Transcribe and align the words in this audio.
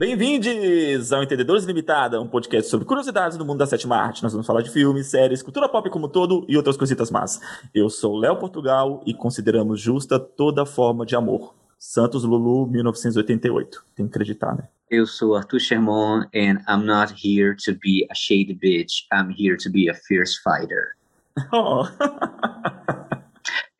Bem-vindos 0.00 1.12
ao 1.12 1.22
Entendedores 1.22 1.64
Limitada, 1.64 2.18
um 2.22 2.26
podcast 2.26 2.70
sobre 2.70 2.86
curiosidades 2.86 3.36
do 3.36 3.44
mundo 3.44 3.58
da 3.58 3.66
sétima 3.66 3.98
arte. 3.98 4.22
Nós 4.22 4.32
vamos 4.32 4.46
falar 4.46 4.62
de 4.62 4.70
filmes, 4.70 5.08
séries, 5.08 5.42
cultura 5.42 5.68
pop 5.68 5.90
como 5.90 6.08
todo 6.08 6.46
e 6.48 6.56
outras 6.56 6.74
coisitas 6.74 7.10
más. 7.10 7.38
Eu 7.74 7.90
sou 7.90 8.16
Léo 8.16 8.38
Portugal 8.38 9.02
e 9.04 9.12
consideramos 9.12 9.78
justa 9.78 10.18
toda 10.18 10.64
forma 10.64 11.04
de 11.04 11.14
amor. 11.14 11.54
Santos 11.78 12.24
Lulu, 12.24 12.66
1988. 12.68 13.84
Tem 13.94 14.06
que 14.06 14.10
acreditar, 14.10 14.56
né? 14.56 14.68
Eu 14.90 15.04
sou 15.04 15.36
Arthur 15.36 15.60
Sherman 15.60 16.26
and 16.34 16.62
I'm 16.66 16.86
not 16.86 17.12
here 17.22 17.54
to 17.66 17.72
be 17.72 18.06
a 18.10 18.14
shady 18.14 18.54
bitch. 18.54 19.04
I'm 19.12 19.34
here 19.38 19.58
to 19.58 19.70
be 19.70 19.90
a 19.90 19.94
fierce 19.94 20.40
fighter. 20.42 20.96
Oh. 21.52 21.86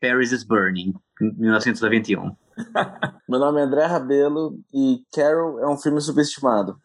Paris 0.01 0.31
is 0.31 0.43
Burning, 0.43 0.95
1991. 1.21 2.35
Meu 3.29 3.39
nome 3.39 3.61
é 3.61 3.63
André 3.63 3.85
Rabelo 3.85 4.59
e 4.73 5.03
Carol 5.13 5.59
é 5.59 5.67
um 5.67 5.77
filme 5.77 6.01
subestimado. 6.01 6.75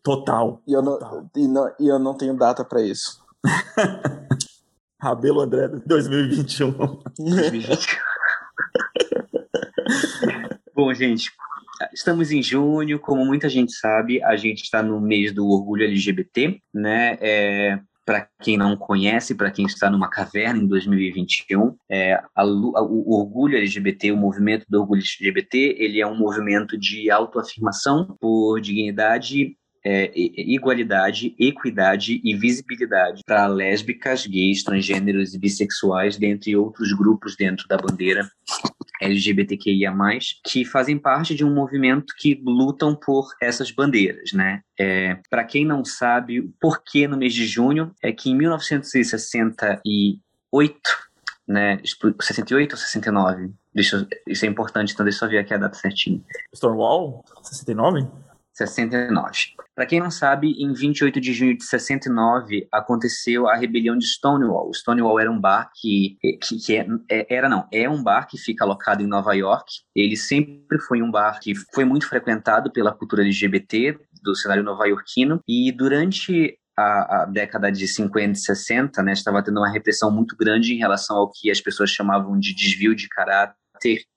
Total. 0.00 0.62
E 0.66 0.72
eu 0.72 0.80
não, 0.80 0.98
total. 0.98 1.30
E 1.36 1.48
não, 1.48 1.74
e 1.80 1.88
eu 1.88 1.98
não 1.98 2.16
tenho 2.16 2.36
data 2.36 2.64
para 2.64 2.80
isso. 2.80 3.20
Rabelo 5.02 5.40
André 5.40 5.66
2021. 5.84 6.72
2021. 7.18 7.98
Bom, 10.72 10.94
gente, 10.94 11.32
estamos 11.92 12.30
em 12.30 12.42
junho, 12.42 13.00
como 13.00 13.24
muita 13.24 13.48
gente 13.48 13.72
sabe, 13.72 14.22
a 14.22 14.36
gente 14.36 14.62
está 14.62 14.80
no 14.82 15.00
mês 15.00 15.34
do 15.34 15.48
orgulho 15.48 15.84
LGBT, 15.84 16.62
né? 16.72 17.18
É, 17.20 17.80
para 18.04 18.28
quem 18.42 18.56
não 18.56 18.76
conhece, 18.76 19.34
para 19.34 19.50
quem 19.50 19.66
está 19.66 19.90
numa 19.90 20.08
caverna 20.08 20.60
em 20.60 20.66
2021, 20.66 21.76
é, 21.88 22.14
a, 22.14 22.42
a, 22.42 22.44
o 22.44 23.12
orgulho 23.18 23.56
LGBT, 23.56 24.12
o 24.12 24.16
movimento 24.16 24.64
do 24.68 24.80
orgulho 24.80 25.02
LGBT, 25.02 25.76
ele 25.78 26.00
é 26.00 26.06
um 26.06 26.16
movimento 26.16 26.78
de 26.78 27.10
autoafirmação 27.10 28.16
por 28.20 28.60
dignidade 28.60 29.56
é, 29.84 30.12
igualdade, 30.14 31.34
equidade 31.38 32.20
e 32.22 32.36
visibilidade 32.36 33.22
para 33.24 33.46
lésbicas, 33.46 34.26
gays, 34.26 34.62
transgêneros 34.62 35.34
e 35.34 35.38
bissexuais, 35.38 36.16
dentre 36.18 36.54
outros 36.54 36.92
grupos 36.92 37.34
dentro 37.34 37.66
da 37.66 37.78
bandeira 37.78 38.30
LGBTQIA+, 39.00 39.94
que 40.44 40.64
fazem 40.64 40.98
parte 40.98 41.32
de 41.34 41.44
um 41.44 41.54
movimento 41.54 42.14
que 42.18 42.40
lutam 42.44 42.94
por 42.94 43.30
essas 43.40 43.70
bandeiras, 43.70 44.32
né? 44.32 44.62
É, 44.78 45.18
para 45.28 45.44
quem 45.44 45.64
não 45.64 45.84
sabe, 45.84 46.42
por 46.60 46.82
que 46.82 47.08
no 47.08 47.16
mês 47.16 47.32
de 47.32 47.46
junho 47.46 47.94
é 48.02 48.12
que 48.12 48.30
em 48.30 48.36
1968, 48.36 50.80
né, 51.48 51.80
68 52.20 52.72
ou 52.72 52.78
69? 52.78 53.50
Deixa, 53.74 54.06
isso 54.26 54.44
é 54.44 54.48
importante, 54.48 54.92
então 54.92 55.04
deixa 55.04 55.24
eu 55.24 55.30
ver 55.30 55.38
aqui 55.38 55.54
a 55.54 55.58
data 55.58 55.76
certinha. 55.76 56.20
Stonewall? 56.54 57.24
69? 57.42 58.06
69. 58.66 59.54
Para 59.74 59.86
quem 59.86 60.00
não 60.00 60.10
sabe, 60.10 60.52
em 60.52 60.72
28 60.72 61.20
de 61.20 61.32
junho 61.32 61.56
de 61.56 61.64
69 61.64 62.68
aconteceu 62.72 63.48
a 63.48 63.56
rebelião 63.56 63.96
de 63.96 64.06
Stonewall. 64.06 64.72
Stonewall 64.74 65.18
era 65.18 65.30
um 65.30 65.40
bar 65.40 65.70
que, 65.80 66.18
que, 66.42 66.58
que 66.58 66.76
é, 66.76 66.86
é, 67.10 67.34
era 67.34 67.48
não, 67.48 67.66
é 67.72 67.88
um 67.88 68.02
bar 68.02 68.26
que 68.28 68.36
fica 68.38 68.64
alocado 68.64 69.02
em 69.02 69.06
Nova 69.06 69.32
York. 69.34 69.72
Ele 69.94 70.16
sempre 70.16 70.78
foi 70.80 71.00
um 71.00 71.10
bar 71.10 71.38
que 71.40 71.54
foi 71.74 71.84
muito 71.84 72.06
frequentado 72.06 72.70
pela 72.70 72.92
cultura 72.92 73.22
LGBT 73.22 73.98
do 74.22 74.34
cenário 74.34 74.62
nova-iorquino 74.62 75.40
e 75.48 75.72
durante 75.72 76.58
a, 76.76 77.22
a, 77.22 77.26
década 77.26 77.70
de 77.72 77.86
50 77.88 78.32
e 78.32 78.36
60, 78.36 79.02
né, 79.02 79.12
estava 79.12 79.42
tendo 79.42 79.58
uma 79.58 79.70
repressão 79.70 80.10
muito 80.10 80.36
grande 80.36 80.74
em 80.74 80.78
relação 80.78 81.16
ao 81.16 81.30
que 81.30 81.50
as 81.50 81.60
pessoas 81.60 81.90
chamavam 81.90 82.38
de 82.38 82.54
desvio 82.54 82.94
de 82.94 83.08
caráter 83.08 83.56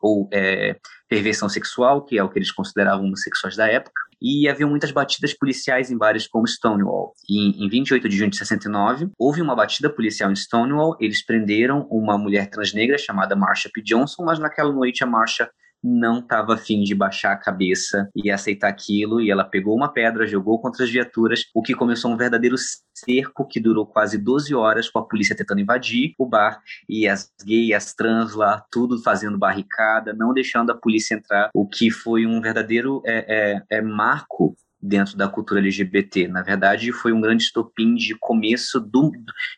ou 0.02 0.30
é, 0.34 0.78
perversão 1.08 1.48
sexual, 1.48 2.04
que 2.04 2.18
é 2.18 2.24
o 2.24 2.30
que 2.30 2.38
eles 2.38 2.52
consideravam 2.52 3.06
homossexuais 3.06 3.56
da 3.56 3.68
época 3.68 4.04
e 4.24 4.48
havia 4.48 4.66
muitas 4.66 4.92
batidas 4.92 5.34
policiais 5.34 5.92
em 5.92 5.98
bares 5.98 6.26
como 6.26 6.48
Stonewall. 6.48 7.14
E 7.30 7.66
em 7.66 7.68
28 7.68 8.08
de 8.08 8.16
junho 8.16 8.30
de 8.30 8.38
69, 8.38 9.10
houve 9.20 9.42
uma 9.42 9.54
batida 9.54 9.90
policial 9.90 10.32
em 10.32 10.36
Stonewall, 10.36 10.96
eles 11.02 11.26
prenderam 11.26 11.86
uma 11.92 12.18
mulher 12.18 12.50
transnegra 12.50 12.98
chamada 12.98 13.36
Marsha 13.36 13.70
P. 13.74 13.82
Johnson, 13.82 14.24
mas 14.24 14.40
naquela 14.40 14.72
noite 14.72 15.04
a 15.04 15.08
Marsha 15.08 15.50
não 15.84 16.20
estava 16.20 16.54
afim 16.54 16.82
de 16.82 16.96
baixar 16.96 17.34
a 17.34 17.38
cabeça 17.38 18.10
e 18.16 18.32
aceitar 18.32 18.70
aquilo, 18.70 19.20
e 19.20 19.30
ela 19.30 19.44
pegou 19.44 19.76
uma 19.76 19.92
pedra, 19.92 20.26
jogou 20.26 20.60
contra 20.60 20.84
as 20.84 20.90
viaturas, 20.90 21.46
o 21.54 21.62
que 21.62 21.76
começou 21.76 22.12
um 22.12 22.18
verdadeiro 22.18 22.56
cerco 22.94 23.48
que 23.48 23.60
durou 23.60 23.86
quase 23.86 24.18
12 24.18 24.54
horas 24.56 24.90
com 24.90 25.00
a 25.00 25.06
polícia 25.06 25.36
tentando 25.36 25.62
invadir 25.62 26.14
o 26.18 26.26
bar 26.26 26.62
e 26.88 27.08
as 27.08 27.32
gays, 27.44 27.74
as 27.76 27.94
trans 27.94 28.34
lá, 28.34 28.64
tudo 28.72 29.02
fazendo 29.02 29.38
barricada, 29.38 30.14
não 30.14 30.34
deixando 30.34 30.72
a 30.72 30.76
polícia 30.76 31.16
entrar, 31.16 31.50
o 31.54 31.68
que 31.68 31.92
foi 31.92 32.26
um 32.26 32.40
verdadeiro 32.40 33.02
é, 33.06 33.62
é, 33.70 33.78
é 33.78 33.82
marco 33.82 34.56
dentro 34.84 35.16
da 35.16 35.30
cultura 35.30 35.62
LGBT. 35.62 36.28
Na 36.28 36.42
verdade, 36.42 36.92
foi 36.92 37.14
um 37.14 37.22
grande 37.22 37.44
estopim 37.44 37.96
de 37.96 38.16
começo 38.16 38.80
do, 38.80 39.12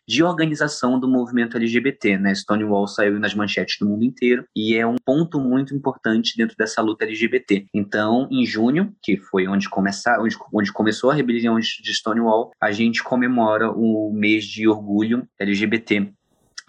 de 0.06 0.22
organização 0.22 0.98
do 0.98 1.08
movimento 1.08 1.56
LGBT. 1.56 2.16
Né? 2.18 2.34
Stonewall 2.34 2.86
saiu 2.86 3.18
nas 3.18 3.34
manchetes 3.34 3.76
do 3.80 3.86
mundo 3.86 4.04
inteiro 4.04 4.44
e 4.54 4.76
é 4.76 4.86
um 4.86 4.96
ponto 5.04 5.40
muito 5.40 5.74
importante 5.74 6.36
dentro 6.36 6.56
dessa 6.56 6.80
luta 6.80 7.04
LGBT. 7.04 7.66
Então, 7.74 8.28
em 8.30 8.46
junho, 8.46 8.94
que 9.02 9.16
foi 9.16 9.48
onde, 9.48 9.68
começar, 9.68 10.20
onde, 10.20 10.36
onde 10.52 10.72
começou 10.72 11.10
a 11.10 11.14
rebelião 11.14 11.58
de 11.58 11.94
Stonewall, 11.94 12.52
a 12.60 12.70
gente 12.70 13.02
comemora 13.02 13.70
o 13.70 14.12
mês 14.12 14.44
de 14.44 14.68
orgulho 14.68 15.26
LGBT 15.38 16.12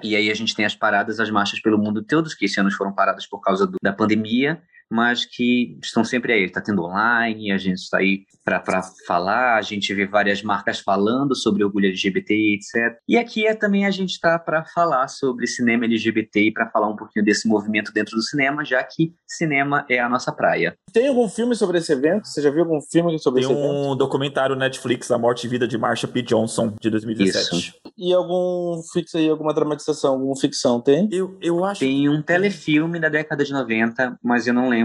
e 0.04 0.16
aí 0.16 0.30
a 0.30 0.34
gente 0.36 0.56
tem 0.56 0.64
as 0.64 0.76
paradas, 0.76 1.20
as 1.20 1.30
marchas 1.30 1.60
pelo 1.60 1.78
mundo 1.78 2.04
todo, 2.04 2.30
que 2.30 2.46
esse 2.46 2.60
ano 2.60 2.72
foram 2.72 2.94
paradas 2.94 3.26
por 3.26 3.42
causa 3.42 3.66
do, 3.66 3.78
da 3.82 3.92
pandemia, 3.92 4.62
mas 4.92 5.26
que 5.26 5.78
estão 5.84 6.04
sempre 6.04 6.34
aí. 6.34 6.46
Está 6.46 6.62
tendo 6.62 6.84
online, 6.84 7.52
a 7.52 7.58
gente 7.58 7.78
está 7.78 7.98
aí 7.98 8.26
para 8.48 8.82
falar, 9.06 9.58
a 9.58 9.62
gente 9.62 9.94
vê 9.94 10.06
várias 10.06 10.42
marcas 10.42 10.80
falando 10.80 11.36
sobre 11.36 11.66
orgulho 11.66 11.88
LGBT, 11.88 12.34
etc. 12.56 12.98
E 13.06 13.18
aqui 13.18 13.46
é 13.46 13.54
também 13.54 13.86
a 13.86 13.92
gente 13.92 14.12
está 14.12 14.40
para 14.40 14.64
falar 14.64 15.10
sobre 15.10 15.46
cinema 15.48 15.84
LGBT 15.84 16.48
e 16.48 16.54
para 16.54 16.70
falar 16.70 16.88
um 16.88 16.96
pouquinho 16.96 17.26
desse 17.26 17.46
movimento 17.46 17.92
dentro 17.92 18.16
do 18.16 18.22
cinema, 18.22 18.64
já 18.64 18.82
que 18.82 19.14
cinema 19.28 19.86
é 19.90 20.00
a 20.00 20.08
nossa 20.08 20.32
praia. 20.32 20.78
Tem 20.94 21.10
algum 21.10 21.28
filme 21.28 21.56
sobre 21.56 21.80
esse 21.80 21.92
evento? 21.92 22.26
Você 22.26 22.42
já 22.42 22.50
viu 22.50 22.62
algum 22.62 22.80
filme 22.82 23.20
sobre 23.20 23.42
Tem 23.42 23.52
esse 23.52 23.60
evento? 23.60 23.74
Tem 23.74 23.92
um 23.92 23.96
documentário 23.98 24.56
Netflix, 24.56 25.12
A 25.12 25.18
Morte 25.18 25.46
e 25.46 25.50
Vida 25.50 25.68
de 25.68 25.78
Marsha 25.78 26.08
P. 26.08 26.22
Johnson, 26.22 26.74
de 26.80 26.90
2017. 26.90 27.56
Isso. 27.56 27.74
E 27.98 28.14
algum 28.14 28.82
fixo 28.94 29.18
aí, 29.18 29.28
alguma 29.28 29.54
dramatização, 29.54 30.14
alguma 30.14 30.36
ficção, 30.38 30.80
tem? 30.80 31.10
Eu, 31.12 31.38
eu 31.42 31.66
acho. 31.66 31.82
Tem 31.82 32.08
um 32.08 32.22
telefilme 32.22 32.98
da 32.98 33.10
década 33.10 33.44
de 33.44 33.52
90, 33.52 34.20
mas 34.24 34.48
eu 34.48 34.54
não 34.54 34.70
lembro. 34.70 34.77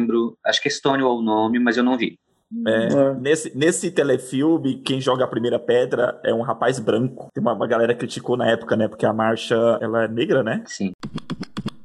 Acho 0.45 0.63
que 0.63 0.69
é 0.69 0.71
Stonewall 0.71 1.19
o 1.19 1.23
nome, 1.23 1.59
mas 1.59 1.77
eu 1.77 1.85
não 1.85 1.97
vi. 1.97 2.19
É, 2.67 2.87
é. 2.87 3.15
Nesse, 3.15 3.57
nesse 3.57 3.91
telefilme, 3.91 4.77
quem 4.83 5.01
joga 5.01 5.25
a 5.25 5.29
primeira 5.29 5.59
pedra 5.59 6.21
é 6.23 6.35
um 6.35 6.43
rapaz 6.43 6.79
branco. 6.79 7.29
Tem 7.33 7.41
uma, 7.41 7.55
uma 7.55 7.67
galera 7.67 7.95
criticou 7.95 8.37
na 8.37 8.49
época, 8.49 8.77
né? 8.77 8.89
Porque 8.89 9.07
a 9.07 9.13
marcha 9.13 9.57
ela 9.81 10.05
é 10.05 10.09
negra, 10.09 10.43
né? 10.43 10.63
Sim. 10.67 10.93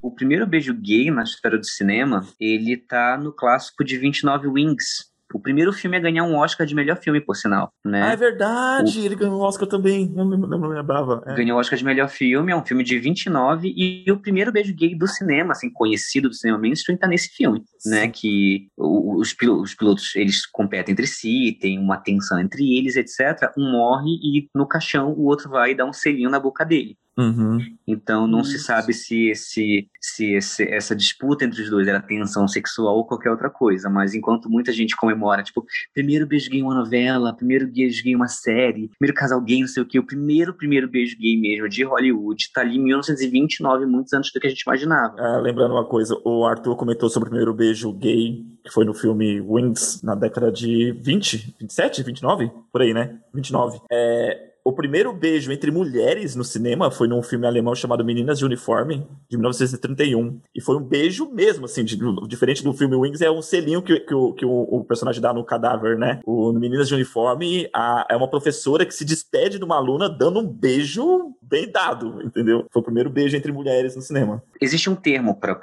O 0.02 0.12
primeiro 0.12 0.46
beijo 0.46 0.74
gay 0.74 1.10
na 1.10 1.24
história 1.24 1.58
do 1.58 1.66
cinema, 1.66 2.26
ele 2.40 2.78
tá 2.78 3.18
no 3.18 3.32
clássico 3.32 3.84
de 3.84 3.98
29 3.98 4.48
Wings, 4.48 5.12
o 5.34 5.40
primeiro 5.40 5.74
filme 5.74 5.98
a 5.98 6.00
ganhar 6.00 6.24
um 6.24 6.36
Oscar 6.36 6.66
de 6.66 6.76
melhor 6.76 6.98
filme, 6.98 7.20
por 7.20 7.36
sinal, 7.36 7.72
né? 7.84 8.04
Ah, 8.04 8.14
é 8.14 8.16
verdade, 8.16 9.00
o... 9.00 9.06
ele 9.06 9.16
ganhou 9.16 9.40
um 9.40 9.44
Oscar 9.44 9.68
também, 9.68 10.10
não, 10.10 10.26
não, 10.26 10.38
não 10.38 10.60
me 10.60 10.68
lembrava. 10.68 11.24
É. 11.26 11.36
Ganhou 11.36 11.58
o 11.58 11.60
Oscar 11.60 11.78
de 11.78 11.86
melhor 11.86 12.10
filme, 12.10 12.52
é 12.52 12.56
um 12.56 12.66
filme 12.66 12.84
de 12.84 12.98
29, 13.00 13.74
e 13.76 14.12
o 14.12 14.20
primeiro 14.20 14.52
beijo 14.52 14.74
gay 14.74 14.96
do 14.96 15.08
cinema, 15.08 15.52
assim, 15.52 15.70
conhecido 15.72 16.30
do 16.30 16.36
cinema 16.36 16.60
mainstream, 16.60 16.98
tá 16.98 17.08
nesse 17.08 17.30
filme, 17.30 17.64
Sim. 17.80 17.90
né? 17.90 18.08
Que 18.08 18.68
os, 18.78 19.36
os 19.42 19.74
pilotos, 19.76 20.16
eles 20.16 20.46
competem 20.46 20.94
entre 20.94 21.08
si, 21.08 21.58
tem 21.60 21.78
uma 21.80 21.98
tensão 21.98 22.40
entre 22.40 22.78
eles, 22.78 22.96
etc. 22.96 23.52
Um 23.58 23.72
morre 23.72 24.12
e 24.12 24.50
no 24.56 24.68
caixão 24.68 25.12
o 25.12 25.26
outro 25.26 25.50
vai 25.50 25.76
dar 25.76 25.86
um 25.86 25.94
selinho 25.94 26.30
na 26.30 26.40
boca 26.40 26.66
dele. 26.66 26.98
Uhum. 27.18 27.58
Então 27.88 28.28
não 28.28 28.42
Isso. 28.42 28.52
se 28.52 28.60
sabe 28.60 28.94
se, 28.94 29.30
esse, 29.30 29.90
se 30.00 30.34
esse, 30.34 30.64
essa 30.64 30.96
disputa 30.96 31.46
entre 31.46 31.64
os 31.64 31.70
dois 31.70 31.88
era 31.88 32.00
tensão 32.00 32.48
sexual 32.48 32.96
ou 32.96 33.06
qualquer 33.06 33.32
outra 33.32 33.50
coisa, 33.50 33.90
mas 33.90 34.14
enquanto 34.14 34.50
muita 34.50 34.72
gente 34.72 34.96
comemora, 34.96 35.42
tipo, 35.42 35.66
primeiro 35.94 36.28
beijo 36.28 36.50
gay 36.50 36.60
em 36.60 36.64
uma 36.64 36.76
novela, 36.76 37.34
primeiro 37.34 37.68
beijo 37.68 38.04
gay 38.04 38.14
em 38.14 38.16
uma 38.16 38.28
série, 38.28 38.90
primeiro 39.00 39.18
casal 39.18 39.42
gay, 39.42 39.62
não 39.62 39.68
sei 39.68 39.82
o 39.82 39.86
que, 39.86 39.98
o 39.98 40.06
primeiro, 40.06 40.54
primeiro 40.54 40.88
beijo 40.88 41.18
gay 41.18 41.40
mesmo 41.40 41.68
de 41.68 41.84
Hollywood 41.84 42.52
tá 42.54 42.62
ali 42.62 42.78
em 42.78 42.84
1929, 42.84 43.86
muitos 43.86 44.14
antes 44.14 44.32
do 44.32 44.40
que 44.40 44.48
a 44.48 44.50
gente 44.50 44.62
imaginava. 44.62 45.16
Ah, 45.18 45.38
lembrando 45.38 45.72
uma 45.72 45.86
coisa, 45.86 46.16
o 46.24 46.46
Arthur 46.46 46.76
comentou 46.76 47.10
sobre 47.10 47.28
o 47.28 47.32
primeiro 47.32 47.54
beijo 47.54 47.92
gay, 47.94 48.46
que 48.64 48.72
foi 48.72 48.86
no 48.86 48.94
filme 48.94 49.42
Wings, 49.42 50.04
na 50.04 50.14
década 50.14 50.52
de 50.52 50.92
20, 51.02 51.56
27, 51.60 52.04
29? 52.04 52.52
Por 52.72 52.82
aí, 52.82 52.94
né? 52.94 53.18
29. 53.34 53.80
É, 53.92 54.48
o 54.68 54.74
primeiro 54.74 55.14
beijo 55.14 55.50
entre 55.50 55.72
mulheres 55.72 56.36
no 56.36 56.44
cinema 56.44 56.92
foi 56.92 57.08
num 57.08 57.24
filme 57.24 57.48
alemão 57.48 57.74
chamado 57.74 58.04
Meninas 58.04 58.38
de 58.38 58.44
Uniforme, 58.44 59.08
de 59.30 59.38
1931. 59.38 60.42
E 60.54 60.62
foi 60.62 60.76
um 60.76 60.84
beijo 60.84 61.32
mesmo, 61.32 61.64
assim, 61.64 61.86
de, 61.86 61.98
diferente 62.28 62.62
do 62.62 62.74
filme 62.74 62.94
Wings, 62.94 63.22
é 63.22 63.32
um 63.32 63.42
selinho 63.42 63.82
que, 63.82 63.98
que, 64.02 64.14
o, 64.14 64.34
que 64.34 64.46
o, 64.46 64.64
o, 64.64 64.84
personagem 64.84 65.22
dá 65.22 65.34
no 65.34 65.46
cadáver, 65.46 65.98
né? 65.98 66.20
O, 66.26 66.52
Meninas 66.52 66.90
de 66.90 66.96
Uniforme, 66.96 67.70
a, 67.74 68.06
é 68.12 68.18
uma 68.18 68.30
professora 68.30 68.86
que 68.86 68.94
se 68.94 69.06
despede 69.06 69.58
de 69.58 69.64
uma 69.64 69.78
aluna 69.78 70.10
dando 70.10 70.42
um 70.42 70.46
beijo 70.46 71.34
bem 71.42 71.72
dado, 71.72 72.22
entendeu? 72.22 72.66
Foi 72.70 72.82
o 72.82 72.86
primeiro 72.86 73.10
beijo 73.10 73.38
entre 73.38 73.54
mulheres 73.54 73.96
no 73.96 74.02
cinema. 74.02 74.44
Existe 74.62 74.90
um 74.90 74.96
termo 74.96 75.40
para 75.40 75.58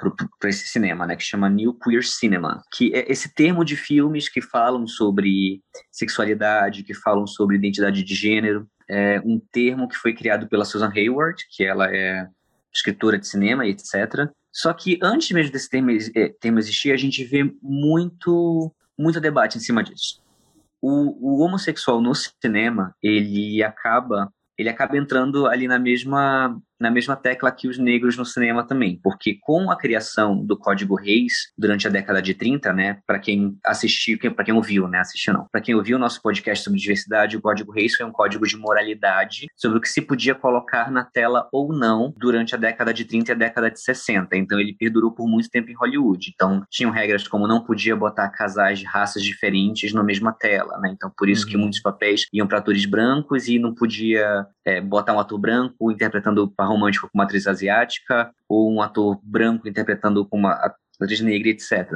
esse 0.45 0.67
cinema, 0.67 1.05
né, 1.05 1.15
que 1.15 1.23
chama 1.23 1.47
New 1.47 1.75
Queer 1.75 2.03
Cinema, 2.03 2.63
que 2.73 2.91
é 2.95 3.11
esse 3.11 3.31
termo 3.35 3.63
de 3.63 3.75
filmes 3.75 4.27
que 4.27 4.41
falam 4.41 4.87
sobre 4.87 5.61
sexualidade, 5.91 6.83
que 6.83 6.95
falam 6.95 7.27
sobre 7.27 7.57
identidade 7.57 8.03
de 8.03 8.15
gênero, 8.15 8.67
é 8.89 9.19
um 9.25 9.39
termo 9.51 9.87
que 9.87 9.95
foi 9.95 10.13
criado 10.13 10.47
pela 10.47 10.65
Susan 10.65 10.91
Hayward, 10.93 11.43
que 11.49 11.63
ela 11.63 11.93
é 11.93 12.27
escritora 12.73 13.17
de 13.17 13.27
cinema 13.27 13.65
e 13.65 13.71
etc. 13.71 14.29
Só 14.51 14.73
que 14.73 14.99
antes 15.01 15.31
mesmo 15.31 15.51
desse 15.51 15.69
termo, 15.69 15.91
é, 15.91 16.29
termo 16.39 16.59
existir, 16.59 16.91
a 16.91 16.97
gente 16.97 17.23
vê 17.23 17.43
muito, 17.61 18.73
muito 18.97 19.19
debate 19.19 19.57
em 19.57 19.61
cima 19.61 19.83
disso. 19.83 20.21
O, 20.81 21.37
o 21.37 21.41
homossexual 21.41 22.01
no 22.01 22.13
cinema, 22.13 22.95
ele 23.01 23.63
acaba 23.63 24.29
ele 24.57 24.69
acaba 24.69 24.97
entrando 24.97 25.47
ali 25.47 25.67
na 25.67 25.77
mesma 25.77 26.57
na 26.79 26.91
mesma 26.91 27.15
tecla 27.15 27.51
que 27.51 27.67
os 27.67 27.77
negros 27.77 28.17
no 28.17 28.25
cinema 28.25 28.65
também, 28.65 28.99
porque 29.03 29.37
com 29.41 29.71
a 29.71 29.77
criação 29.77 30.43
do 30.43 30.57
Código 30.57 30.95
Reis 30.95 31.51
durante 31.57 31.87
a 31.87 31.91
década 31.91 32.21
de 32.21 32.33
30, 32.33 32.73
né, 32.73 32.99
para 33.05 33.19
quem 33.19 33.57
assistiu, 33.65 34.17
para 34.33 34.43
quem 34.43 34.53
ouviu, 34.53 34.87
né, 34.87 34.99
assistiu 34.99 35.33
não, 35.33 35.47
para 35.51 35.61
quem 35.61 35.75
ouviu 35.75 35.97
o 35.97 35.99
nosso 35.99 36.21
podcast 36.21 36.63
sobre 36.63 36.79
diversidade, 36.79 37.37
o 37.37 37.41
Código 37.41 37.71
Reis 37.71 37.95
foi 37.95 38.05
um 38.05 38.11
código 38.11 38.45
de 38.45 38.57
moralidade 38.57 39.47
sobre 39.55 39.77
o 39.77 39.81
que 39.81 39.89
se 39.89 40.01
podia 40.01 40.35
colocar 40.35 40.91
na 40.91 41.03
tela 41.03 41.47
ou 41.51 41.73
não 41.73 42.13
durante 42.17 42.55
a 42.55 42.57
década 42.57 42.93
de 42.93 43.05
30 43.05 43.31
e 43.31 43.33
a 43.33 43.37
década 43.37 43.71
de 43.71 43.79
60. 43.79 44.35
Então 44.35 44.59
ele 44.59 44.75
perdurou 44.77 45.11
por 45.11 45.27
muito 45.27 45.49
tempo 45.49 45.69
em 45.69 45.75
Hollywood. 45.75 46.31
Então 46.33 46.63
tinham 46.69 46.91
regras 46.91 47.27
como 47.27 47.47
não 47.47 47.63
podia 47.63 47.95
botar 47.95 48.29
casais 48.29 48.79
de 48.79 48.85
raças 48.85 49.23
diferentes 49.23 49.93
na 49.93 50.03
mesma 50.03 50.33
tela, 50.33 50.77
né? 50.79 50.91
Então 50.91 51.11
por 51.17 51.29
isso 51.29 51.45
uhum. 51.45 51.51
que 51.51 51.57
muitos 51.57 51.81
papéis 51.81 52.25
iam 52.33 52.47
para 52.47 52.59
atores 52.59 52.85
brancos 52.85 53.47
e 53.47 53.59
não 53.59 53.73
podia 53.73 54.45
é, 54.65 54.81
botar 54.81 55.13
um 55.13 55.19
ator 55.19 55.39
branco 55.39 55.91
interpretando 55.91 56.51
par 56.55 56.64
romântico 56.65 57.07
com 57.07 57.17
uma 57.17 57.23
atriz 57.23 57.47
asiática, 57.47 58.31
ou 58.47 58.71
um 58.71 58.81
ator 58.81 59.19
branco 59.23 59.67
interpretando 59.67 60.25
com 60.27 60.37
uma 60.37 60.53
atriz 60.99 61.19
negra, 61.21 61.49
etc. 61.49 61.89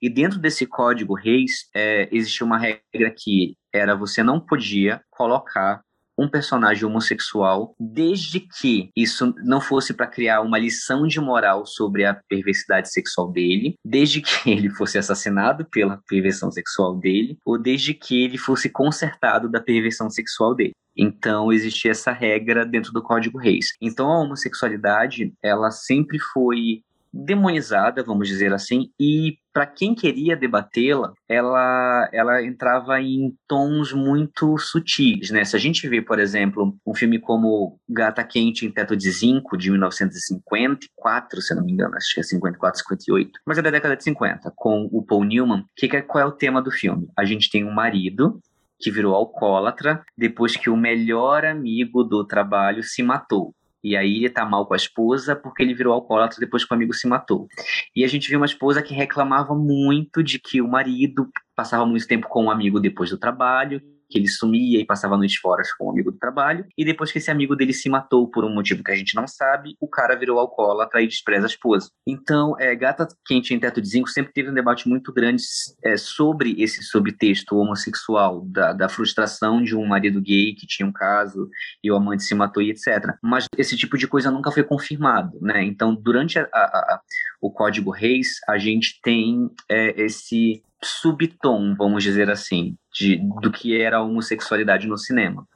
E 0.00 0.08
dentro 0.08 0.38
desse 0.38 0.66
código 0.66 1.14
Reis, 1.14 1.68
é, 1.74 2.08
existia 2.10 2.46
uma 2.46 2.58
regra 2.58 3.14
que 3.16 3.56
era 3.72 3.94
você 3.94 4.22
não 4.22 4.40
podia 4.40 5.00
colocar 5.10 5.82
um 6.18 6.28
personagem 6.28 6.84
homossexual, 6.84 7.74
desde 7.78 8.40
que 8.40 8.90
isso 8.96 9.34
não 9.44 9.60
fosse 9.60 9.92
para 9.92 10.06
criar 10.06 10.40
uma 10.40 10.58
lição 10.58 11.06
de 11.06 11.20
moral 11.20 11.66
sobre 11.66 12.04
a 12.04 12.14
perversidade 12.28 12.90
sexual 12.92 13.30
dele, 13.30 13.74
desde 13.84 14.20
que 14.20 14.50
ele 14.50 14.70
fosse 14.70 14.98
assassinado 14.98 15.66
pela 15.70 16.00
perversão 16.08 16.50
sexual 16.50 16.96
dele, 16.96 17.38
ou 17.44 17.58
desde 17.58 17.94
que 17.94 18.24
ele 18.24 18.38
fosse 18.38 18.68
consertado 18.68 19.50
da 19.50 19.60
perversão 19.60 20.08
sexual 20.10 20.54
dele. 20.54 20.72
Então 20.96 21.52
existia 21.52 21.90
essa 21.90 22.10
regra 22.10 22.64
dentro 22.64 22.90
do 22.90 23.02
Código 23.02 23.38
Reis. 23.38 23.66
Então 23.82 24.10
a 24.10 24.18
homossexualidade, 24.18 25.32
ela 25.42 25.70
sempre 25.70 26.18
foi 26.18 26.80
demonizada, 27.24 28.02
vamos 28.02 28.28
dizer 28.28 28.52
assim, 28.52 28.90
e 28.98 29.38
para 29.52 29.66
quem 29.66 29.94
queria 29.94 30.36
debatê-la, 30.36 31.12
ela, 31.28 32.10
ela 32.12 32.42
entrava 32.44 33.00
em 33.00 33.34
tons 33.48 33.92
muito 33.92 34.58
sutis, 34.58 35.30
né? 35.30 35.44
Se 35.44 35.56
a 35.56 35.58
gente 35.58 35.88
vê, 35.88 36.02
por 36.02 36.18
exemplo, 36.18 36.76
um 36.86 36.94
filme 36.94 37.18
como 37.18 37.78
Gata 37.88 38.22
Quente 38.22 38.66
em 38.66 38.70
Teto 38.70 38.94
de 38.94 39.10
Zinco, 39.10 39.56
de 39.56 39.70
1954, 39.70 41.40
se 41.40 41.54
não 41.54 41.64
me 41.64 41.72
engano, 41.72 41.96
acho 41.96 42.14
que 42.14 42.20
é 42.20 42.22
54, 42.22 42.80
58, 42.80 43.40
mas 43.46 43.56
é 43.56 43.62
da 43.62 43.70
década 43.70 43.96
de 43.96 44.04
50, 44.04 44.52
com 44.54 44.88
o 44.92 45.02
Paul 45.02 45.24
Newman, 45.24 45.64
que, 45.74 45.88
qual 46.02 46.22
é 46.22 46.26
o 46.26 46.32
tema 46.32 46.60
do 46.60 46.70
filme? 46.70 47.08
A 47.16 47.24
gente 47.24 47.50
tem 47.50 47.64
um 47.64 47.72
marido 47.72 48.38
que 48.78 48.90
virou 48.90 49.14
alcoólatra 49.14 50.04
depois 50.16 50.56
que 50.56 50.68
o 50.68 50.76
melhor 50.76 51.44
amigo 51.44 52.04
do 52.04 52.26
trabalho 52.26 52.82
se 52.82 53.02
matou. 53.02 53.54
E 53.82 53.96
aí 53.96 54.16
ele 54.16 54.30
tá 54.30 54.44
mal 54.44 54.66
com 54.66 54.74
a 54.74 54.76
esposa 54.76 55.36
porque 55.36 55.62
ele 55.62 55.74
virou 55.74 55.92
alcoólatra 55.92 56.40
depois 56.40 56.64
que 56.64 56.72
o 56.72 56.76
amigo 56.76 56.92
se 56.92 57.06
matou. 57.06 57.46
E 57.94 58.04
a 58.04 58.08
gente 58.08 58.28
viu 58.28 58.38
uma 58.38 58.46
esposa 58.46 58.82
que 58.82 58.94
reclamava 58.94 59.54
muito 59.54 60.22
de 60.22 60.38
que 60.38 60.60
o 60.60 60.68
marido 60.68 61.28
passava 61.54 61.86
muito 61.86 62.06
tempo 62.06 62.28
com 62.28 62.44
um 62.44 62.50
amigo 62.50 62.80
depois 62.80 63.10
do 63.10 63.18
trabalho, 63.18 63.80
que 64.08 64.18
ele 64.18 64.28
sumia 64.28 64.80
e 64.80 64.86
passava 64.86 65.16
noites 65.16 65.36
fora 65.36 65.62
com 65.78 65.86
um 65.86 65.90
amigo 65.90 66.12
do 66.12 66.18
trabalho, 66.18 66.66
e 66.76 66.84
depois 66.84 67.10
que 67.10 67.18
esse 67.18 67.30
amigo 67.30 67.56
dele 67.56 67.72
se 67.72 67.88
matou 67.88 68.28
por 68.30 68.44
um 68.44 68.54
motivo 68.54 68.82
que 68.82 68.92
a 68.92 68.94
gente 68.94 69.14
não 69.14 69.26
sabe, 69.26 69.76
o 69.80 69.88
cara 69.88 70.16
virou 70.16 70.38
alcoólatra 70.38 71.02
e 71.02 71.06
despreza 71.06 71.46
a 71.46 71.48
esposa. 71.48 71.90
Então, 72.06 72.58
é, 72.58 72.74
Gata 72.74 73.06
Quente 73.26 73.54
em 73.54 73.60
Teto 73.60 73.80
de 73.80 73.88
Zinco 73.88 74.08
sempre 74.08 74.32
teve 74.32 74.50
um 74.50 74.54
debate 74.54 74.88
muito 74.88 75.12
grande 75.12 75.42
é, 75.84 75.96
sobre 75.96 76.54
esse 76.62 76.82
subtexto 76.82 77.56
homossexual, 77.56 78.44
da, 78.46 78.72
da 78.72 78.88
frustração 78.88 79.62
de 79.62 79.76
um 79.76 79.86
marido 79.86 80.20
gay 80.20 80.54
que 80.54 80.66
tinha 80.66 80.86
um 80.86 80.92
caso 80.92 81.48
e 81.82 81.90
o 81.90 81.96
amante 81.96 82.22
se 82.22 82.34
matou 82.34 82.62
e 82.62 82.70
etc. 82.70 83.14
Mas 83.22 83.46
esse 83.56 83.76
tipo 83.76 83.96
de 83.96 84.06
coisa 84.06 84.30
nunca 84.30 84.50
foi 84.50 84.62
confirmado, 84.62 85.38
né? 85.40 85.64
Então, 85.64 85.94
durante 85.94 86.38
a, 86.38 86.48
a, 86.52 86.64
a, 86.64 87.00
o 87.40 87.50
Código 87.50 87.90
Reis, 87.90 88.38
a 88.48 88.58
gente 88.58 89.00
tem 89.02 89.50
é, 89.70 90.00
esse 90.02 90.62
subtom, 90.82 91.74
vamos 91.74 92.02
dizer 92.02 92.30
assim, 92.30 92.76
de, 92.96 93.20
do 93.40 93.52
que 93.52 93.78
era 93.78 93.98
a 93.98 94.02
homossexualidade 94.02 94.86
no 94.86 94.96
cinema. 94.96 95.46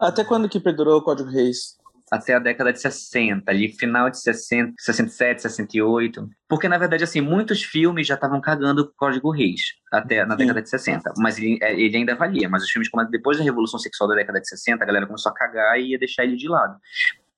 Até 0.00 0.24
quando 0.24 0.48
que 0.48 0.58
perdurou 0.58 0.98
o 0.98 1.02
Código 1.02 1.28
Reis? 1.28 1.76
Até 2.10 2.34
a 2.34 2.38
década 2.38 2.72
de 2.72 2.80
60, 2.80 3.50
ali 3.50 3.68
final 3.68 4.08
de 4.08 4.18
60, 4.18 4.72
67, 4.78 5.42
68. 5.42 6.26
Porque, 6.48 6.66
na 6.66 6.78
verdade, 6.78 7.04
assim, 7.04 7.20
muitos 7.20 7.62
filmes 7.62 8.06
já 8.06 8.14
estavam 8.14 8.40
cagando 8.40 8.80
o 8.80 8.92
Código 8.96 9.30
Reis, 9.30 9.60
até 9.92 10.24
na 10.24 10.34
Sim. 10.34 10.38
década 10.38 10.62
de 10.62 10.70
60. 10.70 11.12
Mas 11.18 11.36
ele, 11.36 11.58
é, 11.60 11.78
ele 11.78 11.94
ainda 11.94 12.14
valia. 12.14 12.48
Mas 12.48 12.62
os 12.62 12.70
filmes, 12.70 12.88
depois 13.10 13.36
da 13.36 13.44
Revolução 13.44 13.78
Sexual 13.78 14.08
da 14.08 14.14
década 14.14 14.40
de 14.40 14.48
60, 14.48 14.82
a 14.82 14.86
galera 14.86 15.06
começou 15.06 15.30
a 15.30 15.34
cagar 15.34 15.78
e 15.78 15.90
ia 15.90 15.98
deixar 15.98 16.24
ele 16.24 16.36
de 16.36 16.48
lado. 16.48 16.78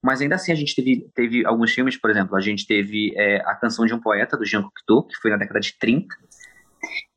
Mas 0.00 0.20
ainda 0.20 0.36
assim 0.36 0.52
a 0.52 0.54
gente 0.54 0.74
teve, 0.76 1.10
teve 1.14 1.44
alguns 1.44 1.72
filmes, 1.72 1.96
por 1.96 2.08
exemplo, 2.08 2.36
a 2.36 2.40
gente 2.40 2.66
teve 2.66 3.12
é, 3.16 3.40
A 3.40 3.54
Canção 3.56 3.84
de 3.84 3.92
um 3.92 4.00
Poeta, 4.00 4.36
do 4.36 4.46
Jean 4.46 4.62
Cocteau, 4.62 5.02
que 5.02 5.16
foi 5.16 5.30
na 5.32 5.36
década 5.36 5.58
de 5.58 5.76
30, 5.78 6.06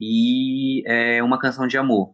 e 0.01 0.83
é, 0.86 1.24
Uma 1.24 1.39
Canção 1.39 1.68
de 1.68 1.77
Amor, 1.77 2.13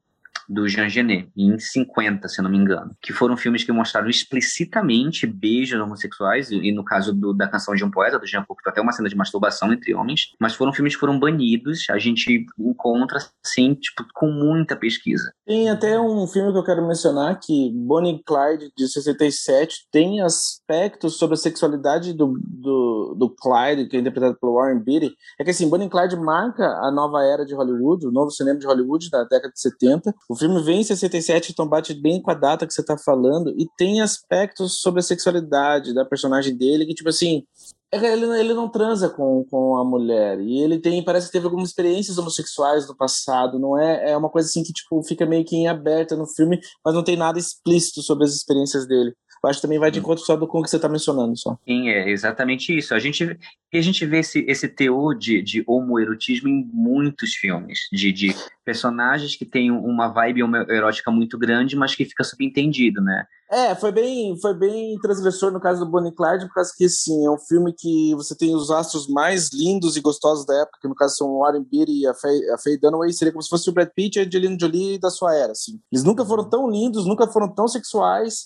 do 0.49 0.67
Jean 0.67 0.89
Genet, 0.89 1.29
em 1.37 1.57
50, 1.59 2.27
se 2.27 2.41
não 2.41 2.49
me 2.49 2.57
engano, 2.57 2.91
que 3.01 3.13
foram 3.13 3.37
filmes 3.37 3.63
que 3.63 3.71
mostraram 3.71 4.09
explicitamente 4.09 5.27
beijos 5.27 5.79
homossexuais, 5.79 6.49
e 6.49 6.71
no 6.71 6.83
caso 6.83 7.13
do, 7.13 7.33
da 7.33 7.47
canção 7.47 7.75
de 7.75 7.83
um 7.83 7.91
poeta, 7.91 8.17
do 8.17 8.25
Jean 8.25 8.43
Paul, 8.43 8.57
até 8.65 8.81
uma 8.81 8.91
cena 8.91 9.07
de 9.07 9.15
masturbação 9.15 9.71
entre 9.71 9.93
homens, 9.93 10.33
mas 10.39 10.55
foram 10.55 10.73
filmes 10.73 10.95
que 10.95 10.99
foram 10.99 11.19
banidos, 11.19 11.85
a 11.89 11.99
gente 11.99 12.45
encontra, 12.57 13.19
assim, 13.45 13.75
tipo, 13.75 14.03
com 14.13 14.31
muita 14.31 14.75
pesquisa. 14.75 15.31
Tem 15.45 15.69
até 15.69 15.99
um 15.99 16.25
filme 16.25 16.51
que 16.51 16.57
eu 16.57 16.63
quero 16.63 16.87
mencionar, 16.87 17.39
que 17.39 17.71
Bonnie 17.73 18.21
Clyde, 18.25 18.71
de 18.75 18.87
67, 18.87 19.87
tem 19.91 20.21
aspectos 20.21 21.17
sobre 21.17 21.35
a 21.35 21.37
sexualidade 21.37 22.13
do, 22.13 22.39
do, 22.43 23.15
do 23.17 23.29
Clyde, 23.29 23.87
que 23.87 23.97
é 23.97 23.99
interpretado 23.99 24.37
pelo 24.39 24.55
Warren 24.55 24.79
Beatty. 24.79 25.13
É 25.39 25.43
que, 25.43 25.51
assim, 25.51 25.69
Bonnie 25.69 25.89
Clyde 25.89 26.15
marca 26.15 26.65
a 26.65 26.91
nova 26.91 27.23
era 27.23 27.45
de 27.45 27.53
Hollywood, 27.53 28.07
o 28.07 28.11
novo 28.11 28.31
cinema 28.31 28.57
de 28.57 28.65
Hollywood 28.65 29.09
da 29.09 29.23
década 29.23 29.51
de 29.53 29.59
70. 29.59 30.13
O 30.29 30.38
filme 30.39 30.63
vem 30.63 30.81
em 30.81 30.83
67, 30.83 31.51
então 31.51 31.67
bate 31.67 31.93
bem 31.93 32.21
com 32.21 32.31
a 32.31 32.33
data 32.33 32.65
que 32.65 32.73
você 32.73 32.83
tá 32.83 32.97
falando, 32.97 33.53
e 33.57 33.67
tem 33.77 34.01
aspectos 34.01 34.81
sobre 34.81 34.99
a 34.99 35.03
sexualidade 35.03 35.93
da 35.93 36.05
personagem 36.05 36.55
dele 36.55 36.85
que, 36.85 36.93
tipo 36.93 37.09
assim, 37.09 37.43
é 37.91 37.97
ele, 37.97 38.25
ele 38.39 38.53
não 38.53 38.69
transa 38.69 39.09
com, 39.09 39.43
com 39.49 39.75
a 39.77 39.83
mulher. 39.83 40.39
E 40.39 40.59
ele 40.59 40.79
tem, 40.79 41.03
parece 41.03 41.27
que 41.27 41.33
teve 41.33 41.45
algumas 41.45 41.69
experiências 41.69 42.17
homossexuais 42.19 42.87
no 42.87 42.95
passado. 42.95 43.57
Não 43.57 43.77
é, 43.77 44.11
é 44.11 44.17
uma 44.17 44.29
coisa 44.29 44.47
assim 44.47 44.61
que 44.63 44.71
tipo, 44.71 45.01
fica 45.03 45.25
meio 45.25 45.43
que 45.43 45.55
em 45.55 45.67
aberta 45.67 46.15
no 46.15 46.27
filme, 46.27 46.59
mas 46.85 46.93
não 46.93 47.03
tem 47.03 47.15
nada 47.15 47.39
explícito 47.39 48.03
sobre 48.03 48.25
as 48.25 48.33
experiências 48.33 48.87
dele. 48.87 49.13
Eu 49.43 49.49
acho 49.49 49.59
que 49.59 49.67
também 49.67 49.79
vai 49.79 49.91
de 49.91 49.99
encontro 49.99 50.23
só 50.23 50.35
do 50.35 50.47
com 50.47 50.61
que 50.61 50.69
você 50.69 50.75
está 50.75 50.89
mencionando 50.89 51.37
só. 51.37 51.57
Sim, 51.67 51.89
é 51.89 52.09
exatamente 52.09 52.77
isso. 52.77 52.93
A 52.93 52.99
gente, 52.99 53.37
a 53.73 53.81
gente 53.81 54.05
vê 54.05 54.19
esse, 54.19 54.45
esse 54.47 54.67
teor 54.67 55.17
de, 55.17 55.41
de 55.41 55.63
homoerotismo 55.67 56.49
em 56.49 56.69
muitos 56.73 57.35
filmes, 57.35 57.79
de, 57.91 58.11
de 58.11 58.35
personagens 58.65 59.35
que 59.35 59.45
têm 59.45 59.71
uma 59.71 60.09
vibe 60.09 60.43
homoerótica 60.43 61.09
muito 61.09 61.37
grande, 61.37 61.75
mas 61.75 61.95
que 61.95 62.05
fica 62.05 62.23
subentendido, 62.23 63.01
né? 63.01 63.25
É, 63.51 63.73
foi 63.73 63.91
bem, 63.91 64.39
foi 64.39 64.53
bem 64.53 64.95
transgressor 64.99 65.51
no 65.51 65.59
caso 65.59 65.83
do 65.83 65.89
Bonnie 65.89 66.11
Clyde, 66.11 66.45
por 66.45 66.53
causa 66.53 66.71
que, 66.77 66.87
sim, 66.87 67.25
é 67.25 67.31
um 67.31 67.39
filme 67.39 67.73
que 67.73 68.13
você 68.13 68.35
tem 68.35 68.55
os 68.55 68.69
astros 68.69 69.07
mais 69.07 69.49
lindos 69.51 69.97
e 69.97 70.01
gostosos 70.01 70.45
da 70.45 70.53
época, 70.61 70.77
que 70.79 70.87
no 70.87 70.93
caso 70.93 71.15
são 71.15 71.29
o 71.29 71.39
Warren 71.39 71.63
Beatty 71.63 72.01
e 72.01 72.07
a 72.07 72.13
Faye, 72.13 72.49
a 72.51 72.59
Faye 72.59 72.77
Dunaway, 72.77 73.11
seria 73.11 73.31
como 73.31 73.41
se 73.41 73.49
fosse 73.49 73.67
o 73.67 73.73
Brad 73.73 73.89
Pitt 73.89 74.19
e 74.19 74.21
a 74.21 74.25
Angelina 74.25 74.55
Jolie 74.59 74.99
da 74.99 75.09
sua 75.09 75.33
era, 75.33 75.53
assim. 75.53 75.79
Eles 75.91 76.03
nunca 76.03 76.23
foram 76.23 76.47
tão 76.47 76.69
lindos, 76.69 77.07
nunca 77.07 77.25
foram 77.25 77.47
tão 77.47 77.67
sexuais, 77.67 78.45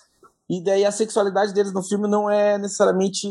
e 0.58 0.64
daí 0.64 0.86
a 0.86 0.92
sexualidade 0.92 1.54
deles 1.54 1.74
no 1.74 1.82
filme 1.82 2.08
não 2.08 2.30
é 2.30 2.58
necessariamente. 2.58 3.28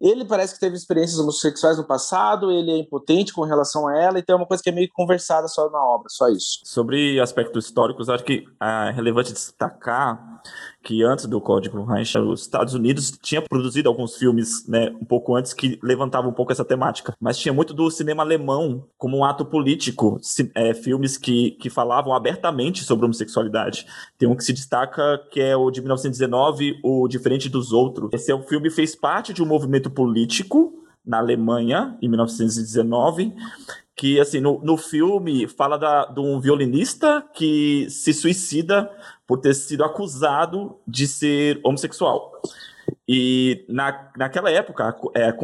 Ele 0.00 0.24
parece 0.24 0.54
que 0.54 0.60
teve 0.60 0.76
experiências 0.76 1.18
homossexuais 1.18 1.76
no 1.76 1.84
passado, 1.84 2.50
ele 2.50 2.70
é 2.70 2.78
impotente 2.78 3.32
com 3.32 3.42
relação 3.42 3.86
a 3.86 3.96
ela, 3.96 4.18
então 4.18 4.34
é 4.34 4.38
uma 4.38 4.46
coisa 4.46 4.62
que 4.62 4.70
é 4.70 4.72
meio 4.72 4.88
conversada 4.92 5.46
só 5.46 5.70
na 5.70 5.82
obra, 5.82 6.06
só 6.08 6.28
isso. 6.28 6.60
Sobre 6.64 7.20
aspectos 7.20 7.66
históricos, 7.66 8.08
acho 8.08 8.24
que 8.24 8.44
é 8.60 8.90
relevante 8.90 9.32
destacar 9.32 10.42
que 10.84 11.02
antes 11.02 11.24
do 11.24 11.40
Código 11.40 11.82
Reich, 11.82 12.16
os 12.18 12.42
Estados 12.42 12.74
Unidos 12.74 13.18
tinha 13.22 13.40
produzido 13.40 13.88
alguns 13.88 14.16
filmes, 14.16 14.68
né, 14.68 14.94
um 15.00 15.04
pouco 15.04 15.34
antes 15.34 15.54
que 15.54 15.78
levantavam 15.82 16.30
um 16.30 16.34
pouco 16.34 16.52
essa 16.52 16.64
temática, 16.64 17.16
mas 17.18 17.38
tinha 17.38 17.54
muito 17.54 17.72
do 17.72 17.90
cinema 17.90 18.22
alemão 18.22 18.86
como 18.98 19.16
um 19.16 19.24
ato 19.24 19.46
político, 19.46 20.20
é, 20.54 20.74
filmes 20.74 21.16
que, 21.16 21.52
que 21.52 21.70
falavam 21.70 22.12
abertamente 22.12 22.84
sobre 22.84 23.06
homossexualidade. 23.06 23.86
Tem 24.18 24.28
um 24.28 24.36
que 24.36 24.44
se 24.44 24.52
destaca 24.52 25.18
que 25.30 25.40
é 25.40 25.56
o 25.56 25.70
de 25.70 25.80
1919, 25.80 26.80
o 26.84 27.08
Diferente 27.08 27.48
dos 27.48 27.72
Outros. 27.72 28.10
Esse 28.12 28.30
é 28.30 28.34
um 28.34 28.42
filme 28.42 28.68
fez 28.68 28.94
parte 28.94 29.32
de 29.32 29.42
um 29.42 29.46
movimento 29.46 29.90
político 29.90 30.84
na 31.04 31.18
Alemanha 31.18 31.96
em 32.02 32.08
1919 32.08 33.32
que 33.96 34.18
assim 34.18 34.40
no, 34.40 34.60
no 34.62 34.76
filme 34.76 35.46
fala 35.46 35.78
da, 35.78 36.06
de 36.06 36.20
um 36.20 36.40
violinista 36.40 37.24
que 37.32 37.88
se 37.88 38.12
suicida 38.12 38.90
por 39.26 39.40
ter 39.40 39.54
sido 39.54 39.84
acusado 39.84 40.78
de 40.86 41.06
ser 41.06 41.60
homossexual. 41.64 42.32
E 43.08 43.64
na, 43.68 44.10
naquela 44.16 44.50
época, 44.50 44.96
é, 45.14 45.28
a 45.28 45.36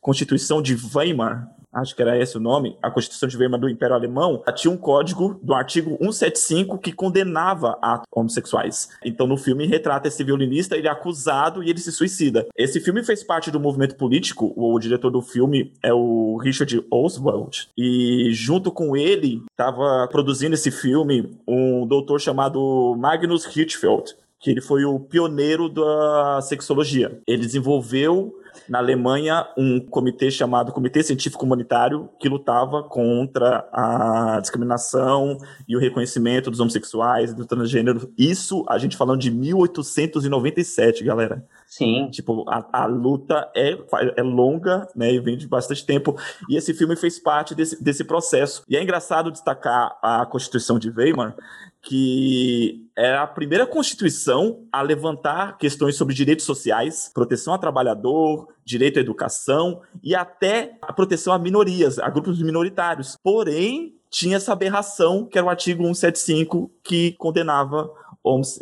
Constituição 0.00 0.60
de 0.60 0.76
Weimar 0.94 1.48
acho 1.72 1.96
que 1.96 2.02
era 2.02 2.18
esse 2.20 2.36
o 2.36 2.40
nome, 2.40 2.76
a 2.82 2.90
Constituição 2.90 3.28
de 3.28 3.36
Weimar 3.36 3.60
do 3.60 3.68
Império 3.68 3.94
Alemão, 3.94 4.42
tinha 4.54 4.70
um 4.70 4.76
código 4.76 5.40
do 5.42 5.54
artigo 5.54 5.96
175 6.00 6.78
que 6.78 6.92
condenava 6.92 7.78
atos 7.80 8.06
homossexuais. 8.12 8.90
Então, 9.04 9.26
no 9.26 9.36
filme, 9.36 9.66
retrata 9.66 10.08
esse 10.08 10.22
violinista, 10.22 10.76
ele 10.76 10.88
é 10.88 10.90
acusado 10.90 11.62
e 11.62 11.70
ele 11.70 11.78
se 11.78 11.90
suicida. 11.90 12.46
Esse 12.56 12.80
filme 12.80 13.02
fez 13.02 13.24
parte 13.24 13.50
do 13.50 13.60
movimento 13.60 13.96
político, 13.96 14.52
o 14.56 14.78
diretor 14.78 15.10
do 15.10 15.22
filme 15.22 15.72
é 15.82 15.92
o 15.92 16.36
Richard 16.36 16.84
Oswald, 16.90 17.68
e 17.76 18.30
junto 18.32 18.70
com 18.70 18.96
ele, 18.96 19.42
estava 19.50 20.06
produzindo 20.08 20.54
esse 20.54 20.70
filme 20.70 21.38
um 21.46 21.86
doutor 21.86 22.20
chamado 22.20 22.94
Magnus 22.98 23.44
Hirschfeld, 23.44 24.14
que 24.38 24.50
ele 24.50 24.60
foi 24.60 24.84
o 24.84 24.98
pioneiro 24.98 25.68
da 25.68 26.40
sexologia. 26.42 27.20
Ele 27.26 27.42
desenvolveu 27.42 28.34
na 28.68 28.78
Alemanha 28.78 29.46
um 29.56 29.80
comitê 29.80 30.30
chamado 30.30 30.72
Comitê 30.72 31.02
Científico 31.02 31.44
Humanitário 31.44 32.08
que 32.18 32.28
lutava 32.28 32.82
contra 32.82 33.68
a 33.72 34.38
discriminação 34.40 35.38
e 35.68 35.76
o 35.76 35.80
reconhecimento 35.80 36.50
dos 36.50 36.60
homossexuais 36.60 37.30
e 37.30 37.34
do 37.34 37.46
transgênero. 37.46 38.12
Isso 38.16 38.64
a 38.68 38.78
gente 38.78 38.96
falando 38.96 39.20
de 39.20 39.30
1897, 39.30 41.04
galera. 41.04 41.44
Sim. 41.66 42.10
Tipo, 42.10 42.44
a, 42.48 42.82
a 42.82 42.86
luta 42.86 43.50
é, 43.56 43.78
é 44.16 44.22
longa, 44.22 44.86
né, 44.94 45.12
e 45.12 45.20
vem 45.20 45.38
de 45.38 45.48
bastante 45.48 45.86
tempo, 45.86 46.18
e 46.48 46.56
esse 46.56 46.74
filme 46.74 46.94
fez 46.96 47.18
parte 47.18 47.54
desse, 47.54 47.82
desse 47.82 48.04
processo. 48.04 48.62
E 48.68 48.76
é 48.76 48.82
engraçado 48.82 49.30
destacar 49.30 49.96
a 50.02 50.26
Constituição 50.26 50.78
de 50.78 50.90
Weimar, 50.90 51.34
que 51.80 52.86
é 52.96 53.16
a 53.16 53.26
primeira 53.26 53.66
constituição 53.66 54.64
a 54.70 54.82
levantar 54.82 55.58
questões 55.58 55.96
sobre 55.96 56.14
direitos 56.14 56.44
sociais, 56.44 57.10
proteção 57.12 57.52
ao 57.54 57.58
trabalhador, 57.58 58.41
direito 58.64 58.98
à 58.98 59.02
educação 59.02 59.80
e 60.02 60.14
até 60.14 60.76
a 60.82 60.92
proteção 60.92 61.32
a 61.32 61.38
minorias, 61.38 61.98
a 61.98 62.08
grupos 62.08 62.40
minoritários. 62.42 63.16
Porém, 63.22 63.94
tinha 64.10 64.36
essa 64.36 64.52
aberração, 64.52 65.26
que 65.26 65.38
era 65.38 65.46
o 65.46 65.50
artigo 65.50 65.82
175, 65.82 66.70
que 66.84 67.12
condenava 67.12 67.90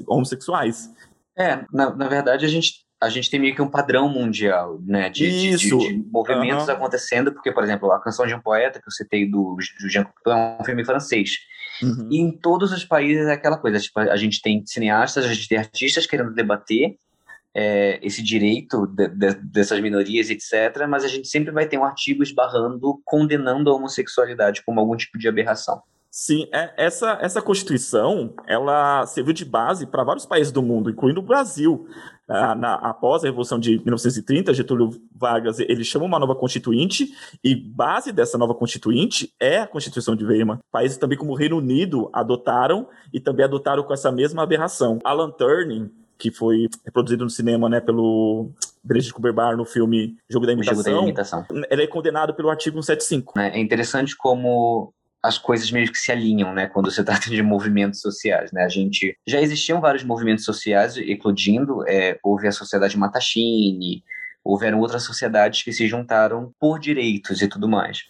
homossexuais. 0.06 0.90
É, 1.36 1.64
na, 1.72 1.94
na 1.94 2.08
verdade, 2.08 2.44
a 2.44 2.48
gente 2.48 2.88
a 3.00 3.08
gente 3.08 3.30
tem 3.30 3.40
meio 3.40 3.54
que 3.54 3.62
um 3.62 3.70
padrão 3.70 4.10
mundial, 4.10 4.78
né, 4.84 5.08
de, 5.08 5.56
de, 5.56 5.68
de 5.70 6.04
movimentos 6.12 6.68
uhum. 6.68 6.74
acontecendo, 6.74 7.32
porque, 7.32 7.50
por 7.50 7.64
exemplo, 7.64 7.90
a 7.90 7.98
Canção 7.98 8.26
de 8.26 8.34
um 8.34 8.40
Poeta, 8.40 8.78
que 8.78 8.86
eu 8.86 8.92
citei 8.92 9.24
do, 9.24 9.56
do 9.80 9.88
Jean 9.88 10.04
Cocteau, 10.04 10.36
é 10.36 10.58
um 10.60 10.64
filme 10.64 10.84
francês. 10.84 11.30
Uhum. 11.82 12.08
E 12.10 12.20
em 12.20 12.30
todos 12.30 12.72
os 12.72 12.84
países 12.84 13.26
é 13.26 13.32
aquela 13.32 13.56
coisa, 13.56 13.78
tipo, 13.78 13.98
a 13.98 14.16
gente 14.16 14.42
tem 14.42 14.62
cineastas, 14.66 15.24
a 15.24 15.32
gente 15.32 15.48
tem 15.48 15.56
artistas 15.56 16.04
querendo 16.04 16.34
debater 16.34 16.98
é, 17.54 17.98
esse 18.02 18.22
direito 18.22 18.86
de, 18.86 19.08
de, 19.08 19.34
dessas 19.34 19.80
minorias, 19.80 20.30
etc., 20.30 20.86
mas 20.88 21.04
a 21.04 21.08
gente 21.08 21.28
sempre 21.28 21.52
vai 21.52 21.66
ter 21.66 21.78
um 21.78 21.84
artigo 21.84 22.22
esbarrando, 22.22 23.00
condenando 23.04 23.70
a 23.70 23.74
homossexualidade 23.74 24.62
como 24.64 24.80
algum 24.80 24.96
tipo 24.96 25.18
de 25.18 25.28
aberração. 25.28 25.82
Sim, 26.12 26.48
é, 26.52 26.74
essa, 26.76 27.18
essa 27.20 27.40
Constituição, 27.40 28.34
ela 28.44 29.06
serviu 29.06 29.32
de 29.32 29.44
base 29.44 29.86
para 29.86 30.02
vários 30.02 30.26
países 30.26 30.52
do 30.52 30.60
mundo, 30.60 30.90
incluindo 30.90 31.20
o 31.20 31.22
Brasil. 31.22 31.86
Na, 32.26 32.54
na, 32.54 32.74
após 32.74 33.22
a 33.22 33.28
Revolução 33.28 33.60
de 33.60 33.78
1930, 33.78 34.52
Getúlio 34.52 34.90
Vargas 35.14 35.60
ele 35.60 35.84
chama 35.84 36.04
uma 36.04 36.18
nova 36.18 36.34
constituinte 36.34 37.12
e 37.42 37.54
base 37.54 38.12
dessa 38.12 38.38
nova 38.38 38.54
constituinte 38.54 39.32
é 39.40 39.58
a 39.58 39.66
Constituição 39.66 40.16
de 40.16 40.24
Weimar. 40.24 40.58
Países 40.70 40.96
também 40.96 41.18
como 41.18 41.32
o 41.32 41.36
Reino 41.36 41.58
Unido 41.58 42.10
adotaram 42.12 42.88
e 43.12 43.20
também 43.20 43.44
adotaram 43.44 43.82
com 43.84 43.92
essa 43.92 44.10
mesma 44.10 44.42
aberração. 44.42 44.98
Alan 45.04 45.30
Turing, 45.30 45.90
que 46.20 46.30
foi 46.30 46.68
reproduzido 46.84 47.24
no 47.24 47.30
cinema 47.30 47.68
né, 47.68 47.80
pelo 47.80 48.50
Benedict 48.84 49.14
Cumberbatch 49.14 49.56
no 49.56 49.64
filme 49.64 50.16
Jogo 50.28 50.46
da 50.46 50.52
Imitação, 50.52 50.82
Jogo 50.82 50.96
da 50.96 51.02
Imitação. 51.02 51.46
ele 51.70 51.82
é 51.82 51.86
condenado 51.86 52.34
pelo 52.34 52.50
artigo 52.50 52.82
175. 52.82 53.38
É 53.40 53.58
interessante 53.58 54.14
como 54.16 54.92
as 55.22 55.38
coisas 55.38 55.70
meio 55.70 55.90
que 55.90 55.98
se 55.98 56.12
alinham, 56.12 56.52
né, 56.52 56.66
quando 56.66 56.90
se 56.90 57.02
trata 57.04 57.30
de 57.30 57.42
movimentos 57.42 58.00
sociais, 58.00 58.52
né, 58.52 58.64
a 58.64 58.68
gente, 58.68 59.16
já 59.26 59.40
existiam 59.40 59.80
vários 59.80 60.04
movimentos 60.04 60.44
sociais 60.44 60.96
eclodindo, 60.96 61.86
é, 61.88 62.18
houve 62.22 62.46
a 62.46 62.52
Sociedade 62.52 62.98
Matachine, 62.98 64.02
houveram 64.44 64.80
outras 64.80 65.02
sociedades 65.02 65.62
que 65.62 65.72
se 65.72 65.86
juntaram 65.86 66.52
por 66.58 66.78
direitos 66.78 67.42
e 67.42 67.48
tudo 67.48 67.68
mais. 67.68 68.04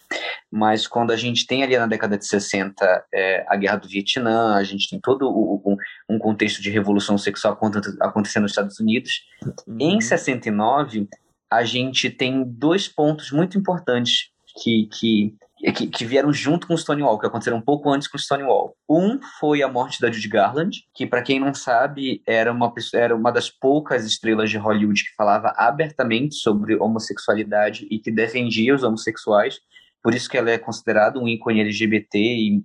Mas 0.49 0.87
quando 0.87 1.11
a 1.11 1.17
gente 1.17 1.45
tem 1.45 1.63
ali 1.63 1.77
na 1.77 1.87
década 1.87 2.17
de 2.17 2.25
60 2.25 3.05
é, 3.13 3.45
a 3.47 3.55
Guerra 3.55 3.77
do 3.77 3.87
Vietnã, 3.87 4.55
a 4.55 4.63
gente 4.63 4.89
tem 4.89 4.99
todo 4.99 5.29
o, 5.29 5.61
um, 5.65 5.75
um, 6.15 6.19
contexto 6.19 6.61
de 6.61 6.69
revolução 6.69 7.17
sexual 7.17 7.57
acontecendo 7.99 8.43
nos 8.43 8.51
Estados 8.51 8.79
Unidos. 8.79 9.23
Uhum. 9.67 9.77
Em 9.79 10.01
69, 10.01 11.07
a 11.49 11.63
gente 11.63 12.09
tem 12.09 12.43
dois 12.45 12.87
pontos 12.87 13.31
muito 13.31 13.57
importantes 13.57 14.29
que, 14.61 14.87
que 14.87 15.35
que, 15.71 15.87
que, 15.87 16.05
vieram 16.05 16.33
junto 16.33 16.65
com 16.65 16.75
Stonewall, 16.75 17.19
que 17.19 17.27
aconteceram 17.27 17.57
um 17.57 17.61
pouco 17.61 17.89
antes 17.91 18.07
com 18.07 18.17
Stonewall. 18.17 18.75
Um 18.89 19.19
foi 19.39 19.61
a 19.61 19.67
morte 19.67 20.01
da 20.01 20.11
Judy 20.11 20.27
Garland, 20.27 20.83
que 20.93 21.05
para 21.05 21.21
quem 21.21 21.39
não 21.39 21.53
sabe 21.53 22.23
era 22.25 22.51
uma 22.51 22.73
era 22.95 23.15
uma 23.15 23.31
das 23.31 23.49
poucas 23.49 24.03
estrelas 24.03 24.49
de 24.49 24.57
Hollywood 24.57 25.03
que 25.03 25.15
falava 25.15 25.53
abertamente 25.55 26.35
sobre 26.35 26.75
homossexualidade 26.75 27.87
e 27.91 27.99
que 27.99 28.09
defendia 28.09 28.73
os 28.73 28.81
homossexuais. 28.81 29.59
Por 30.01 30.15
isso 30.15 30.27
que 30.27 30.37
ela 30.37 30.49
é 30.49 30.57
considerada 30.57 31.19
um 31.19 31.27
ícone 31.27 31.61
LGBT 31.61 32.17
e, 32.17 32.63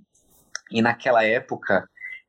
e 0.70 0.80
naquela 0.80 1.22
época 1.22 1.86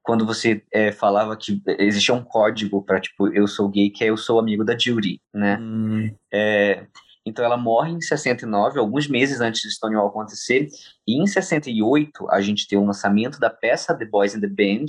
quando 0.07 0.25
você 0.25 0.63
é, 0.71 0.89
falava 0.89 1.35
que 1.35 1.61
existia 1.79 2.15
um 2.15 2.23
código 2.23 2.81
para 2.81 2.97
tipo 2.97 3.27
eu 3.33 3.45
sou 3.45 3.67
gay 3.67 3.89
que 3.89 4.05
é 4.05 4.07
eu 4.07 4.15
sou 4.15 4.39
amigo 4.39 4.63
da 4.63 4.77
Judy, 4.77 5.19
né? 5.33 5.57
Hum. 5.59 6.09
É, 6.33 6.85
então 7.25 7.43
ela 7.43 7.57
morre 7.57 7.91
em 7.91 7.99
69, 7.99 8.79
alguns 8.79 9.09
meses 9.09 9.41
antes 9.41 9.61
de 9.61 9.69
Stonewall 9.69 10.07
acontecer, 10.07 10.69
e 11.05 11.21
em 11.21 11.27
68 11.27 12.25
a 12.31 12.39
gente 12.39 12.69
tem 12.69 12.79
o 12.79 12.85
lançamento 12.85 13.37
da 13.37 13.49
peça 13.49 13.93
The 13.93 14.05
Boys 14.05 14.33
in 14.33 14.39
the 14.39 14.47
Band, 14.47 14.85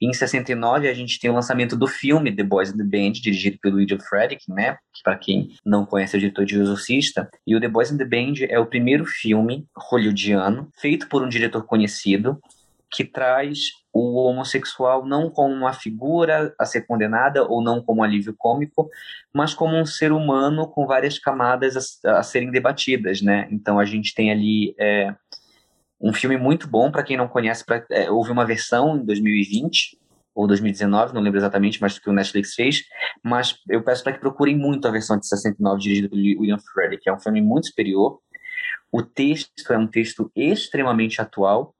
e 0.00 0.08
em 0.08 0.14
69 0.14 0.88
a 0.88 0.94
gente 0.94 1.20
tem 1.20 1.30
o 1.30 1.34
lançamento 1.34 1.76
do 1.76 1.86
filme 1.86 2.34
The 2.34 2.42
Boys 2.42 2.70
in 2.70 2.78
the 2.78 2.82
Band, 2.82 3.12
dirigido 3.12 3.58
pelo 3.60 3.76
William 3.76 4.00
Frederick, 4.00 4.50
né, 4.50 4.78
que 4.94 5.02
para 5.04 5.18
quem 5.18 5.50
não 5.66 5.84
conhece 5.84 6.16
é 6.16 6.16
o 6.16 6.20
diretor 6.20 6.46
de 6.46 6.58
Exorcista, 6.58 7.28
e 7.46 7.54
o 7.54 7.60
The 7.60 7.68
Boys 7.68 7.90
in 7.90 7.98
the 7.98 8.06
Band 8.06 8.46
é 8.48 8.58
o 8.58 8.64
primeiro 8.64 9.04
filme 9.04 9.66
hollywoodiano 9.76 10.70
feito 10.80 11.06
por 11.10 11.22
um 11.22 11.28
diretor 11.28 11.62
conhecido 11.66 12.40
que 12.92 13.04
traz 13.04 13.70
o 13.92 14.22
homossexual 14.22 15.06
não 15.06 15.30
como 15.30 15.54
uma 15.54 15.72
figura 15.72 16.54
a 16.58 16.66
ser 16.66 16.82
condenada 16.82 17.42
ou 17.44 17.62
não 17.62 17.82
como 17.82 18.00
um 18.00 18.04
alívio 18.04 18.34
cômico, 18.36 18.90
mas 19.32 19.54
como 19.54 19.76
um 19.76 19.86
ser 19.86 20.12
humano 20.12 20.68
com 20.68 20.86
várias 20.86 21.18
camadas 21.18 22.00
a, 22.04 22.18
a 22.18 22.22
serem 22.22 22.50
debatidas, 22.50 23.22
né? 23.22 23.48
Então 23.50 23.78
a 23.78 23.84
gente 23.86 24.14
tem 24.14 24.30
ali 24.30 24.74
é, 24.78 25.14
um 26.00 26.12
filme 26.12 26.36
muito 26.36 26.68
bom 26.68 26.90
para 26.90 27.02
quem 27.02 27.16
não 27.16 27.28
conhece. 27.28 27.64
Pra, 27.64 27.84
é, 27.90 28.10
houve 28.10 28.30
uma 28.30 28.44
versão 28.44 28.96
em 28.96 29.04
2020 29.04 29.98
ou 30.34 30.46
2019, 30.46 31.14
não 31.14 31.20
lembro 31.20 31.38
exatamente, 31.38 31.80
mas 31.80 31.98
que 31.98 32.08
o 32.08 32.12
Netflix 32.12 32.54
fez. 32.54 32.82
Mas 33.22 33.56
eu 33.68 33.82
peço 33.82 34.02
para 34.04 34.12
que 34.12 34.20
procurem 34.20 34.56
muito 34.56 34.86
a 34.86 34.90
versão 34.90 35.18
de 35.18 35.26
69 35.26 35.80
dirigida 35.80 36.08
pelo 36.10 36.22
William 36.22 36.58
Frederick, 36.58 37.04
que 37.04 37.10
é 37.10 37.12
um 37.12 37.20
filme 37.20 37.40
muito 37.40 37.68
superior. 37.68 38.20
O 38.90 39.02
texto 39.02 39.72
é 39.72 39.78
um 39.78 39.86
texto 39.86 40.30
extremamente 40.36 41.20
atual 41.20 41.74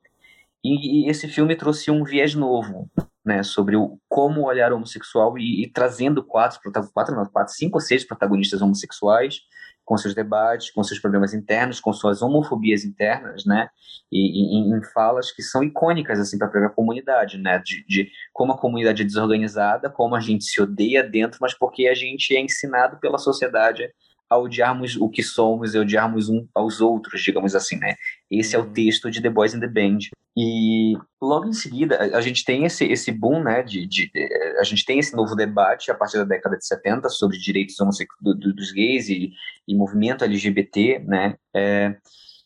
e, 0.65 1.07
e, 1.07 1.11
esse 1.11 1.29
filme 1.29 1.57
trouxe 1.57 1.91
um 1.91 2.05
viés 2.05 2.35
novo, 2.35 2.91
né, 3.25 3.43
sobre 3.43 3.77
o, 3.77 3.99
como 4.09 4.43
olhar 4.43 4.73
homossexual 4.73 5.39
e, 5.39 5.65
e 5.65 5.71
trazendo 5.71 6.25
quatro, 6.25 6.61
quatro, 6.93 7.15
não, 7.15 7.25
quatro, 7.27 7.53
cinco 7.53 7.77
ou 7.77 7.81
seis 7.81 8.05
protagonistas 8.05 8.63
homossexuais 8.63 9.41
com 9.85 9.97
seus 9.97 10.15
debates, 10.15 10.71
com 10.71 10.83
seus 10.85 11.01
problemas 11.01 11.35
internos, 11.35 11.81
com 11.81 11.93
suas 11.93 12.23
homofobias 12.23 12.85
internas, 12.85 13.45
né, 13.45 13.69
e, 14.11 14.57
e 14.57 14.77
em 14.77 14.83
falas 14.93 15.33
que 15.33 15.43
são 15.43 15.63
icônicas 15.63 16.21
assim 16.21 16.39
para 16.39 16.47
a 16.47 16.51
própria 16.51 16.71
comunidade, 16.71 17.39
né, 17.39 17.61
de, 17.65 17.85
de, 17.87 18.11
como 18.33 18.53
a 18.53 18.59
comunidade 18.59 19.03
é 19.03 19.05
desorganizada, 19.05 19.91
como 19.91 20.15
a 20.15 20.21
gente 20.21 20.45
se 20.45 20.61
odeia 20.63 21.03
dentro, 21.03 21.39
mas 21.41 21.55
porque 21.55 21.89
a 21.89 21.95
gente 21.95 22.35
é 22.37 22.41
ensinado 22.41 22.99
pela 23.01 23.19
sociedade 23.19 23.89
a 24.33 24.39
odiarmos 24.39 24.97
o 24.97 25.11
que 25.11 25.23
somos 25.23 25.75
e 25.75 25.79
odiarmos 25.79 26.31
um 26.31 26.47
aos 26.55 26.81
outros, 26.81 27.23
digamos 27.23 27.55
assim, 27.55 27.77
né? 27.77 27.97
Esse 28.31 28.57
é 28.57 28.59
o 28.59 28.63
uhum. 28.63 28.73
texto 28.73 29.11
de 29.11 29.21
The 29.21 29.29
Boys 29.29 29.53
in 29.53 29.61
the 29.61 29.69
Band. 29.69 29.99
E 30.35 30.95
logo 31.21 31.47
em 31.47 31.53
seguida, 31.53 31.99
a, 32.17 32.21
gente 32.23 32.43
tem 32.43 32.65
esse, 32.65 32.87
esse 32.87 33.13
boom, 33.13 33.43
né? 33.43 33.63
De, 33.63 33.87
de, 33.87 34.11
a 34.59 34.65
gente 34.65 34.87
tem 34.87 34.99
esse 34.99 35.15
novo 35.15 35.37
debate 35.37 35.91
a 35.91 35.95
partir 35.95 36.17
da 36.17 36.25
década 36.25 36.57
de 36.57 36.67
70 36.67 37.11
sobre 37.11 37.37
direitos 37.39 37.77
do, 38.21 38.35
do, 38.35 38.55
dos 38.55 38.73
gays 38.73 39.11
e, 39.11 39.33
e, 39.69 39.75
movimento 39.75 40.25
LGBT, 40.25 41.01
né? 41.01 41.37
É, 41.55 41.95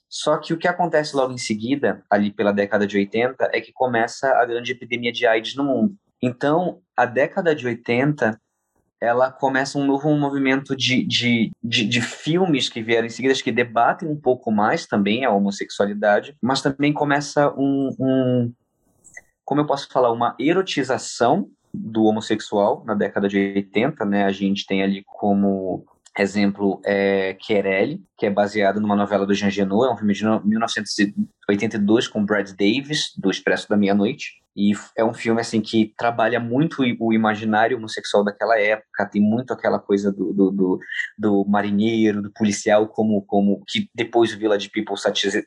só 0.09 0.39
que 0.39 0.53
o 0.53 0.59
que 0.59 0.67
acontece 0.67 1.15
logo 1.15 1.33
em 1.33 1.39
seguida, 1.39 2.03
ali 2.11 2.33
pela 2.33 2.53
década 2.53 2.85
de 2.85 2.97
80, 2.97 3.51
é 3.53 3.61
que 3.61 3.73
começa 3.73 4.29
a 4.29 4.45
grande 4.45 4.73
epidemia 4.73 5.13
de 5.13 5.25
AIDS 5.25 5.55
no 5.55 5.65
mundo. 5.65 5.95
Então, 6.21 6.81
a 6.97 7.07
década 7.07 7.55
de 7.55 7.67
80 7.67 8.41
ela 9.01 9.31
começa 9.31 9.79
um 9.79 9.87
novo 9.87 10.11
movimento 10.17 10.75
de, 10.75 11.05
de, 11.05 11.53
de, 11.63 11.85
de, 11.85 12.01
filmes 12.01 12.69
que 12.69 12.83
vieram 12.83 13.07
em 13.07 13.11
seguida, 13.11 13.35
que 13.35 13.53
debatem 13.53 14.09
um 14.09 14.17
pouco 14.17 14.51
mais 14.51 14.87
também 14.87 15.25
a 15.25 15.31
homossexualidade, 15.31 16.35
mas 16.41 16.63
também 16.63 16.93
começa 16.93 17.53
um, 17.57 17.95
um 17.99 18.53
como 19.45 19.61
eu 19.61 19.67
posso 19.67 19.89
falar, 19.89 20.11
uma 20.11 20.35
erotização 20.41 21.49
do 21.73 22.05
homossexual 22.05 22.83
na 22.85 22.95
década 22.95 23.29
de 23.29 23.37
80, 23.37 24.05
né? 24.05 24.25
A 24.25 24.33
gente 24.33 24.67
tem 24.67 24.83
ali 24.83 25.05
como 25.07 25.85
exemplo 26.19 26.81
é 26.85 27.35
Querelle, 27.35 28.03
que 28.17 28.27
é 28.27 28.31
baseado 28.31 28.81
numa 28.81 28.97
novela 28.97 29.27
do 29.27 29.35
Jean 29.35 29.51
Genot, 29.51 29.89
é 29.89 29.93
um 29.93 29.97
filme 29.97 30.15
de 30.15 30.25
1982 30.25 32.09
com 32.09 32.25
Brad 32.25 32.51
Davis, 32.53 33.13
do 33.17 33.31
Expresso 33.31 33.69
da 33.69 33.77
Meia-Noite. 33.77 34.41
E 34.57 34.73
é 34.97 35.05
um 35.05 35.13
filme 35.13 35.41
assim 35.41 35.61
que 35.61 35.93
trabalha 35.99 36.41
muito 36.41 36.83
o 36.99 37.13
imaginário 37.13 37.77
homossexual 37.77 38.25
daquela 38.25 38.59
época, 38.59 39.05
tem 39.05 39.21
muito 39.21 39.53
aquela 39.53 39.79
coisa 39.79 40.11
do, 40.11 40.33
do, 40.33 40.51
do, 40.51 40.81
do 41.19 41.45
marinheiro, 41.47 42.23
do 42.23 42.33
policial, 42.33 42.89
como, 42.89 43.21
como 43.23 43.63
que 43.67 43.91
depois 43.95 44.33
o 44.33 44.39
Village 44.39 44.71
People 44.71 44.97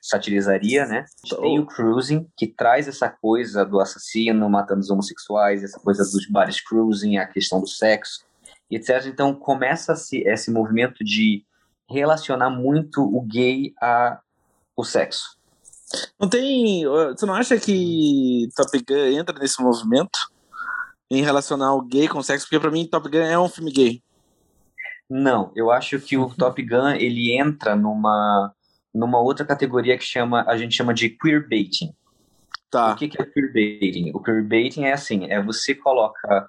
satirizaria, 0.02 0.86
né? 0.86 1.06
Tem 1.42 1.60
o 1.60 1.66
Cruising, 1.66 2.28
que 2.38 2.46
traz 2.46 2.88
essa 2.88 3.10
coisa 3.10 3.66
do 3.66 3.80
assassino 3.80 4.48
matando 4.48 4.82
os 4.82 4.92
homossexuais, 4.92 5.64
essa 5.64 5.80
coisa 5.80 6.04
dos 6.04 6.28
bares 6.30 6.62
cruising, 6.62 7.18
a 7.18 7.26
questão 7.26 7.60
do 7.60 7.68
sexo, 7.68 8.24
etc. 8.70 9.08
Então 9.08 9.34
começa-se 9.34 10.20
esse 10.20 10.52
movimento 10.52 11.04
de 11.04 11.44
relacionar 11.90 12.52
muito 12.52 13.02
o 13.02 13.22
gay 13.22 13.74
a 13.82 14.20
o 14.76 14.84
sexo. 14.84 15.39
Não 16.20 16.30
tem. 16.30 16.86
Você 16.86 17.26
não 17.26 17.34
acha 17.34 17.60
que 17.60 18.48
Top 18.56 18.78
Gun 18.88 19.20
entra 19.20 19.38
nesse 19.40 19.62
movimento? 19.62 20.20
Em 21.12 21.24
relacionar 21.24 21.74
o 21.74 21.82
gay 21.82 22.08
com 22.08 22.20
o 22.20 22.24
sexo? 22.24 22.46
Porque 22.46 22.60
pra 22.60 22.70
mim 22.70 22.86
Top 22.86 23.10
Gun 23.10 23.18
é 23.18 23.40
um 23.40 23.50
filme 23.50 23.72
gay. 23.72 24.04
Não, 25.10 25.52
eu 25.56 25.72
acho 25.72 26.00
que 26.00 26.16
o 26.16 26.30
Top 26.30 26.62
Gun 26.62 26.90
ele 26.90 27.36
entra 27.36 27.76
numa, 27.76 28.54
numa 28.94 29.20
outra 29.20 29.44
categoria 29.44 29.98
que 29.98 30.06
chama, 30.06 30.46
a 30.48 30.56
gente 30.56 30.76
chama 30.76 30.94
de 30.94 31.10
queerbaiting. 31.10 31.96
Tá. 32.70 32.94
O 32.94 32.96
que, 32.96 33.08
que 33.08 33.20
é 33.20 33.26
queerbaiting? 33.26 34.12
O 34.14 34.22
queerbaiting 34.22 34.84
é 34.84 34.94
assim, 34.94 35.26
é 35.32 35.42
você 35.42 35.74
coloca 35.74 36.48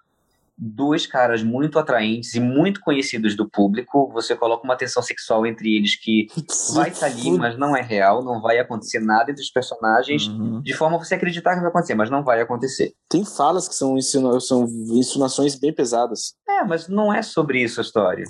dois 0.61 1.07
caras 1.07 1.43
muito 1.43 1.79
atraentes 1.79 2.35
e 2.35 2.41
muito 2.41 2.81
conhecidos 2.81 3.35
do 3.35 3.49
público, 3.49 4.11
você 4.13 4.37
coloca 4.37 4.63
uma 4.65 4.77
tensão 4.77 5.03
sexual 5.03 5.47
entre 5.47 5.75
eles 5.75 5.97
que 5.97 6.27
vai 6.75 6.91
estar 6.91 7.07
tá 7.09 7.13
ali, 7.13 7.31
mas 7.39 7.57
não 7.57 7.75
é 7.75 7.81
real, 7.81 8.23
não 8.23 8.43
vai 8.43 8.59
acontecer 8.59 9.01
nada 9.01 9.31
entre 9.31 9.43
os 9.43 9.51
personagens, 9.51 10.27
uhum. 10.29 10.61
de 10.61 10.75
forma 10.75 10.97
a 10.97 10.99
você 10.99 11.15
acreditar 11.15 11.55
que 11.55 11.61
vai 11.61 11.71
acontecer, 11.71 11.95
mas 11.95 12.11
não 12.11 12.23
vai 12.23 12.43
acontecer. 12.43 12.93
Tem 13.09 13.25
falas 13.25 13.67
que 13.67 13.75
são, 13.75 13.97
insinu 13.97 14.39
são 14.41 14.65
insinuações 14.65 15.59
bem 15.59 15.73
pesadas. 15.73 16.35
É, 16.47 16.63
mas 16.63 16.89
não 16.89 17.13
é 17.13 17.23
sobre 17.23 17.63
isso 17.63 17.81
a 17.81 17.83
história. 17.83 18.25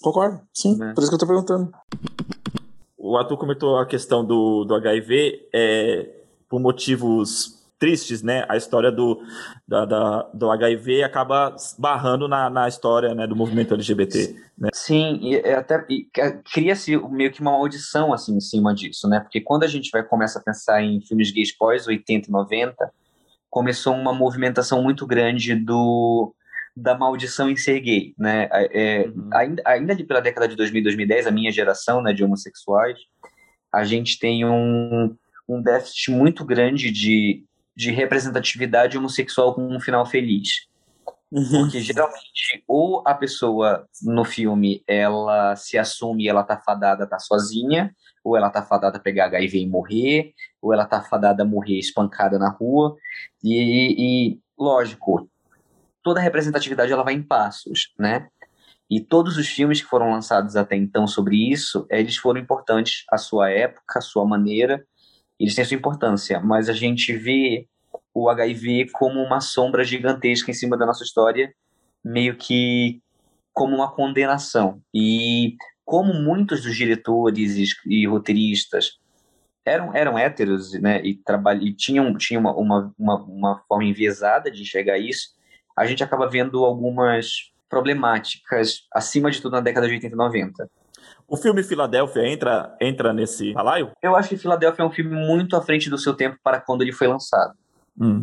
Concordo, 0.00 0.40
sim, 0.54 0.78
é. 0.80 0.92
por 0.92 1.00
isso 1.00 1.10
que 1.10 1.16
eu 1.16 1.18
tô 1.18 1.26
perguntando. 1.26 1.72
O 2.96 3.16
ator 3.16 3.36
comentou 3.36 3.78
a 3.78 3.86
questão 3.86 4.24
do, 4.24 4.64
do 4.64 4.74
HIV 4.74 5.48
é, 5.52 6.10
por 6.48 6.60
motivos 6.60 7.55
tristes, 7.78 8.22
né? 8.22 8.44
A 8.48 8.56
história 8.56 8.90
do, 8.90 9.20
da, 9.66 9.84
da, 9.84 10.22
do 10.32 10.50
HIV 10.50 11.02
acaba 11.02 11.54
barrando 11.78 12.26
na, 12.26 12.48
na 12.48 12.68
história 12.68 13.14
né, 13.14 13.26
do 13.26 13.36
movimento 13.36 13.74
LGBT. 13.74 14.34
Né? 14.58 14.70
Sim, 14.72 15.18
e 15.22 15.36
é 15.36 15.54
até 15.54 15.84
cria-se 16.52 16.96
meio 17.08 17.30
que 17.30 17.40
uma 17.40 17.52
maldição 17.52 18.12
assim 18.12 18.36
em 18.36 18.40
cima 18.40 18.74
disso, 18.74 19.08
né? 19.08 19.20
Porque 19.20 19.40
quando 19.40 19.64
a 19.64 19.68
gente 19.68 19.90
vai 19.90 20.02
começa 20.02 20.38
a 20.38 20.42
pensar 20.42 20.82
em 20.82 21.00
filmes 21.00 21.30
gays 21.30 21.56
pós 21.56 21.86
80 21.86 22.28
e 22.28 22.32
90, 22.32 22.90
começou 23.50 23.94
uma 23.94 24.12
movimentação 24.12 24.82
muito 24.82 25.06
grande 25.06 25.54
do 25.54 26.34
da 26.76 26.94
maldição 26.94 27.48
em 27.48 27.56
ser 27.56 27.80
gay, 27.80 28.14
né? 28.18 28.48
É, 28.52 29.08
uhum. 29.08 29.30
ainda, 29.32 29.62
ainda 29.64 29.92
ali 29.94 30.04
pela 30.04 30.20
década 30.20 30.46
de 30.46 30.56
2000 30.56 30.82
2010, 30.82 31.26
a 31.26 31.30
minha 31.30 31.50
geração, 31.50 32.02
né, 32.02 32.12
de 32.12 32.22
homossexuais, 32.22 32.98
a 33.72 33.82
gente 33.82 34.18
tem 34.18 34.44
um, 34.44 35.16
um 35.48 35.62
déficit 35.62 36.10
muito 36.10 36.44
grande 36.44 36.90
de, 36.90 37.44
de 37.76 37.90
representatividade 37.90 38.96
homossexual 38.96 39.54
com 39.54 39.62
um 39.68 39.78
final 39.78 40.06
feliz. 40.06 40.66
Uhum. 41.30 41.62
Porque 41.62 41.80
geralmente, 41.80 42.64
ou 42.66 43.02
a 43.04 43.12
pessoa 43.12 43.86
no 44.02 44.24
filme 44.24 44.82
ela 44.86 45.56
se 45.56 45.76
assume 45.76 46.28
ela 46.28 46.44
tá 46.44 46.56
fadada 46.56 47.06
tá 47.06 47.18
sozinha, 47.18 47.94
ou 48.24 48.36
ela 48.36 48.48
tá 48.48 48.62
fadada 48.62 48.96
a 48.96 49.00
pegar 49.00 49.26
HIV 49.26 49.58
e 49.58 49.68
morrer, 49.68 50.32
ou 50.62 50.72
ela 50.72 50.86
tá 50.86 51.02
fadada 51.02 51.42
a 51.42 51.46
morrer 51.46 51.78
espancada 51.78 52.38
na 52.38 52.48
rua. 52.48 52.96
E, 53.42 54.32
e 54.32 54.40
lógico, 54.58 55.28
toda 56.02 56.20
a 56.20 56.22
representatividade 56.22 56.92
ela 56.92 57.04
vai 57.04 57.14
em 57.14 57.22
passos, 57.22 57.92
né? 57.98 58.28
E 58.88 59.00
todos 59.00 59.36
os 59.36 59.48
filmes 59.48 59.82
que 59.82 59.88
foram 59.88 60.12
lançados 60.12 60.54
até 60.54 60.76
então 60.76 61.08
sobre 61.08 61.50
isso, 61.50 61.86
eles 61.90 62.16
foram 62.16 62.40
importantes 62.40 63.04
à 63.10 63.18
sua 63.18 63.50
época, 63.50 63.98
à 63.98 64.00
sua 64.00 64.24
maneira, 64.24 64.86
eles 65.38 65.54
têm 65.54 65.64
sua 65.64 65.76
importância, 65.76 66.40
mas 66.40 66.68
a 66.68 66.72
gente 66.72 67.12
vê 67.12 67.66
o 68.14 68.28
HIV 68.30 68.90
como 68.92 69.20
uma 69.20 69.40
sombra 69.40 69.84
gigantesca 69.84 70.50
em 70.50 70.54
cima 70.54 70.76
da 70.76 70.86
nossa 70.86 71.04
história, 71.04 71.52
meio 72.02 72.36
que 72.36 73.02
como 73.52 73.76
uma 73.76 73.92
condenação. 73.92 74.80
E 74.94 75.56
como 75.84 76.14
muitos 76.14 76.62
dos 76.62 76.74
diretores 76.74 77.74
e, 77.86 78.06
roteiristas 78.06 78.98
eram, 79.64 79.94
eram 79.94 80.18
héteros 80.18 80.72
né, 80.74 81.02
e, 81.02 81.20
e 81.60 81.72
tinham, 81.74 82.16
tinham 82.16 82.40
uma, 82.40 82.54
uma, 82.54 82.94
uma, 82.98 83.24
uma 83.24 83.58
forma 83.68 83.84
enviesada 83.84 84.50
de 84.50 84.62
enxergar 84.62 84.98
isso, 84.98 85.30
a 85.76 85.84
gente 85.84 86.02
acaba 86.02 86.28
vendo 86.28 86.64
algumas 86.64 87.52
problemáticas, 87.68 88.86
acima 88.92 89.30
de 89.30 89.42
tudo 89.42 89.52
na 89.52 89.60
década 89.60 89.86
de 89.86 89.94
80 89.94 90.14
e 90.14 90.16
90. 90.16 90.70
O 91.28 91.36
filme 91.36 91.62
Filadélfia 91.62 92.26
entra, 92.26 92.76
entra 92.80 93.12
nesse 93.12 93.52
balaio? 93.52 93.90
Eu 94.02 94.14
acho 94.14 94.28
que 94.28 94.36
Filadélfia 94.36 94.82
é 94.82 94.86
um 94.86 94.90
filme 94.90 95.10
muito 95.10 95.56
à 95.56 95.62
frente 95.62 95.90
do 95.90 95.98
seu 95.98 96.14
tempo 96.14 96.38
para 96.42 96.60
quando 96.60 96.82
ele 96.82 96.92
foi 96.92 97.08
lançado. 97.08 97.54
Hum. 98.00 98.22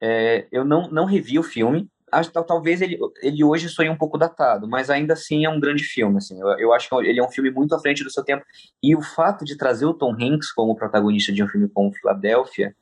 É, 0.00 0.46
eu 0.52 0.64
não, 0.64 0.90
não 0.90 1.04
revi 1.06 1.38
o 1.38 1.42
filme. 1.42 1.88
Acho, 2.12 2.30
talvez 2.30 2.80
ele, 2.80 2.98
ele 3.22 3.42
hoje 3.42 3.68
sonhe 3.68 3.88
um 3.88 3.96
pouco 3.96 4.18
datado, 4.18 4.68
mas 4.68 4.90
ainda 4.90 5.14
assim 5.14 5.44
é 5.44 5.48
um 5.48 5.58
grande 5.58 5.82
filme. 5.82 6.18
Assim. 6.18 6.38
Eu, 6.38 6.48
eu 6.58 6.72
acho 6.72 6.88
que 6.88 6.94
ele 6.96 7.18
é 7.18 7.24
um 7.24 7.30
filme 7.30 7.50
muito 7.50 7.74
à 7.74 7.78
frente 7.78 8.04
do 8.04 8.10
seu 8.10 8.22
tempo. 8.22 8.44
E 8.82 8.94
o 8.94 9.02
fato 9.02 9.44
de 9.44 9.56
trazer 9.56 9.86
o 9.86 9.94
Tom 9.94 10.12
Hanks 10.12 10.52
como 10.52 10.76
protagonista 10.76 11.32
de 11.32 11.42
um 11.42 11.48
filme 11.48 11.68
como 11.68 11.92
Filadélfia, 11.92 12.76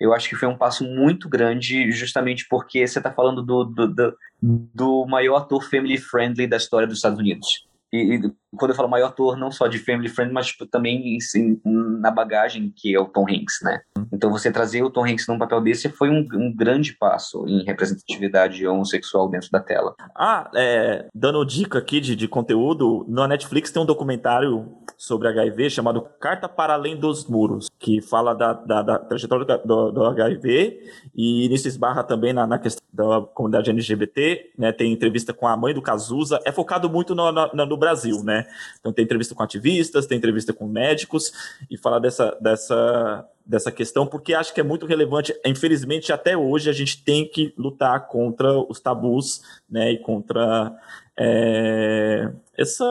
eu 0.00 0.14
acho 0.14 0.30
que 0.30 0.34
foi 0.34 0.48
um 0.48 0.56
passo 0.56 0.82
muito 0.82 1.28
grande, 1.28 1.92
justamente 1.92 2.46
porque 2.48 2.86
você 2.86 2.98
está 2.98 3.12
falando 3.12 3.42
do, 3.42 3.64
do, 3.64 3.86
do, 3.86 4.16
do 4.40 5.06
maior 5.06 5.36
ator 5.36 5.62
family 5.62 5.98
friendly 5.98 6.46
da 6.46 6.56
história 6.56 6.88
dos 6.88 6.96
Estados 6.96 7.18
Unidos. 7.18 7.68
E, 7.92 8.14
e, 8.14 8.32
quando 8.56 8.70
eu 8.70 8.76
falo 8.76 8.88
maior 8.88 9.08
ator, 9.08 9.36
não 9.36 9.50
só 9.50 9.66
de 9.66 9.78
family 9.78 10.08
friend, 10.08 10.32
mas 10.32 10.48
tipo, 10.48 10.66
também 10.66 11.16
em, 11.16 11.60
na 12.00 12.10
bagagem 12.10 12.72
que 12.74 12.94
é 12.94 13.00
o 13.00 13.06
Tom 13.06 13.26
Hanks, 13.28 13.58
né? 13.62 13.80
Então 14.12 14.30
você 14.30 14.50
trazer 14.50 14.82
o 14.82 14.90
Tom 14.90 15.04
Hanks 15.04 15.26
num 15.26 15.38
papel 15.38 15.60
desse 15.60 15.88
foi 15.88 16.08
um, 16.08 16.26
um 16.34 16.54
grande 16.54 16.96
passo 16.96 17.44
em 17.48 17.64
representatividade 17.64 18.66
homossexual 18.66 19.28
dentro 19.28 19.50
da 19.50 19.60
tela. 19.60 19.94
Ah, 20.16 20.50
é, 20.54 21.06
dando 21.14 21.44
dica 21.44 21.78
aqui 21.78 22.00
de, 22.00 22.14
de 22.14 22.28
conteúdo, 22.28 23.04
na 23.08 23.26
Netflix 23.26 23.70
tem 23.70 23.82
um 23.82 23.86
documentário 23.86 24.68
sobre 25.00 25.28
HIV 25.28 25.70
chamado 25.70 26.02
Carta 26.20 26.46
para 26.46 26.74
Além 26.74 26.94
dos 26.94 27.24
Muros, 27.24 27.70
que 27.78 28.02
fala 28.02 28.34
da, 28.34 28.52
da, 28.52 28.82
da 28.82 28.98
trajetória 28.98 29.46
do, 29.64 29.90
do, 29.90 30.04
HIV 30.04 30.78
e 31.16 31.48
nisso 31.48 31.66
esbarra 31.66 32.04
também 32.04 32.34
na, 32.34 32.46
na, 32.46 32.58
questão 32.58 32.84
da 32.92 33.22
comunidade 33.22 33.70
LGBT, 33.70 34.50
né? 34.58 34.72
Tem 34.72 34.92
entrevista 34.92 35.32
com 35.32 35.48
a 35.48 35.56
mãe 35.56 35.72
do 35.72 35.80
Cazuza, 35.80 36.38
é 36.44 36.52
focado 36.52 36.90
muito 36.90 37.14
no, 37.14 37.32
no, 37.32 37.64
no 37.64 37.76
Brasil, 37.78 38.22
né? 38.22 38.46
Então 38.78 38.92
tem 38.92 39.02
entrevista 39.02 39.34
com 39.34 39.42
ativistas, 39.42 40.04
tem 40.04 40.18
entrevista 40.18 40.52
com 40.52 40.66
médicos 40.68 41.32
e 41.70 41.78
fala 41.78 41.98
dessa, 41.98 42.36
dessa, 42.38 43.26
dessa 43.46 43.72
questão, 43.72 44.06
porque 44.06 44.34
acho 44.34 44.52
que 44.52 44.60
é 44.60 44.64
muito 44.64 44.84
relevante. 44.84 45.34
Infelizmente, 45.46 46.12
até 46.12 46.36
hoje 46.36 46.68
a 46.68 46.74
gente 46.74 47.02
tem 47.02 47.26
que 47.26 47.54
lutar 47.56 48.06
contra 48.06 48.52
os 48.68 48.78
tabus, 48.78 49.40
né? 49.66 49.92
E 49.92 49.98
contra 49.98 50.76
é, 51.18 52.30
essa 52.58 52.84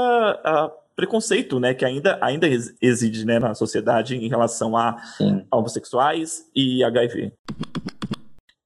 a, 0.44 0.72
preconceito, 1.00 1.62
né, 1.62 1.74
que 1.74 1.86
ainda, 1.86 2.20
ainda 2.22 2.46
existe 2.82 3.24
né, 3.26 3.40
na 3.40 3.56
sociedade 3.56 4.18
em 4.18 4.28
relação 4.28 4.76
a, 4.76 4.98
a 5.50 5.58
homossexuais 5.58 6.44
e 6.54 6.84
HIV. 6.84 7.32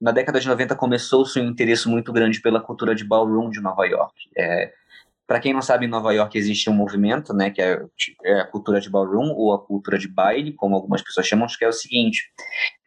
Na 0.01 0.11
década 0.11 0.39
de 0.39 0.47
90 0.47 0.75
começou-se 0.75 1.39
um 1.39 1.47
interesse 1.47 1.87
muito 1.87 2.11
grande 2.11 2.41
pela 2.41 2.59
cultura 2.59 2.95
de 2.95 3.03
ballroom 3.03 3.51
de 3.51 3.61
Nova 3.61 3.85
York. 3.85 4.15
É, 4.35 4.73
Para 5.27 5.39
quem 5.39 5.53
não 5.53 5.61
sabe, 5.61 5.85
em 5.85 5.89
Nova 5.89 6.11
York 6.11 6.35
existe 6.35 6.71
um 6.71 6.73
movimento, 6.73 7.33
né, 7.35 7.51
que 7.51 7.61
é, 7.61 7.79
é, 8.25 8.39
a 8.39 8.47
cultura 8.47 8.81
de 8.81 8.89
ballroom 8.89 9.31
ou 9.35 9.53
a 9.53 9.63
cultura 9.63 9.99
de 9.99 10.07
baile, 10.07 10.53
como 10.53 10.73
algumas 10.73 11.03
pessoas 11.03 11.27
chamam, 11.27 11.45
que 11.45 11.63
é 11.63 11.67
o 11.67 11.71
seguinte: 11.71 12.31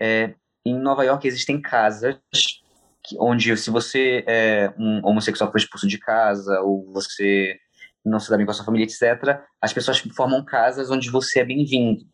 é, 0.01 0.35
em 0.67 0.77
Nova 0.77 1.05
York 1.05 1.27
existem 1.27 1.63
casas 1.63 2.19
onde, 3.21 3.57
se 3.57 3.71
você 3.71 4.25
é 4.27 4.75
um 4.77 5.01
homossexual 5.07 5.53
foi 5.53 5.61
expulso 5.61 5.87
de 5.87 5.97
casa 5.97 6.61
ou 6.63 6.93
você 6.93 7.57
não 8.09 8.21
se 8.21 8.31
dá 8.31 8.37
bem 8.37 8.47
com 8.47 8.53
a 8.53 8.55
sua 8.55 8.65
família, 8.65 8.85
etc., 8.85 9.41
as 9.61 9.73
pessoas 9.73 9.99
formam 10.15 10.45
casas 10.45 10.91
onde 10.91 11.11
você 11.11 11.41
é 11.41 11.45
bem-vindo. 11.45 12.05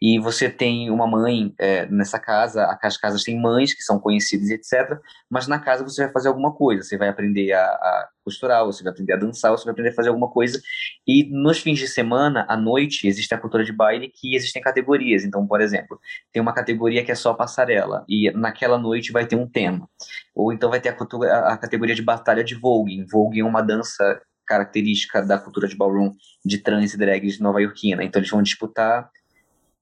E 0.00 0.18
você 0.18 0.48
tem 0.48 0.90
uma 0.90 1.06
mãe 1.06 1.54
é, 1.58 1.86
nessa 1.86 2.18
casa, 2.18 2.78
as 2.82 2.96
casas 2.96 3.22
têm 3.22 3.40
mães 3.40 3.74
que 3.74 3.82
são 3.82 3.98
conhecidas, 3.98 4.50
etc. 4.50 4.98
Mas 5.30 5.46
na 5.46 5.58
casa 5.58 5.84
você 5.84 6.04
vai 6.04 6.12
fazer 6.12 6.28
alguma 6.28 6.52
coisa, 6.54 6.82
você 6.82 6.96
vai 6.96 7.08
aprender 7.08 7.52
a, 7.52 7.62
a 7.62 8.08
costurar, 8.24 8.64
você 8.64 8.82
vai 8.82 8.92
aprender 8.92 9.14
a 9.14 9.16
dançar, 9.16 9.50
você 9.50 9.64
vai 9.64 9.72
aprender 9.72 9.90
a 9.90 9.94
fazer 9.94 10.08
alguma 10.08 10.30
coisa. 10.30 10.60
E 11.06 11.24
nos 11.30 11.58
fins 11.58 11.78
de 11.78 11.88
semana, 11.88 12.46
à 12.48 12.56
noite, 12.56 13.06
existe 13.06 13.34
a 13.34 13.38
cultura 13.38 13.64
de 13.64 13.72
baile 13.72 14.08
que 14.08 14.34
existem 14.34 14.62
categorias. 14.62 15.24
Então, 15.24 15.46
por 15.46 15.60
exemplo, 15.60 15.98
tem 16.32 16.40
uma 16.40 16.54
categoria 16.54 17.04
que 17.04 17.12
é 17.12 17.14
só 17.14 17.34
passarela, 17.34 18.04
e 18.08 18.30
naquela 18.32 18.78
noite 18.78 19.12
vai 19.12 19.26
ter 19.26 19.36
um 19.36 19.48
tema. 19.48 19.88
Ou 20.34 20.52
então 20.52 20.70
vai 20.70 20.80
ter 20.80 20.90
a, 20.90 20.92
cultura, 20.92 21.48
a 21.48 21.56
categoria 21.56 21.94
de 21.94 22.02
batalha 22.02 22.44
de 22.44 22.54
voguing. 22.54 23.06
Voguing 23.10 23.40
é 23.40 23.44
uma 23.44 23.62
dança 23.62 24.20
característica 24.48 25.22
da 25.22 25.38
cultura 25.38 25.68
de 25.68 25.76
ballroom 25.76 26.12
de 26.44 26.58
trans 26.58 26.94
e 26.94 26.98
drags 26.98 27.38
nova-iorquina. 27.38 28.02
Então 28.02 28.18
eles 28.18 28.30
vão 28.30 28.42
disputar 28.42 29.10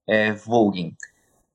é, 0.08 0.32
voguing. 0.32 0.94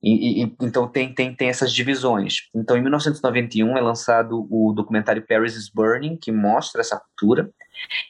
E, 0.04 0.44
e, 0.44 0.56
então 0.62 0.88
tem, 0.88 1.14
tem, 1.14 1.36
tem 1.36 1.50
essas 1.50 1.72
divisões. 1.72 2.50
Então 2.56 2.76
em 2.76 2.82
1991 2.82 3.78
é 3.78 3.82
lançado 3.82 4.48
o 4.50 4.74
documentário 4.74 5.26
Paris 5.28 5.56
is 5.56 5.70
Burning, 5.70 6.18
que 6.18 6.32
mostra 6.32 6.82
essa 6.82 7.00
cultura. 7.00 7.52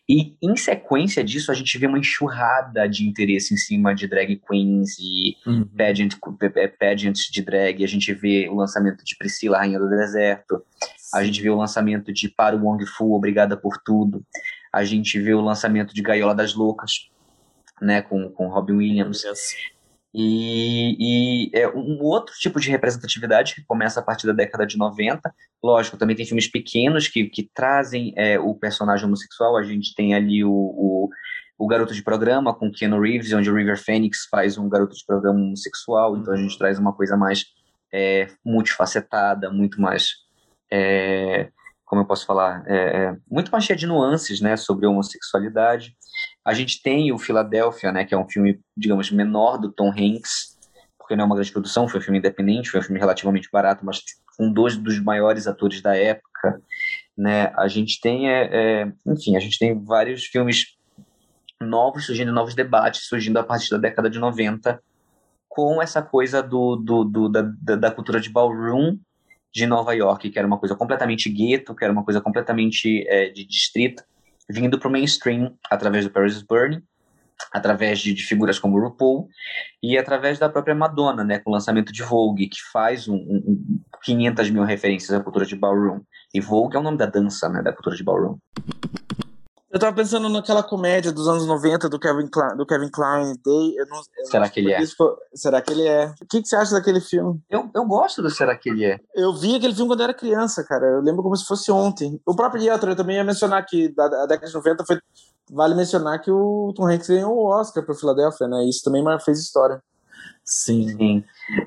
E 0.08 0.36
em 0.42 0.56
sequência 0.56 1.24
disso 1.24 1.52
a 1.52 1.56
gente 1.56 1.78
vê 1.78 1.88
uma 1.88 2.00
enxurrada 2.00 2.88
de 2.88 3.08
interesse 3.08 3.54
em 3.54 3.58
cima 3.58 3.94
de 3.94 4.08
drag 4.08 4.42
queens 4.48 4.98
e 5.00 5.36
uhum. 5.46 5.68
pageant, 5.78 6.14
pageants 6.80 7.30
de 7.30 7.42
drag. 7.42 7.84
A 7.84 7.88
gente 7.88 8.14
vê 8.14 8.48
o 8.50 8.56
lançamento 8.56 9.04
de 9.04 9.18
Priscila, 9.18 9.58
Rainha 9.58 9.80
do 9.80 9.90
Deserto. 9.90 10.64
A 11.14 11.24
gente 11.24 11.42
vê 11.42 11.50
o 11.50 11.58
lançamento 11.58 12.14
de 12.14 12.30
Para 12.30 12.56
Wong 12.56 12.86
Fu, 12.86 13.14
Obrigada 13.14 13.58
por 13.58 13.78
Tudo. 13.84 14.24
A 14.72 14.84
gente 14.84 15.20
vê 15.20 15.34
o 15.34 15.42
lançamento 15.42 15.94
de 15.94 16.02
Gaiola 16.02 16.34
das 16.34 16.54
Loucas, 16.54 17.10
né, 17.82 18.02
com, 18.02 18.30
com 18.30 18.48
Robin 18.48 18.74
Williams. 18.74 19.24
Yes. 19.24 19.56
E, 20.14 20.98
e, 21.00 21.58
é 21.58 21.68
um 21.70 22.00
outro 22.02 22.36
tipo 22.36 22.60
de 22.60 22.70
representatividade 22.70 23.56
que 23.56 23.64
começa 23.64 24.00
a 24.02 24.04
partir 24.04 24.28
da 24.28 24.34
década 24.34 24.66
de 24.66 24.78
90. 24.78 25.34
Lógico, 25.64 25.98
também 25.98 26.16
tem 26.16 26.26
filmes 26.26 26.50
pequenos 26.50 27.08
que, 27.08 27.26
que 27.26 27.50
trazem 27.54 28.14
é, 28.18 28.38
o 28.38 28.54
personagem 28.54 29.06
homossexual. 29.06 29.58
A 29.58 29.64
gente 29.64 29.96
tem 29.96 30.14
ali 30.14 30.44
o, 30.44 30.52
o, 30.52 31.10
o, 31.58 31.68
Garoto 31.68 31.94
de 31.94 32.04
Programa 32.04 32.54
com 32.54 32.72
Keanu 32.72 33.00
Reeves, 33.00 33.32
onde 33.32 33.50
o 33.50 33.56
River 33.56 33.82
Phoenix 33.82 34.28
faz 34.30 34.58
um 34.58 34.68
garoto 34.68 34.96
de 34.96 35.06
programa 35.06 35.40
homossexual. 35.40 36.18
Então 36.18 36.34
a 36.34 36.38
gente 36.38 36.58
traz 36.58 36.78
uma 36.78 36.94
coisa 36.94 37.16
mais 37.16 37.46
é, 37.94 38.28
multifacetada, 38.46 39.50
muito 39.50 39.80
mais. 39.80 40.10
É, 40.70 41.50
como 41.92 42.04
eu 42.04 42.06
posso 42.06 42.26
falar? 42.26 42.64
É, 42.68 42.76
é, 42.78 43.18
muito 43.30 43.52
mais 43.52 43.66
cheia 43.66 43.76
de 43.76 43.86
nuances 43.86 44.40
né, 44.40 44.56
sobre 44.56 44.88
homossexualidade. 44.88 45.94
A 46.46 46.54
gente 46.54 46.82
tem 46.82 47.12
o 47.12 47.18
Philadelphia, 47.18 47.92
né, 47.92 48.06
que 48.06 48.16
é 48.16 48.18
um 48.18 48.30
filme, 48.30 48.62
digamos, 48.78 49.12
menor 49.12 49.58
do 49.58 49.70
Tom 49.70 49.90
Hanks, 49.90 50.58
porque 50.98 51.18
não 51.18 51.24
é 51.24 51.26
uma 51.26 51.36
grande 51.36 51.52
produção, 51.52 51.90
foi 51.90 52.00
um 52.00 52.04
filme 52.04 52.20
independente, 52.20 52.70
foi 52.70 52.80
um 52.80 52.84
filme 52.84 52.98
relativamente 52.98 53.50
barato, 53.52 53.86
mas 53.86 54.02
com 54.38 54.50
dois 54.50 54.78
dos 54.78 55.02
maiores 55.02 55.48
atores 55.48 55.82
da 55.82 55.94
época, 55.94 56.62
né? 57.18 57.52
A 57.58 57.68
gente 57.68 58.00
tem, 58.00 58.30
é, 58.30 58.50
é, 58.54 58.92
enfim, 59.06 59.36
a 59.36 59.42
gente 59.42 59.60
tem 59.60 59.78
vários 59.84 60.24
filmes 60.24 60.78
novos 61.60 62.06
surgindo, 62.06 62.32
novos 62.32 62.56
debates 62.56 63.06
surgindo 63.06 63.38
a 63.38 63.44
partir 63.44 63.70
da 63.70 63.78
década 63.78 64.10
de 64.10 64.18
90, 64.18 64.82
com 65.50 65.82
essa 65.82 66.02
coisa 66.02 66.42
do, 66.42 66.78
do, 66.78 67.04
do 67.04 67.28
da, 67.28 67.42
da 67.76 67.92
cultura 67.92 68.22
de 68.22 68.30
ballroom 68.30 68.98
de 69.54 69.66
Nova 69.68 69.94
York, 69.94 70.30
que 70.30 70.38
era 70.38 70.48
uma 70.48 70.58
coisa 70.58 70.76
completamente 70.76 71.30
gueto, 71.30 71.76
que 71.76 71.84
era 71.84 71.92
uma 71.94 72.04
coisa 72.04 72.22
completamente 72.22 73.06
é, 73.08 73.30
de 73.30 73.46
distrito, 73.46 74.04
vindo 74.50 74.80
para 74.80 74.88
o 74.88 74.92
mainstream 74.92 75.54
através 75.70 76.06
do 76.06 76.12
Paris 76.12 76.36
is 76.36 76.42
Burning, 76.42 76.82
através 77.52 78.00
de, 78.00 78.14
de, 78.14 78.24
figuras 78.24 78.60
como 78.60 78.80
RuPaul 78.80 79.28
e 79.82 79.98
através 79.98 80.38
da 80.38 80.50
própria 80.50 80.76
Madonna, 80.76 81.24
né, 81.24 81.40
com 81.40 81.50
o 81.50 81.54
lançamento 81.54 81.92
de 81.92 82.04
Vogue, 82.04 82.48
que 82.48 82.62
faz 82.72 83.08
um, 83.08 83.16
um, 83.16 83.82
500 84.04 84.50
mil 84.52 84.64
referências 84.64 85.12
à 85.12 85.24
cultura 85.24 85.46
de 85.46 85.56
ballroom. 85.56 86.02
E 86.34 86.40
Vogue 86.40 86.76
é 86.76 86.80
o 86.80 86.84
nome 86.84 86.98
da 86.98 87.06
dança, 87.06 87.50
né, 87.50 87.62
da 87.62 87.74
cultura 87.74 87.96
de 87.96 88.04
ballroom. 88.04 88.38
Eu 89.72 89.80
tava 89.80 89.96
pensando 89.96 90.28
naquela 90.28 90.62
comédia 90.62 91.14
dos 91.14 91.30
anos 91.30 91.48
90 91.48 91.88
do 91.88 91.98
Kevin 91.98 92.28
Klein, 92.28 92.58
do 92.58 92.66
Kevin 92.66 92.90
Klein 92.90 93.34
Day. 93.44 93.78
Eu 93.78 93.88
não, 93.88 94.02
eu 94.18 94.26
será 94.26 94.50
que 94.50 94.60
ele 94.60 94.74
é? 94.74 94.86
For... 94.86 95.18
Será 95.34 95.62
que 95.62 95.72
ele 95.72 95.88
é? 95.88 96.14
O 96.22 96.26
que, 96.26 96.42
que 96.42 96.48
você 96.48 96.58
acha 96.58 96.74
daquele 96.74 97.00
filme? 97.00 97.40
Eu, 97.50 97.70
eu 97.74 97.86
gosto 97.86 98.22
do 98.22 98.30
Será 98.30 98.54
que 98.58 98.70
ele 98.70 98.84
é. 98.84 99.00
Eu 99.16 99.34
vi 99.34 99.56
aquele 99.56 99.74
filme 99.74 99.90
quando 99.90 100.02
eu 100.02 100.06
era 100.06 100.14
criança, 100.14 100.62
cara. 100.66 100.86
Eu 100.86 101.02
lembro 101.02 101.24
como 101.24 101.38
se 101.38 101.46
fosse 101.46 101.72
ontem. 101.72 102.20
O 102.26 102.36
próprio 102.36 102.62
Pietro, 102.62 102.92
eu 102.92 102.96
também 102.98 103.16
ia 103.16 103.24
mencionar 103.24 103.66
que 103.66 103.88
da, 103.88 104.10
da 104.10 104.26
década 104.26 104.48
de 104.48 104.54
90 104.54 104.86
foi. 104.86 105.00
Vale 105.50 105.74
mencionar 105.74 106.20
que 106.20 106.32
o 106.32 106.74
Tom 106.76 106.88
Hanks 106.88 107.08
ganhou 107.08 107.34
o 107.34 107.46
Oscar 107.46 107.86
por 107.86 107.96
Filadélfia, 107.96 108.50
né? 108.50 108.66
Isso 108.66 108.84
também 108.84 109.04
fez 109.24 109.40
história. 109.40 109.82
Sim. 110.44 110.98
Sim. 110.98 111.24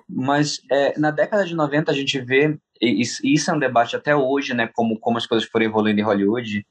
Mas 0.06 0.60
é, 0.70 0.98
na 0.98 1.10
década 1.10 1.46
de 1.46 1.54
90 1.54 1.90
a 1.90 1.94
gente 1.94 2.20
vê, 2.20 2.58
e 2.80 3.00
isso, 3.00 3.26
isso 3.26 3.50
é 3.50 3.54
um 3.54 3.58
debate 3.58 3.96
até 3.96 4.14
hoje, 4.14 4.52
né? 4.52 4.68
Como, 4.74 4.98
como 4.98 5.16
as 5.16 5.26
coisas 5.26 5.48
foram 5.48 5.64
evoluindo 5.64 6.00
em 6.00 6.04
Hollywood 6.04 6.66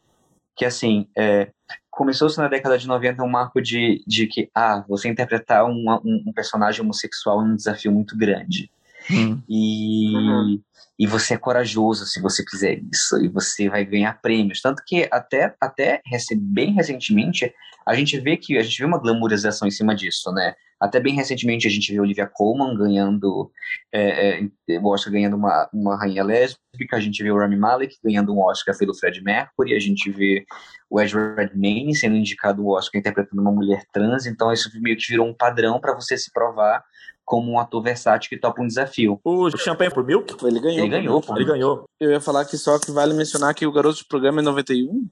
que 0.56 0.66
assim, 0.66 1.08
é, 1.18 1.52
começou-se 1.90 2.38
na 2.38 2.48
década 2.48 2.78
de 2.78 2.88
90 2.88 3.24
um 3.24 3.30
marco 3.30 3.62
de, 3.62 4.04
de 4.06 4.28
que, 4.28 4.50
ah, 4.54 4.84
você 4.88 5.08
interpretar 5.08 5.66
um, 5.66 5.86
um, 6.04 6.24
um 6.28 6.34
personagem 6.34 6.82
homossexual 6.82 7.42
é 7.42 7.44
um 7.44 7.56
desafio 7.56 7.92
muito 7.92 8.18
grande. 8.18 8.72
Hum. 9.12 9.42
E, 9.50 10.16
uhum. 10.16 10.62
e 10.98 11.08
você 11.08 11.34
é 11.34 11.38
corajoso 11.38 12.06
se 12.06 12.22
você 12.22 12.44
fizer 12.50 12.82
isso, 12.92 13.18
e 13.18 13.28
você 13.28 13.70
vai 13.70 13.86
ganhar 13.86 14.22
prêmios. 14.22 14.62
Tanto 14.62 14.84
que 14.86 15.08
até, 15.12 15.56
até 15.60 16.02
bem 16.36 16.74
recentemente, 16.74 17.54
a 17.86 17.96
gente 17.96 18.20
vê 18.20 18.38
que 18.38 18.58
a 18.58 18.64
gente 18.64 18.78
vê 18.78 18.86
uma 18.86 19.00
glamourização 19.00 19.68
em 19.68 19.72
cima 19.72 19.96
disso, 19.96 20.32
né? 20.32 20.54
Até 20.80 21.00
bem 21.00 21.16
recentemente 21.16 21.66
a 21.66 21.72
gente 21.72 21.94
viu 21.94 22.04
Olivia 22.04 22.28
Colman 22.28 22.76
ganhando 22.76 23.50
é, 23.90 24.42
é, 24.70 24.80
o 24.80 24.88
Oscar 24.88 25.14
ganhando 25.14 25.38
uma, 25.38 25.70
uma 25.74 25.98
rainha 25.98 26.24
lésbica, 26.24 26.98
a 26.98 27.00
gente 27.00 27.24
vê 27.24 27.32
o 27.32 27.38
Rami 27.38 27.56
Malek 27.56 27.96
ganhando 28.04 28.34
um 28.34 28.40
Oscar 28.40 28.78
pelo 28.78 28.94
Fred 28.94 29.22
Mercury, 29.24 29.76
a 29.76 29.80
gente 29.80 30.12
vê 30.12 30.46
o 30.90 31.00
Ed 31.00 31.16
Redmayne 31.16 31.96
sendo 31.96 32.18
indicado 32.18 32.62
o 32.62 32.70
Oscar 32.70 33.00
interpretando 33.00 33.42
uma 33.42 33.52
mulher 33.52 33.86
trans, 33.94 34.26
então 34.26 34.52
isso 34.52 34.70
meio 34.82 34.98
que 34.98 35.08
virou 35.08 35.26
um 35.26 35.34
padrão 35.34 35.80
para 35.80 35.96
você 35.96 36.18
se 36.18 36.32
provar 36.34 36.84
como 37.26 37.52
um 37.52 37.60
ator 37.60 37.82
versátil 37.82 38.30
que 38.30 38.38
topa 38.38 38.62
um 38.62 38.68
desafio. 38.68 39.20
O 39.24 39.50
Champagne 39.58 39.94
por 39.94 40.06
Milk? 40.06 40.36
Ele 40.46 40.60
ganhou. 40.60 40.80
Ele 40.80 40.90
ganhou, 40.90 41.22
pô. 41.22 41.36
Ele 41.36 41.46
ganhou. 41.46 41.86
Eu 42.00 42.12
ia 42.12 42.22
falar 42.22 42.46
que 42.46 42.58
só 42.58 42.78
que 42.78 42.92
vale 42.92 43.14
mencionar 43.14 43.54
que 43.54 43.66
o 43.66 43.72
garoto 43.72 43.98
de 43.98 44.06
programa 44.06 44.42
é 44.42 44.44
91. 44.44 45.08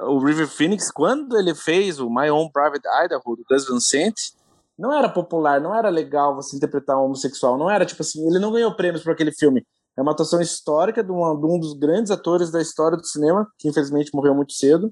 O 0.00 0.18
River 0.18 0.48
Phoenix, 0.48 0.90
quando 0.90 1.36
ele 1.36 1.54
fez 1.54 2.00
o 2.00 2.08
My 2.08 2.30
Own 2.30 2.50
Private 2.50 2.86
Idaho, 3.04 3.36
do 3.36 3.44
Gus 3.48 3.66
Van 3.68 3.80
Sant, 3.80 4.32
não 4.78 4.96
era 4.96 5.10
popular, 5.10 5.60
não 5.60 5.74
era 5.74 5.90
legal 5.90 6.34
você 6.34 6.56
interpretar 6.56 6.96
um 6.96 7.04
homossexual, 7.04 7.58
não 7.58 7.70
era 7.70 7.84
tipo 7.84 8.00
assim, 8.00 8.26
ele 8.26 8.38
não 8.38 8.50
ganhou 8.50 8.74
prêmios 8.74 9.02
por 9.02 9.12
aquele 9.12 9.30
filme. 9.30 9.62
É 9.96 10.00
uma 10.00 10.12
atuação 10.12 10.40
histórica 10.40 11.04
de, 11.04 11.12
uma, 11.12 11.38
de 11.38 11.44
um 11.44 11.58
dos 11.58 11.74
grandes 11.74 12.10
atores 12.10 12.50
da 12.50 12.62
história 12.62 12.96
do 12.96 13.06
cinema, 13.06 13.46
que 13.58 13.68
infelizmente 13.68 14.10
morreu 14.14 14.34
muito 14.34 14.54
cedo. 14.54 14.90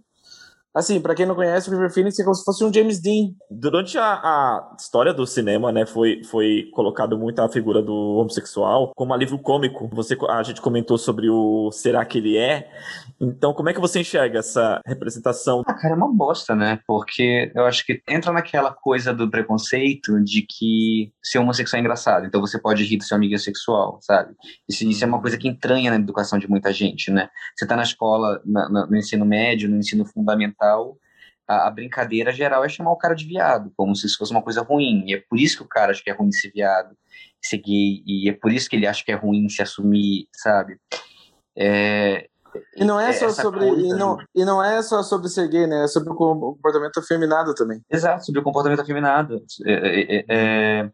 Assim, 0.79 1.01
para 1.01 1.12
quem 1.12 1.27
não 1.27 1.35
conhece, 1.35 1.69
o 1.69 1.73
River 1.73 1.93
Phoenix 1.93 2.17
é 2.21 2.23
como 2.23 2.37
se 2.37 2.45
fosse 2.45 2.62
um 2.62 2.73
James 2.73 3.03
Dean. 3.03 3.33
Durante 3.51 3.99
a, 3.99 4.12
a, 4.12 4.77
história 4.79 5.12
do 5.12 5.27
cinema, 5.27 5.73
né, 5.73 5.85
foi, 5.85 6.23
foi 6.23 6.71
colocado 6.73 7.19
muito 7.19 7.41
a 7.41 7.49
figura 7.49 7.83
do 7.83 7.93
homossexual 7.93 8.93
como 8.95 9.12
alívio 9.12 9.41
cômico. 9.41 9.91
Você, 9.93 10.17
a 10.29 10.41
gente 10.45 10.61
comentou 10.61 10.97
sobre 10.97 11.29
o 11.29 11.73
Será 11.73 12.05
que 12.05 12.19
ele 12.19 12.38
é? 12.38 12.71
Então, 13.21 13.53
como 13.53 13.69
é 13.71 13.75
que 13.75 13.81
você 13.81 13.99
enxerga 13.99 14.38
essa 14.38 14.81
representação? 14.87 15.64
Ah, 15.67 15.75
cara, 15.75 15.95
é 15.95 15.97
uma 15.97 16.14
bosta, 16.14 16.55
né? 16.55 16.79
Porque 16.87 17.51
eu 17.57 17.64
acho 17.64 17.85
que 17.85 18.01
entra 18.09 18.33
naquela 18.33 18.73
coisa 18.73 19.12
do 19.12 19.29
preconceito 19.29 20.23
de 20.23 20.43
que 20.43 21.12
ser 21.21 21.41
homossexual 21.41 21.79
é 21.79 21.81
engraçado, 21.81 22.25
então 22.25 22.41
você 22.41 22.57
pode 22.57 22.85
rir 22.85 22.99
do 22.99 23.05
seu 23.05 23.17
amigo 23.17 23.37
sexual, 23.37 23.99
sabe? 24.01 24.33
Isso, 24.69 24.85
isso 24.85 25.05
é 25.05 25.09
uma 25.09 25.21
coisa 25.21 25.37
que 25.37 25.49
entranha 25.49 25.91
na 25.91 25.97
educação 25.97 26.38
de 26.38 26.49
muita 26.49 26.73
gente, 26.73 27.11
né? 27.11 27.29
Você 27.57 27.67
tá 27.67 27.75
na 27.75 27.83
escola, 27.83 28.41
na, 28.45 28.69
na, 28.69 28.87
no 28.87 28.97
ensino 28.97 29.27
médio, 29.27 29.69
no 29.69 29.79
ensino 29.79 30.05
fundamental, 30.05 30.67
a, 31.46 31.68
a, 31.68 31.70
brincadeira 31.70 32.33
geral 32.33 32.64
é 32.64 32.68
chamar 32.68 32.92
o 32.92 32.96
cara 32.96 33.14
de 33.14 33.24
viado, 33.24 33.72
como 33.76 33.96
se 33.96 34.07
isso 34.07 34.18
fosse 34.18 34.33
uma 34.33 34.42
coisa 34.42 34.62
ruim. 34.62 35.04
E 35.07 35.14
é 35.14 35.22
por 35.28 35.38
isso 35.38 35.57
que 35.57 35.62
o 35.62 35.68
cara 35.68 35.92
acha 35.92 36.02
que 36.02 36.11
é 36.11 36.12
ruim 36.12 36.31
ser 36.31 36.50
viado, 36.50 36.94
ser 37.40 37.59
gay, 37.59 38.02
e 38.07 38.28
é 38.28 38.33
por 38.33 38.52
isso 38.52 38.68
que 38.68 38.76
ele 38.76 38.87
acha 38.87 39.04
que 39.04 39.12
é 39.12 39.14
ruim 39.14 39.48
se 39.48 39.62
assumir, 39.62 40.28
sabe? 40.33 40.78
É, 41.57 42.28
e 42.76 42.85
não 42.85 42.98
é, 42.98 43.11
é 43.11 43.12
só 43.12 43.28
sobre 43.31 43.66
e 43.66 43.88
não, 43.90 44.18
e 44.35 44.44
não 44.44 44.62
é 44.62 44.83
só 44.83 45.02
sobre 45.02 45.28
ser 45.28 45.48
gay, 45.48 45.66
né? 45.66 45.85
É 45.85 45.88
sobre 45.88 46.11
o 46.11 46.14
comportamento 46.14 46.98
afeminado 46.98 47.54
também. 47.54 47.81
Exato, 47.90 48.24
sobre 48.24 48.40
o 48.40 48.44
comportamento 48.44 48.81
afeminado. 48.81 49.42
É, 49.64 49.72
é, 49.72 50.16
é, 50.16 50.24
é, 50.28 50.90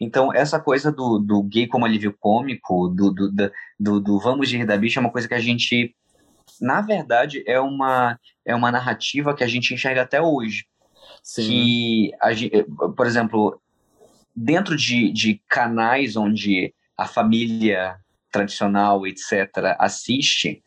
então, 0.00 0.32
essa 0.32 0.58
coisa 0.58 0.90
do, 0.90 1.18
do 1.18 1.42
gay 1.42 1.66
como 1.66 1.84
alívio 1.84 2.14
cômico, 2.18 2.88
do, 2.88 3.12
do, 3.12 3.30
do, 3.30 3.52
do, 3.78 4.00
do 4.00 4.18
vamos 4.18 4.50
rir 4.50 4.66
da 4.66 4.76
bicha, 4.76 4.98
é 4.98 5.02
uma 5.02 5.12
coisa 5.12 5.28
que 5.28 5.34
a 5.34 5.40
gente 5.40 5.94
na 6.60 6.80
verdade, 6.80 7.42
é 7.46 7.58
uma, 7.60 8.18
é 8.44 8.54
uma 8.54 8.70
narrativa 8.70 9.34
que 9.34 9.44
a 9.44 9.46
gente 9.46 9.72
enxerga 9.72 10.02
até 10.02 10.20
hoje. 10.20 10.66
Sim. 11.22 11.42
Que, 11.42 12.12
a, 12.20 12.32
eh, 12.32 12.64
por 12.96 13.06
exemplo, 13.06 13.60
dentro 14.34 14.76
de, 14.76 15.10
de 15.12 15.40
canais 15.48 16.16
onde 16.16 16.74
a 16.96 17.06
família 17.06 17.96
tradicional, 18.30 19.06
etc., 19.06 19.76
assiste, 19.78 20.62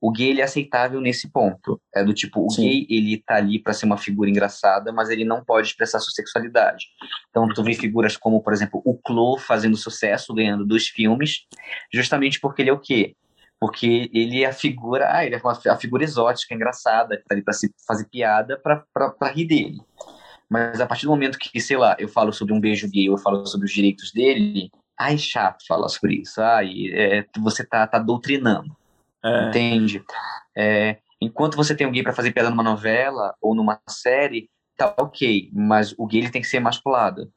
o 0.00 0.10
gay 0.10 0.30
ele 0.30 0.40
é 0.40 0.44
aceitável 0.44 1.00
nesse 1.00 1.30
ponto. 1.30 1.80
É 1.94 2.02
do 2.02 2.12
tipo, 2.12 2.44
o 2.44 2.50
Sim. 2.50 2.62
gay 2.62 2.86
ele 2.90 3.22
tá 3.24 3.36
ali 3.36 3.60
para 3.60 3.72
ser 3.72 3.86
uma 3.86 3.96
figura 3.96 4.28
engraçada, 4.28 4.92
mas 4.92 5.10
ele 5.10 5.24
não 5.24 5.44
pode 5.44 5.68
expressar 5.68 6.00
sua 6.00 6.10
sexualidade. 6.10 6.86
Então 7.30 7.46
tu 7.48 7.62
vê 7.62 7.72
figuras 7.74 8.16
como, 8.16 8.42
por 8.42 8.52
exemplo, 8.52 8.82
o 8.84 8.98
Clo 8.98 9.38
fazendo 9.38 9.76
sucesso, 9.76 10.34
ganhando 10.34 10.66
dois 10.66 10.88
filmes, 10.88 11.46
justamente 11.92 12.40
porque 12.40 12.62
ele 12.62 12.70
é 12.70 12.72
o 12.72 12.80
quê? 12.80 13.14
Porque 13.62 14.10
ele 14.12 14.42
é 14.42 14.48
a 14.48 14.52
figura, 14.52 15.06
ah, 15.08 15.24
ele 15.24 15.36
é 15.36 15.38
uma, 15.38 15.52
a 15.52 15.76
figura 15.76 16.02
exótica, 16.02 16.52
engraçada, 16.52 17.16
que 17.16 17.22
tá 17.22 17.32
ali 17.32 17.44
para 17.44 17.54
se 17.54 17.72
fazer 17.86 18.08
piada 18.08 18.60
para 18.60 19.32
rir 19.32 19.44
dele. 19.44 19.80
Mas 20.50 20.80
a 20.80 20.86
partir 20.86 21.06
do 21.06 21.12
momento 21.12 21.38
que, 21.38 21.60
sei 21.60 21.76
lá, 21.76 21.94
eu 21.96 22.08
falo 22.08 22.32
sobre 22.32 22.52
um 22.52 22.58
beijo 22.58 22.90
gay, 22.90 23.06
eu 23.06 23.16
falo 23.16 23.46
sobre 23.46 23.66
os 23.66 23.72
direitos 23.72 24.10
dele, 24.10 24.68
ai, 24.98 25.16
chato 25.16 25.64
falar 25.64 25.88
sobre 25.90 26.16
isso, 26.16 26.42
ai, 26.42 26.88
é, 26.92 27.24
você 27.38 27.64
tá, 27.64 27.86
tá 27.86 28.00
doutrinando. 28.00 28.76
É. 29.24 29.50
Entende? 29.50 30.02
É, 30.58 30.96
enquanto 31.20 31.56
você 31.56 31.72
tem 31.72 31.86
um 31.86 31.92
gay 31.92 32.02
para 32.02 32.12
fazer 32.12 32.32
piada 32.32 32.50
numa 32.50 32.64
novela 32.64 33.32
ou 33.40 33.54
numa 33.54 33.80
série, 33.88 34.50
tá 34.76 34.92
ok, 34.98 35.50
mas 35.52 35.94
o 35.96 36.04
gay 36.04 36.18
ele 36.18 36.30
tem 36.30 36.42
que 36.42 36.48
ser 36.48 36.56
emasculado. 36.56 37.32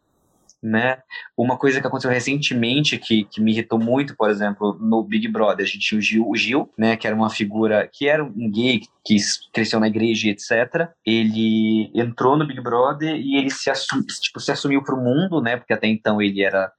Né? 0.65 0.97
Uma 1.37 1.59
coisa 1.59 1.79
que 1.79 1.85
aconteceu 1.85 2.09
recentemente 2.09 2.97
que, 2.97 3.25
que 3.25 3.39
me 3.39 3.51
irritou 3.51 3.77
muito, 3.77 4.15
por 4.15 4.31
exemplo, 4.31 4.75
no 4.81 5.03
Big 5.03 5.27
Brother, 5.27 5.63
a 5.63 5.67
gente 5.67 5.79
tinha 5.79 5.99
o 5.99 6.01
Gil, 6.01 6.27
o 6.27 6.35
Gil, 6.35 6.67
né, 6.75 6.97
que 6.97 7.05
era 7.05 7.15
uma 7.15 7.29
figura 7.29 7.87
que 7.93 8.07
era 8.07 8.23
um 8.23 8.49
gay 8.49 8.81
que 9.05 9.15
cresceu 9.53 9.79
na 9.79 9.87
igreja, 9.87 10.27
etc. 10.27 10.89
Ele 11.05 11.91
entrou 11.93 12.35
no 12.35 12.47
Big 12.47 12.59
Brother 12.61 13.15
e 13.15 13.37
ele 13.37 13.51
se, 13.51 13.69
assum, 13.69 14.01
tipo, 14.01 14.39
se 14.39 14.51
assumiu 14.51 14.81
para 14.83 14.95
o 14.95 15.03
mundo, 15.03 15.39
né, 15.39 15.55
porque 15.55 15.71
até 15.71 15.85
então 15.85 16.19
ele 16.19 16.41
era 16.41 16.71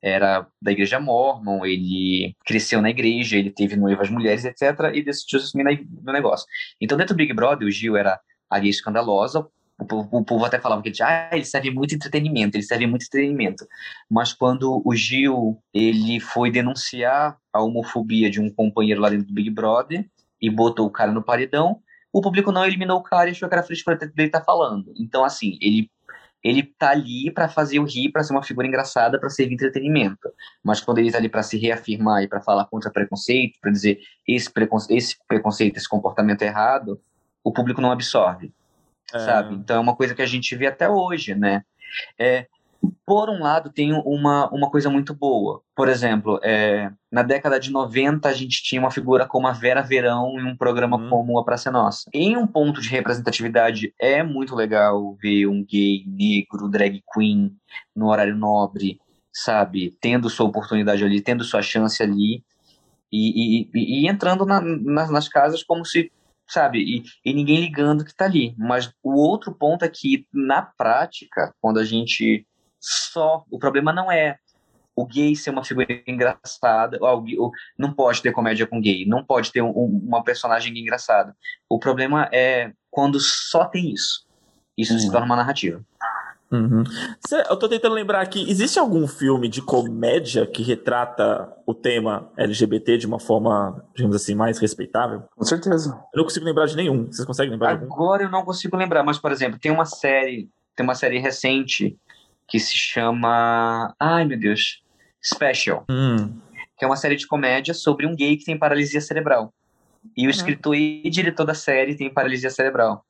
era 0.00 0.46
da 0.60 0.72
igreja 0.72 0.98
mormon, 0.98 1.64
ele 1.64 2.36
cresceu 2.44 2.82
na 2.82 2.90
igreja, 2.90 3.36
ele 3.36 3.50
teve 3.50 3.76
noivas 3.76 4.10
mulheres, 4.10 4.44
etc., 4.44 4.90
e 4.92 5.02
decidiu 5.02 5.38
se 5.38 5.46
assumir 5.46 5.86
no 6.02 6.12
negócio. 6.12 6.46
Então, 6.80 6.98
dentro 6.98 7.14
do 7.14 7.18
Big 7.18 7.32
Brother, 7.32 7.66
o 7.66 7.70
Gil 7.70 7.96
era 7.96 8.20
ali 8.50 8.68
escandalosa, 8.68 9.46
o 9.82 9.84
povo, 9.84 10.08
o 10.12 10.24
povo, 10.24 10.44
até 10.44 10.58
falava 10.58 10.82
que 10.82 10.88
ele, 10.88 10.96
ah, 11.02 11.30
ele 11.32 11.44
serve 11.44 11.70
muito 11.70 11.94
entretenimento, 11.94 12.56
ele 12.56 12.64
serve 12.64 12.86
muito 12.86 13.04
entretenimento. 13.04 13.66
Mas 14.10 14.32
quando 14.32 14.82
o 14.84 14.94
Gil 14.94 15.58
ele 15.72 16.20
foi 16.20 16.50
denunciar 16.50 17.36
a 17.52 17.62
homofobia 17.62 18.30
de 18.30 18.40
um 18.40 18.50
companheiro 18.50 19.00
lá 19.00 19.10
dentro 19.10 19.26
do 19.26 19.34
Big 19.34 19.50
Brother 19.50 20.08
e 20.40 20.50
botou 20.50 20.86
o 20.86 20.90
cara 20.90 21.12
no 21.12 21.22
paredão, 21.22 21.80
o 22.12 22.20
público 22.20 22.52
não 22.52 22.64
eliminou 22.64 22.98
o 22.98 23.02
cara 23.02 23.28
e 23.28 23.32
achou 23.32 23.48
que 23.48 23.54
era 23.54 23.62
feliz 23.62 23.82
por 23.82 23.98
ele 24.00 24.26
estar 24.26 24.42
falando. 24.42 24.92
Então, 24.96 25.24
assim, 25.24 25.58
ele 25.60 25.90
ele 26.42 26.64
tá 26.76 26.90
ali 26.90 27.30
para 27.30 27.48
fazer 27.48 27.78
o 27.78 27.84
rir, 27.84 28.10
para 28.10 28.24
ser 28.24 28.32
uma 28.32 28.42
figura 28.42 28.66
engraçada, 28.66 29.18
para 29.18 29.30
servir 29.30 29.54
entretenimento. 29.54 30.28
Mas 30.62 30.80
quando 30.80 30.98
ele 30.98 31.12
tá 31.12 31.18
ali 31.18 31.28
para 31.28 31.42
se 31.42 31.56
reafirmar 31.56 32.22
e 32.24 32.28
para 32.28 32.40
falar 32.40 32.64
contra 32.64 32.90
preconceito, 32.90 33.60
para 33.60 33.70
dizer 33.70 34.00
esse, 34.26 34.50
preconce 34.50 34.92
esse 34.92 35.16
preconceito, 35.28 35.76
esse 35.76 35.88
comportamento 35.88 36.42
é 36.42 36.46
errado, 36.46 37.00
o 37.44 37.52
público 37.52 37.80
não 37.80 37.92
absorve, 37.92 38.52
é. 39.12 39.18
sabe? 39.18 39.54
Então 39.54 39.76
é 39.76 39.80
uma 39.80 39.96
coisa 39.96 40.14
que 40.14 40.22
a 40.22 40.26
gente 40.26 40.54
vê 40.56 40.66
até 40.66 40.88
hoje, 40.88 41.34
né? 41.34 41.62
É, 42.18 42.46
por 43.06 43.30
um 43.30 43.40
lado, 43.40 43.70
tem 43.70 43.92
uma, 43.92 44.48
uma 44.50 44.70
coisa 44.70 44.90
muito 44.90 45.14
boa. 45.14 45.62
Por 45.74 45.88
exemplo, 45.88 46.40
é, 46.42 46.90
na 47.10 47.22
década 47.22 47.60
de 47.60 47.70
90, 47.70 48.28
a 48.28 48.32
gente 48.32 48.62
tinha 48.62 48.80
uma 48.80 48.90
figura 48.90 49.26
como 49.26 49.46
a 49.46 49.52
Vera 49.52 49.82
Verão 49.82 50.38
em 50.38 50.44
um 50.44 50.56
programa 50.56 50.96
uhum. 50.96 51.08
como 51.08 51.38
A 51.38 51.44
Praça 51.44 51.68
é 51.68 51.72
Nossa. 51.72 52.10
Em 52.12 52.36
um 52.36 52.46
ponto 52.46 52.80
de 52.80 52.88
representatividade, 52.88 53.94
é 54.00 54.22
muito 54.22 54.54
legal 54.54 55.14
ver 55.20 55.46
um 55.46 55.64
gay, 55.64 56.04
negro, 56.06 56.68
drag 56.68 57.02
queen 57.12 57.54
no 57.94 58.08
horário 58.08 58.36
nobre, 58.36 58.98
sabe? 59.32 59.96
Tendo 60.00 60.28
sua 60.28 60.46
oportunidade 60.46 61.04
ali, 61.04 61.20
tendo 61.20 61.44
sua 61.44 61.62
chance 61.62 62.02
ali. 62.02 62.42
E, 63.12 63.68
e, 63.74 64.04
e 64.04 64.08
entrando 64.08 64.46
na, 64.46 64.60
nas, 64.60 65.10
nas 65.10 65.28
casas 65.28 65.62
como 65.62 65.84
se 65.84 66.10
sabe? 66.52 66.78
E, 66.78 67.02
e, 67.24 67.32
ninguém 67.32 67.60
ligando 67.60 68.04
que 68.04 68.14
tá 68.14 68.26
ali. 68.26 68.54
Mas 68.58 68.92
o 69.02 69.14
outro 69.14 69.52
ponto 69.52 69.84
é 69.84 69.88
que, 69.88 70.26
na 70.32 70.62
prática, 70.62 71.54
quando 71.60 71.78
a 71.78 71.84
gente 71.84 72.46
só. 72.80 73.44
O 73.50 73.58
problema 73.58 73.92
não 73.92 74.10
é 74.10 74.36
o 74.94 75.06
gay 75.06 75.34
ser 75.34 75.50
uma 75.50 75.64
figura 75.64 75.86
engraçada, 76.06 76.98
ou, 77.00 77.50
não 77.78 77.94
pode 77.94 78.20
ter 78.20 78.30
comédia 78.30 78.66
com 78.66 78.80
gay, 78.80 79.06
não 79.06 79.24
pode 79.24 79.50
ter 79.50 79.62
um, 79.62 79.70
uma 79.70 80.22
personagem 80.22 80.76
engraçada. 80.78 81.34
O 81.68 81.78
problema 81.78 82.28
é 82.30 82.72
quando 82.90 83.18
só 83.18 83.64
tem 83.64 83.90
isso. 83.90 84.26
Isso 84.76 84.92
uhum. 84.92 84.98
se 84.98 85.10
torna 85.10 85.26
uma 85.26 85.36
narrativa. 85.36 85.82
Uhum. 86.52 86.84
Eu 87.48 87.56
tô 87.56 87.66
tentando 87.66 87.94
lembrar 87.94 88.20
aqui, 88.20 88.48
existe 88.50 88.78
algum 88.78 89.06
filme 89.06 89.48
de 89.48 89.62
comédia 89.62 90.46
que 90.46 90.62
retrata 90.62 91.50
o 91.66 91.72
tema 91.72 92.30
LGBT 92.36 92.98
de 92.98 93.06
uma 93.06 93.18
forma, 93.18 93.82
digamos 93.94 94.14
assim, 94.14 94.34
mais 94.34 94.58
respeitável? 94.58 95.22
Com 95.34 95.44
certeza. 95.44 95.90
Eu 96.12 96.18
não 96.18 96.24
consigo 96.24 96.44
lembrar 96.44 96.66
de 96.66 96.76
nenhum. 96.76 97.06
Vocês 97.06 97.26
conseguem 97.26 97.52
lembrar? 97.52 97.72
Agora 97.72 98.24
eu 98.24 98.30
não 98.30 98.44
consigo 98.44 98.76
lembrar, 98.76 99.02
mas, 99.02 99.18
por 99.18 99.32
exemplo, 99.32 99.58
tem 99.58 99.72
uma 99.72 99.86
série, 99.86 100.50
tem 100.76 100.84
uma 100.84 100.94
série 100.94 101.18
recente 101.18 101.96
que 102.46 102.60
se 102.60 102.76
chama. 102.76 103.94
Ai, 103.98 104.26
meu 104.26 104.38
Deus. 104.38 104.82
Special. 105.24 105.86
Hum. 105.88 106.38
Que 106.76 106.84
é 106.84 106.86
uma 106.86 106.96
série 106.96 107.16
de 107.16 107.26
comédia 107.26 107.72
sobre 107.72 108.06
um 108.06 108.14
gay 108.14 108.36
que 108.36 108.44
tem 108.44 108.58
paralisia 108.58 109.00
cerebral. 109.00 109.54
E 110.16 110.22
o 110.22 110.24
uhum. 110.24 110.30
escritor 110.30 110.74
e 110.74 111.08
diretor 111.08 111.46
da 111.46 111.54
série 111.54 111.96
tem 111.96 112.12
paralisia 112.12 112.50
cerebral. 112.50 113.04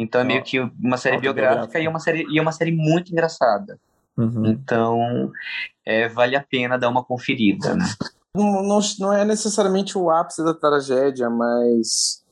Então 0.00 0.20
é 0.20 0.24
meio 0.24 0.42
que 0.42 0.58
uma 0.58 0.96
série 0.96 1.18
biográfica 1.18 1.78
e 1.78 1.86
é 1.86 1.88
uma 1.88 2.00
série, 2.00 2.26
e 2.30 2.40
uma 2.40 2.52
série 2.52 2.72
muito 2.72 3.12
engraçada. 3.12 3.78
Uhum. 4.16 4.46
Então, 4.46 5.32
é, 5.84 6.08
vale 6.08 6.36
a 6.36 6.42
pena 6.42 6.78
dar 6.78 6.88
uma 6.88 7.04
conferida, 7.04 7.74
né? 7.74 7.84
Não, 8.34 8.62
não, 8.62 8.80
não 8.98 9.12
é 9.12 9.24
necessariamente 9.24 9.98
o 9.98 10.10
ápice 10.10 10.44
da 10.44 10.54
tragédia, 10.54 11.28
mas 11.28 12.24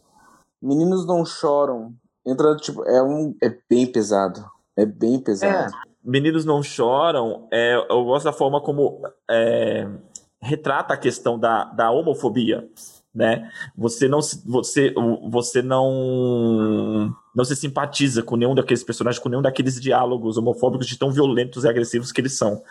Meninos 0.62 1.06
Não 1.06 1.24
Choram. 1.24 1.94
Entra, 2.26 2.56
tipo, 2.56 2.84
é, 2.84 3.02
um, 3.02 3.34
é 3.42 3.54
bem 3.68 3.86
pesado. 3.86 4.44
É 4.76 4.86
bem 4.86 5.18
pesado. 5.18 5.74
É. 5.74 5.88
Meninos 6.04 6.44
Não 6.44 6.62
Choram, 6.62 7.48
é, 7.52 7.74
eu 7.90 8.04
gosto 8.04 8.24
da 8.24 8.32
forma 8.32 8.60
como 8.60 9.02
é, 9.28 9.88
retrata 10.40 10.94
a 10.94 10.96
questão 10.96 11.38
da, 11.38 11.64
da 11.64 11.90
homofobia, 11.90 12.68
né? 13.14 13.50
Você 13.76 14.08
não, 14.08 14.20
você, 14.46 14.94
você 15.28 15.62
não, 15.62 17.14
não 17.38 17.44
se 17.44 17.54
simpatiza 17.54 18.20
com 18.20 18.34
nenhum 18.34 18.52
daqueles 18.52 18.82
personagens, 18.82 19.22
com 19.22 19.28
nenhum 19.28 19.40
daqueles 19.40 19.80
diálogos 19.80 20.36
homofóbicos 20.36 20.88
de 20.88 20.98
tão 20.98 21.12
violentos 21.12 21.62
e 21.62 21.68
agressivos 21.68 22.10
que 22.10 22.20
eles 22.20 22.36
são. 22.36 22.64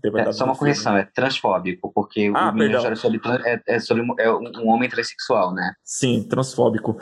É, 0.00 0.32
só 0.32 0.44
uma 0.44 0.54
correção, 0.54 0.96
é 0.96 1.04
transfóbico, 1.04 1.90
porque 1.92 2.30
ah, 2.32 2.50
o 2.50 2.54
menino 2.54 2.78
é 2.78 2.94
sobre, 2.94 3.20
é, 3.44 3.60
é, 3.66 3.78
sobre 3.80 4.04
é 4.20 4.30
um 4.30 4.68
homem 4.68 4.88
transexual, 4.88 5.52
né? 5.52 5.74
Sim, 5.82 6.22
transfóbico. 6.22 6.96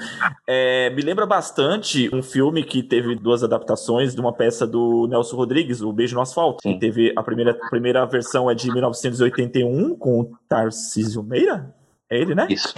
É, 0.48 0.88
me 0.90 1.02
lembra 1.02 1.26
bastante 1.26 2.08
um 2.10 2.22
filme 2.22 2.64
que 2.64 2.82
teve 2.82 3.14
duas 3.14 3.44
adaptações 3.44 4.14
de 4.14 4.20
uma 4.20 4.32
peça 4.32 4.66
do 4.66 5.06
Nelson 5.06 5.36
Rodrigues, 5.36 5.82
O 5.82 5.92
Beijo 5.92 6.14
no 6.14 6.22
Asfalto. 6.22 6.62
Que 6.62 6.78
teve 6.78 7.12
a 7.14 7.22
primeira, 7.22 7.50
a 7.50 7.68
primeira 7.68 8.06
versão 8.06 8.50
é 8.50 8.54
de 8.54 8.72
1981, 8.72 9.94
com 9.94 10.20
o 10.20 10.32
Tarcísio 10.48 11.22
Meira. 11.22 11.74
É 12.08 12.18
ele, 12.18 12.34
né? 12.34 12.46
Isso. 12.48 12.74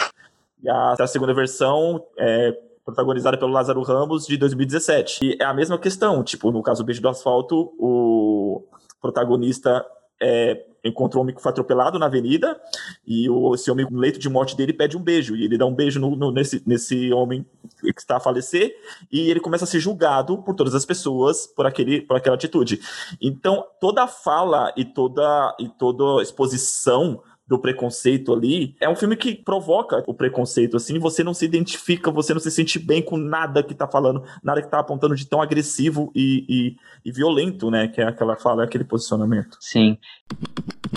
E 0.61 0.68
a, 0.68 0.96
a 0.98 1.07
segunda 1.07 1.33
versão 1.33 2.05
é 2.18 2.52
protagonizada 2.85 3.38
pelo 3.38 3.53
Lázaro 3.53 3.83
Ramos, 3.83 4.27
de 4.27 4.37
2017. 4.37 5.21
E 5.23 5.37
é 5.40 5.45
a 5.45 5.55
mesma 5.55 5.79
questão, 5.79 6.23
tipo, 6.23 6.51
no 6.51 6.62
caso 6.62 6.83
do 6.83 6.87
Beijo 6.87 7.01
do 7.01 7.09
Asfalto, 7.09 7.73
o 7.79 8.64
protagonista 9.01 9.85
é, 10.21 10.64
encontrou 10.85 11.21
um 11.21 11.25
homem 11.25 11.35
que 11.35 11.42
foi 11.42 11.51
atropelado 11.51 11.99
na 11.99 12.07
avenida 12.07 12.61
e 13.07 13.29
o, 13.29 13.55
esse 13.55 13.71
homem, 13.71 13.87
no 13.90 13.99
leito 13.99 14.18
de 14.18 14.29
morte 14.29 14.57
dele, 14.57 14.73
pede 14.73 14.97
um 14.97 15.03
beijo. 15.03 15.37
E 15.37 15.45
ele 15.45 15.57
dá 15.57 15.66
um 15.66 15.75
beijo 15.75 16.01
no, 16.01 16.16
no, 16.16 16.31
nesse, 16.31 16.62
nesse 16.66 17.12
homem 17.12 17.47
que 17.81 18.01
está 18.01 18.16
a 18.16 18.21
falecer 18.21 18.75
e 19.11 19.31
ele 19.31 19.40
começa 19.40 19.64
a 19.64 19.66
ser 19.66 19.81
julgado 19.81 20.38
por 20.42 20.55
todas 20.55 20.75
as 20.75 20.85
pessoas 20.85 21.47
por, 21.47 21.66
aquele, 21.66 22.03
por 22.03 22.16
aquela 22.16 22.37
atitude. 22.37 22.81
Então, 23.21 23.64
toda 23.81 24.07
fala 24.07 24.73
e 24.77 24.85
toda, 24.85 25.55
e 25.59 25.68
toda 25.68 26.23
exposição 26.23 27.23
do 27.53 27.59
preconceito 27.59 28.33
ali, 28.33 28.75
é 28.81 28.88
um 28.88 28.97
filme 28.97 29.15
que 29.15 29.35
provoca 29.35 30.03
o 30.07 30.15
preconceito, 30.15 30.75
assim, 30.75 30.99
você 30.99 31.23
não 31.23 31.35
se 31.35 31.45
identifica, 31.45 32.11
você 32.11 32.33
não 32.33 32.41
se 32.41 32.51
sente 32.51 32.79
bem 32.79 33.03
com 33.03 33.19
nada 33.19 33.62
que 33.62 33.75
tá 33.75 33.87
falando, 33.87 34.25
nada 34.43 34.62
que 34.62 34.71
tá 34.71 34.79
apontando 34.79 35.15
de 35.15 35.29
tão 35.29 35.43
agressivo 35.43 36.11
e, 36.15 36.47
e, 36.49 36.77
e 37.05 37.12
violento, 37.12 37.71
né, 37.71 37.88
que 37.88 38.01
é 38.01 38.05
aquela 38.05 38.37
fala, 38.37 38.65
aquele 38.65 38.85
posicionamento. 38.85 39.59
Sim. 39.61 39.99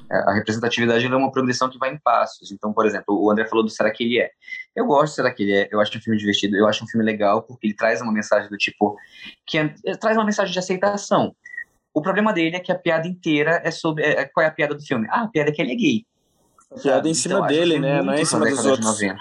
É, 0.10 0.16
a 0.16 0.34
representatividade 0.36 1.06
é 1.06 1.10
uma 1.14 1.30
progressão 1.30 1.70
que 1.70 1.78
vai 1.78 1.94
em 1.94 2.00
passos. 2.00 2.54
Então, 2.54 2.72
por 2.72 2.86
exemplo, 2.86 3.22
o 3.22 3.30
André 3.30 3.46
falou 3.48 3.66
do 3.66 3.70
Será 3.70 3.92
que 3.92 4.06
ele 4.06 4.18
é? 4.18 4.30
Eu 4.74 4.86
gosto 4.86 5.16
Será 5.16 5.34
que 5.34 5.44
ele 5.44 5.54
é. 5.54 5.68
Eu 5.70 5.82
acho 5.82 5.98
um 5.98 6.02
filme 6.02 6.18
divertido. 6.18 6.56
Eu 6.56 6.68
acho 6.68 6.86
um 6.86 6.88
filme 6.88 7.06
legal 7.06 7.44
porque 7.44 7.68
ele 7.68 7.76
traz 7.76 8.02
uma 8.02 8.14
mensagem 8.14 8.50
do 8.50 8.58
tipo 8.58 8.96
que 9.46 9.58
é, 9.58 9.74
traz 10.00 10.16
uma 10.16 10.24
mensagem 10.24 10.54
de 10.54 10.60
aceitação. 10.60 11.36
O 11.94 12.02
problema 12.02 12.32
dele 12.32 12.56
é 12.56 12.60
que 12.60 12.72
a 12.72 12.80
piada 12.80 13.08
inteira 13.08 13.62
é 13.64 13.72
sobre 13.72 14.04
é, 14.04 14.26
qual 14.26 14.46
é 14.46 14.48
a 14.48 14.52
piada 14.52 14.74
do 14.74 14.82
filme? 14.82 15.08
Ah, 15.10 15.24
a 15.24 15.28
piada 15.28 15.50
é 15.50 15.54
que 15.54 15.62
ele 15.62 15.74
é 15.74 15.76
gay. 15.76 16.06
Piada 16.82 17.10
em 17.10 17.14
cima 17.14 17.36
então, 17.36 17.48
dele, 17.48 17.80
né? 17.80 18.02
Não 18.02 18.14
é 18.14 18.22
em 18.22 18.26
cima 18.26 18.50
dos 18.50 18.66
outros. 18.66 19.02
90. 19.02 19.20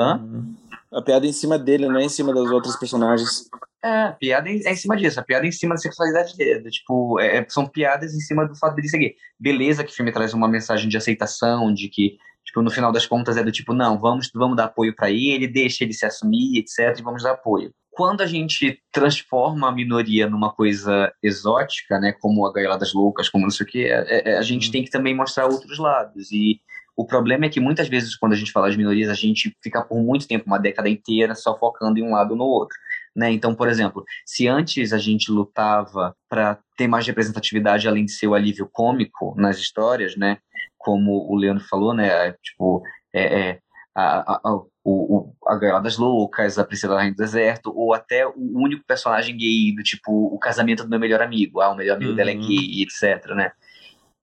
Hã? 0.00 0.16
Uhum. 0.16 0.54
A 0.90 1.02
piada 1.02 1.26
é 1.26 1.28
em 1.28 1.32
cima 1.32 1.58
dele, 1.58 1.86
não 1.86 1.98
é 1.98 2.04
em 2.04 2.08
cima 2.08 2.32
das 2.32 2.50
outras 2.50 2.76
personagens. 2.76 3.48
É, 3.84 4.04
a 4.04 4.12
piada 4.12 4.48
é 4.48 4.72
em 4.72 4.76
cima 4.76 4.96
disso, 4.96 5.20
a 5.20 5.22
piada 5.22 5.44
é 5.44 5.48
em 5.48 5.52
cima 5.52 5.74
da 5.74 5.80
sexualidade 5.80 6.36
dele. 6.36 6.70
Tipo, 6.70 7.20
é, 7.20 7.44
são 7.48 7.66
piadas 7.66 8.14
em 8.14 8.20
cima 8.20 8.46
do 8.46 8.56
fato 8.56 8.74
dele 8.74 8.88
seguir. 8.88 9.14
Beleza 9.38 9.84
que 9.84 9.92
o 9.92 9.94
filme 9.94 10.10
traz 10.10 10.32
uma 10.32 10.48
mensagem 10.48 10.88
de 10.88 10.96
aceitação, 10.96 11.72
de 11.72 11.88
que, 11.88 12.16
tipo, 12.44 12.62
no 12.62 12.70
final 12.70 12.90
das 12.90 13.06
contas 13.06 13.36
é 13.36 13.42
do 13.42 13.52
tipo, 13.52 13.74
não, 13.74 14.00
vamos, 14.00 14.30
vamos 14.34 14.56
dar 14.56 14.64
apoio 14.64 14.94
para 14.96 15.10
ele, 15.10 15.46
deixa 15.46 15.84
ele 15.84 15.92
se 15.92 16.06
assumir, 16.06 16.58
etc, 16.58 16.98
e 16.98 17.02
vamos 17.02 17.22
dar 17.22 17.32
apoio. 17.32 17.72
Quando 17.90 18.22
a 18.22 18.26
gente 18.26 18.80
transforma 18.92 19.68
a 19.68 19.72
minoria 19.72 20.28
numa 20.28 20.52
coisa 20.52 21.12
exótica, 21.22 21.98
né, 21.98 22.12
como 22.12 22.46
a 22.46 22.52
Gaiola 22.52 22.78
das 22.78 22.94
Loucas, 22.94 23.28
como 23.28 23.44
não 23.44 23.50
sei 23.50 23.66
o 23.66 23.68
que, 23.68 23.84
é, 23.84 24.30
é, 24.30 24.38
a 24.38 24.42
gente 24.42 24.66
uhum. 24.66 24.72
tem 24.72 24.84
que 24.84 24.90
também 24.90 25.14
mostrar 25.14 25.46
outros 25.46 25.78
lados. 25.78 26.30
E 26.32 26.60
o 26.98 27.06
problema 27.06 27.46
é 27.46 27.48
que 27.48 27.60
muitas 27.60 27.88
vezes, 27.88 28.16
quando 28.16 28.32
a 28.32 28.36
gente 28.36 28.50
fala 28.50 28.68
de 28.68 28.76
minorias, 28.76 29.08
a 29.08 29.14
gente 29.14 29.56
fica 29.62 29.80
por 29.80 30.02
muito 30.02 30.26
tempo, 30.26 30.46
uma 30.48 30.58
década 30.58 30.88
inteira, 30.88 31.32
só 31.36 31.56
focando 31.56 31.96
em 31.96 32.02
um 32.02 32.10
lado 32.10 32.32
ou 32.32 32.36
no 32.36 32.44
outro. 32.44 32.76
Né? 33.14 33.30
Então, 33.30 33.54
por 33.54 33.68
exemplo, 33.68 34.04
se 34.26 34.48
antes 34.48 34.92
a 34.92 34.98
gente 34.98 35.30
lutava 35.30 36.12
para 36.28 36.58
ter 36.76 36.88
mais 36.88 37.06
representatividade 37.06 37.86
além 37.86 38.04
de 38.04 38.10
ser 38.10 38.26
o 38.26 38.34
alívio 38.34 38.68
cômico 38.72 39.32
nas 39.38 39.58
histórias, 39.58 40.16
né? 40.16 40.38
Como 40.76 41.24
o 41.32 41.36
Leandro 41.36 41.62
falou, 41.70 41.94
né? 41.94 42.32
Tipo, 42.42 42.82
é, 43.14 43.42
é 43.42 43.58
a, 43.94 44.32
a, 44.32 44.40
a, 44.44 44.60
o, 44.84 45.32
a 45.46 45.56
Gaiola 45.56 45.80
das 45.80 45.98
Loucas, 45.98 46.58
a 46.58 46.64
Princesa 46.64 46.94
da 46.94 46.98
Rainha 46.98 47.14
do 47.14 47.16
Deserto, 47.16 47.72
ou 47.76 47.94
até 47.94 48.26
o 48.26 48.34
único 48.36 48.84
personagem 48.84 49.36
gay 49.36 49.72
do 49.72 49.84
tipo 49.84 50.34
o 50.34 50.38
casamento 50.40 50.82
do 50.82 50.90
meu 50.90 50.98
melhor 50.98 51.22
amigo, 51.22 51.60
ah, 51.60 51.70
o 51.70 51.76
melhor 51.76 51.94
amigo 51.94 52.10
uhum. 52.10 52.16
dela 52.16 52.32
é 52.32 52.34
uhum. 52.34 52.40
gay, 52.40 52.82
etc, 52.82 53.24
né? 53.36 53.52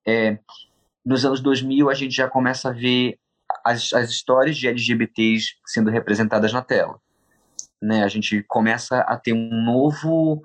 É, 0.06 0.38
nos 1.06 1.26
anos 1.26 1.42
2000 1.42 1.90
a 1.90 1.94
gente 1.94 2.16
já 2.16 2.28
começa 2.28 2.70
a 2.70 2.74
ver 2.74 3.18
as, 3.64 3.94
as 3.94 4.10
histórias 4.10 4.58
de 4.58 4.68
LGBTs 4.68 5.56
sendo 5.66 5.90
representadas 5.90 6.52
na 6.52 6.62
tela. 6.62 7.00
Né? 7.82 8.04
A 8.04 8.08
gente 8.08 8.44
começa 8.48 9.00
a 9.02 9.18
ter 9.18 9.34
um 9.34 9.64
novo 9.64 10.42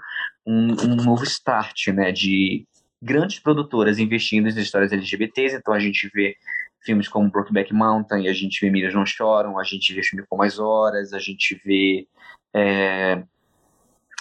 um, 0.46 0.72
um 0.82 0.96
novo 0.96 1.24
start, 1.24 1.88
né, 1.88 2.12
de 2.12 2.66
grandes 3.02 3.38
produtoras 3.38 3.98
investindo 3.98 4.48
em 4.48 4.58
histórias 4.58 4.92
LGBTs, 4.92 5.56
então 5.56 5.72
a 5.72 5.78
gente 5.78 6.10
vê 6.12 6.36
filmes 6.82 7.08
como 7.08 7.30
Brokeback 7.30 7.72
Mountain, 7.72 8.28
a 8.28 8.32
gente 8.32 8.60
vê 8.60 8.70
Milhas 8.70 8.94
Não 8.94 9.06
Choram, 9.06 9.58
a 9.58 9.64
gente 9.64 9.94
vê 9.94 10.02
filme 10.02 10.24
como 10.28 10.42
As 10.42 10.58
Horas, 10.58 11.12
a 11.12 11.18
gente 11.18 11.60
vê 11.64 12.06
é, 12.54 13.22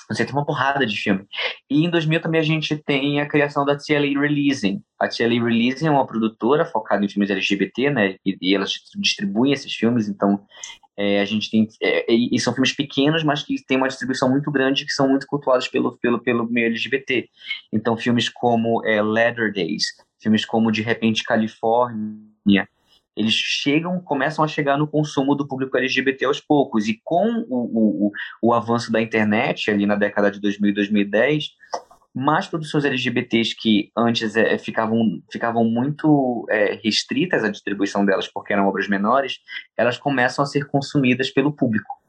você 0.09 0.25
tem 0.25 0.33
uma 0.33 0.45
porrada 0.45 0.85
de 0.85 0.95
filme. 0.95 1.25
E 1.69 1.85
em 1.85 1.89
2000 1.89 2.21
também 2.21 2.41
a 2.41 2.43
gente 2.43 2.75
tem 2.77 3.21
a 3.21 3.27
criação 3.27 3.63
da 3.63 3.77
TLA 3.77 4.19
Releasing. 4.19 4.81
A 4.99 5.07
TLA 5.07 5.43
Releasing 5.43 5.87
é 5.87 5.91
uma 5.91 6.07
produtora 6.07 6.65
focada 6.65 7.05
em 7.05 7.09
filmes 7.09 7.29
LGBT, 7.29 7.91
né? 7.91 8.15
E, 8.25 8.37
e 8.41 8.55
elas 8.55 8.71
distribuem 8.97 9.53
esses 9.53 9.73
filmes, 9.73 10.09
então 10.09 10.43
é, 10.97 11.21
a 11.21 11.25
gente 11.25 11.49
tem. 11.49 11.67
É, 11.81 12.11
e 12.11 12.37
são 12.39 12.53
filmes 12.53 12.73
pequenos, 12.73 13.23
mas 13.23 13.43
que 13.43 13.55
têm 13.65 13.77
uma 13.77 13.87
distribuição 13.87 14.29
muito 14.29 14.51
grande, 14.51 14.85
que 14.85 14.91
são 14.91 15.07
muito 15.07 15.27
cultuados 15.27 15.67
pelo, 15.67 15.97
pelo, 15.97 16.19
pelo 16.19 16.49
meio 16.49 16.67
LGBT. 16.67 17.29
Então, 17.71 17.95
filmes 17.95 18.27
como 18.27 18.85
é, 18.85 19.01
Leather 19.01 19.53
Days, 19.53 19.85
filmes 20.21 20.43
como 20.43 20.71
De 20.71 20.81
Repente 20.81 21.23
Califórnia, 21.23 22.67
eles 23.19 23.33
chegam, 23.33 23.99
começam 23.99 24.45
a 24.45 24.47
chegar 24.47 24.77
no 24.77 24.87
consumo 24.87 25.35
do 25.35 25.45
público 25.45 25.77
LGBT 25.77 26.23
aos 26.23 26.39
poucos. 26.39 26.87
E 26.87 27.01
com 27.03 27.45
o, 27.49 28.07
o, 28.07 28.11
o 28.41 28.53
avanço 28.53 28.93
da 28.93 29.01
internet, 29.01 29.69
ali 29.69 29.85
na 29.85 29.95
década 29.95 30.31
de 30.31 30.39
2000 30.39 30.71
e 30.71 30.73
2010, 30.73 31.49
mais 32.15 32.47
produções 32.47 32.85
LGBTs 32.85 33.57
que 33.57 33.91
antes 33.95 34.37
é, 34.37 34.57
ficavam, 34.57 35.21
ficavam 35.29 35.65
muito 35.65 36.47
é, 36.49 36.79
restritas 36.81 37.43
à 37.43 37.49
distribuição 37.49 38.05
delas 38.05 38.29
porque 38.29 38.53
eram 38.53 38.69
obras 38.69 38.87
menores, 38.87 39.39
elas 39.75 39.97
começam 39.97 40.41
a 40.41 40.45
ser 40.45 40.65
consumidas 40.67 41.29
pelo 41.29 41.51
público. 41.51 41.99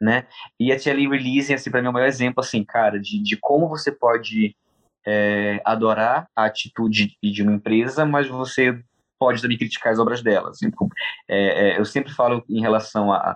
Né? 0.00 0.26
E 0.58 0.72
a 0.72 0.78
Tia 0.78 0.94
Releasing, 0.94 1.52
assim, 1.52 1.70
para 1.70 1.82
mim, 1.82 1.88
é 1.88 1.90
o 1.90 1.92
maior 1.92 2.06
exemplo, 2.06 2.42
assim, 2.42 2.64
cara, 2.64 2.98
de, 2.98 3.22
de 3.22 3.36
como 3.36 3.68
você 3.68 3.92
pode 3.92 4.56
é, 5.06 5.60
adorar 5.62 6.26
a 6.34 6.46
atitude 6.46 7.18
de 7.22 7.42
uma 7.42 7.52
empresa, 7.52 8.06
mas 8.06 8.26
você 8.26 8.82
pode 9.24 9.40
também 9.40 9.56
criticar 9.56 9.90
as 9.90 9.98
obras 9.98 10.22
dela. 10.22 10.50
Assim, 10.50 10.70
é, 11.26 11.70
é, 11.70 11.80
eu 11.80 11.84
sempre 11.86 12.12
falo 12.12 12.44
em 12.46 12.60
relação 12.60 13.10
a. 13.10 13.34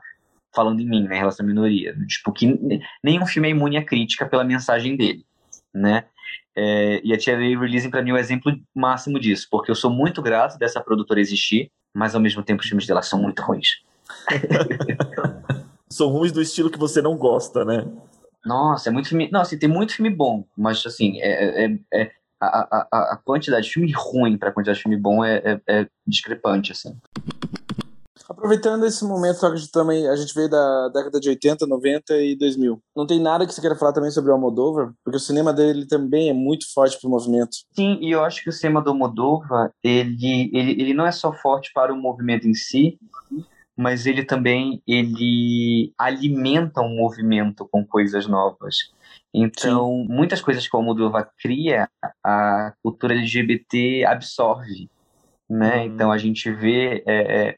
falando 0.55 0.81
em 0.81 0.87
mim, 0.87 1.05
né, 1.05 1.16
em 1.16 1.18
relação 1.18 1.44
à 1.44 1.46
minoria, 1.46 1.96
tipo, 2.07 2.31
que 2.31 2.59
nenhum 3.03 3.24
filme 3.24 3.48
é 3.48 3.53
imune 3.53 3.79
à 3.79 3.85
crítica 3.85 4.27
pela 4.27 4.44
mensagem 4.44 4.98
dele, 4.98 5.24
né? 5.72 6.05
É, 6.55 7.01
e 7.03 7.14
a 7.14 7.16
Tia 7.16 7.38
Releasing, 7.38 7.88
para 7.88 8.03
mim, 8.03 8.11
é 8.11 8.12
o 8.12 8.16
um 8.16 8.18
exemplo 8.18 8.53
máximo 8.74 9.18
disso, 9.18 9.48
porque 9.51 9.70
eu 9.70 9.74
sou 9.74 9.90
muito 9.90 10.20
grato 10.20 10.59
dessa 10.59 10.79
produtora 10.79 11.20
existir, 11.20 11.70
mas 11.94 12.14
ao 12.14 12.20
mesmo 12.20 12.42
tempo 12.42 12.61
os 12.61 12.68
filmes 12.68 12.87
dela 12.87 13.01
são 13.01 13.18
muito 13.18 13.40
ruins. 13.40 13.83
são 15.88 16.09
ruins 16.09 16.33
do 16.33 16.42
estilo 16.42 16.70
que 16.70 16.79
você 16.79 17.01
não 17.01 17.16
gosta, 17.16 17.64
né? 17.64 17.87
Nossa, 18.44 18.90
é 18.90 18.92
muito 18.92 19.09
filme. 19.09 19.31
Não, 19.33 19.40
assim, 19.40 19.59
tem 19.59 19.68
muito 19.70 19.94
filme 19.94 20.11
bom, 20.11 20.44
mas 20.57 20.85
assim, 20.85 21.18
é, 21.20 21.64
é, 21.64 21.79
é 21.94 22.11
a, 22.40 22.88
a, 22.92 23.12
a 23.14 23.16
quantidade 23.16 23.66
de 23.66 23.72
filme 23.72 23.92
ruim 23.92 24.37
para 24.37 24.51
a 24.51 24.53
quantidade 24.53 24.79
de 24.79 24.83
filme 24.83 24.96
bom 24.96 25.24
é, 25.24 25.37
é, 25.44 25.61
é, 25.68 25.87
discrepante, 26.07 26.72
assim. 26.72 26.96
Aproveitando 28.29 28.85
esse 28.85 29.05
momento 29.07 29.44
a 29.46 29.57
gente, 29.57 29.70
também, 29.72 30.07
a 30.07 30.14
gente 30.14 30.35
veio 30.35 30.51
da 30.51 30.88
década 30.88 31.18
de 31.18 31.31
80, 31.31 31.66
90 31.66 32.14
e 32.18 32.37
2000. 32.37 32.79
Não 32.94 33.07
tem 33.07 33.18
nada 33.18 33.46
que 33.46 33.55
você 33.55 33.61
queira 33.61 33.74
falar 33.74 33.92
também 33.92 34.11
sobre 34.11 34.31
o 34.31 34.35
Almodóvar? 34.35 34.92
Porque 35.03 35.16
o 35.16 35.20
cinema 35.20 35.51
dele 35.51 35.87
também 35.87 36.29
é 36.29 36.35
muito 36.35 36.70
forte 36.74 37.01
para 37.01 37.09
o 37.09 37.11
movimento. 37.11 37.57
Sim, 37.72 37.98
e 38.03 38.11
eu 38.11 38.22
acho 38.22 38.42
que 38.42 38.51
o 38.51 38.53
cinema 38.53 38.83
do 38.83 38.90
Almodóvar, 38.90 39.70
ele, 39.83 40.51
ele, 40.53 40.72
ele 40.72 40.94
não 40.94 41.07
é 41.07 41.12
só 41.12 41.33
forte 41.33 41.72
para 41.72 41.92
o 41.92 41.96
movimento 41.96 42.46
em 42.46 42.55
si, 42.55 42.98
mas 43.74 44.05
ele 44.05 44.24
também 44.24 44.83
ele 44.87 45.94
alimenta 45.96 46.83
um 46.83 46.96
movimento 46.96 47.66
com 47.70 47.87
coisas 47.87 48.27
novas. 48.27 48.92
Então, 49.33 50.05
Sim. 50.07 50.07
muitas 50.09 50.41
coisas 50.41 50.67
que 50.67 50.75
o 50.75 50.79
Almodóvar 50.79 51.31
cria, 51.38 51.88
a 52.25 52.73
cultura 52.83 53.14
LGBT 53.14 54.05
absorve, 54.07 54.91
né? 55.49 55.79
Uhum. 55.79 55.85
Então, 55.85 56.12
a 56.12 56.19
gente 56.19 56.51
vê 56.51 57.03
é, 57.07 57.49
é, 57.49 57.57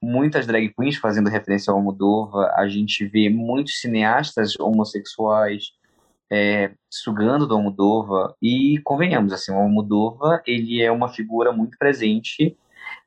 muitas 0.00 0.46
drag 0.46 0.72
queens 0.74 0.96
fazendo 0.96 1.28
referência 1.28 1.70
ao 1.70 1.76
Almodóvar, 1.76 2.52
a 2.56 2.66
gente 2.66 3.06
vê 3.06 3.28
muitos 3.28 3.80
cineastas 3.80 4.58
homossexuais 4.58 5.72
é, 6.30 6.72
sugando 6.90 7.46
do 7.46 7.54
Almodóvar, 7.54 8.34
e 8.40 8.80
convenhamos, 8.84 9.34
assim, 9.34 9.52
o 9.52 9.56
Almodóvar, 9.56 10.42
ele 10.46 10.80
é 10.80 10.90
uma 10.90 11.10
figura 11.10 11.52
muito 11.52 11.76
presente 11.76 12.56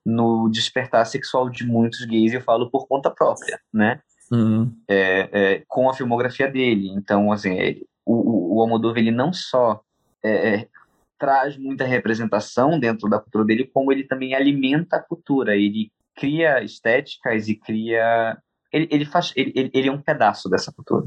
no 0.05 0.47
despertar 0.47 1.05
sexual 1.05 1.49
de 1.49 1.65
muitos 1.65 2.05
gays, 2.05 2.33
eu 2.33 2.41
falo 2.41 2.69
por 2.69 2.87
conta 2.87 3.09
própria, 3.09 3.59
né? 3.73 3.99
Uhum. 4.31 4.71
É, 4.87 5.29
é, 5.31 5.63
com 5.67 5.89
a 5.89 5.93
filmografia 5.93 6.47
dele. 6.47 6.89
Então, 6.89 7.31
assim, 7.31 7.57
o, 8.05 8.57
o 8.57 8.61
Almodóvar 8.61 8.99
ele 8.99 9.11
não 9.11 9.33
só 9.33 9.81
é, 10.23 10.55
é, 10.55 10.67
traz 11.17 11.57
muita 11.57 11.85
representação 11.85 12.79
dentro 12.79 13.09
da 13.09 13.19
cultura 13.19 13.45
dele, 13.45 13.69
como 13.73 13.91
ele 13.91 14.03
também 14.03 14.33
alimenta 14.33 14.97
a 14.97 15.01
cultura. 15.01 15.55
Ele 15.55 15.91
cria 16.15 16.63
estéticas 16.63 17.47
e 17.47 17.55
cria. 17.55 18.37
Ele, 18.71 18.87
ele 18.91 19.05
faz. 19.05 19.33
Ele, 19.35 19.71
ele, 19.73 19.87
é 19.87 19.91
um 19.91 20.01
pedaço 20.01 20.49
dessa 20.49 20.71
cultura. 20.71 21.05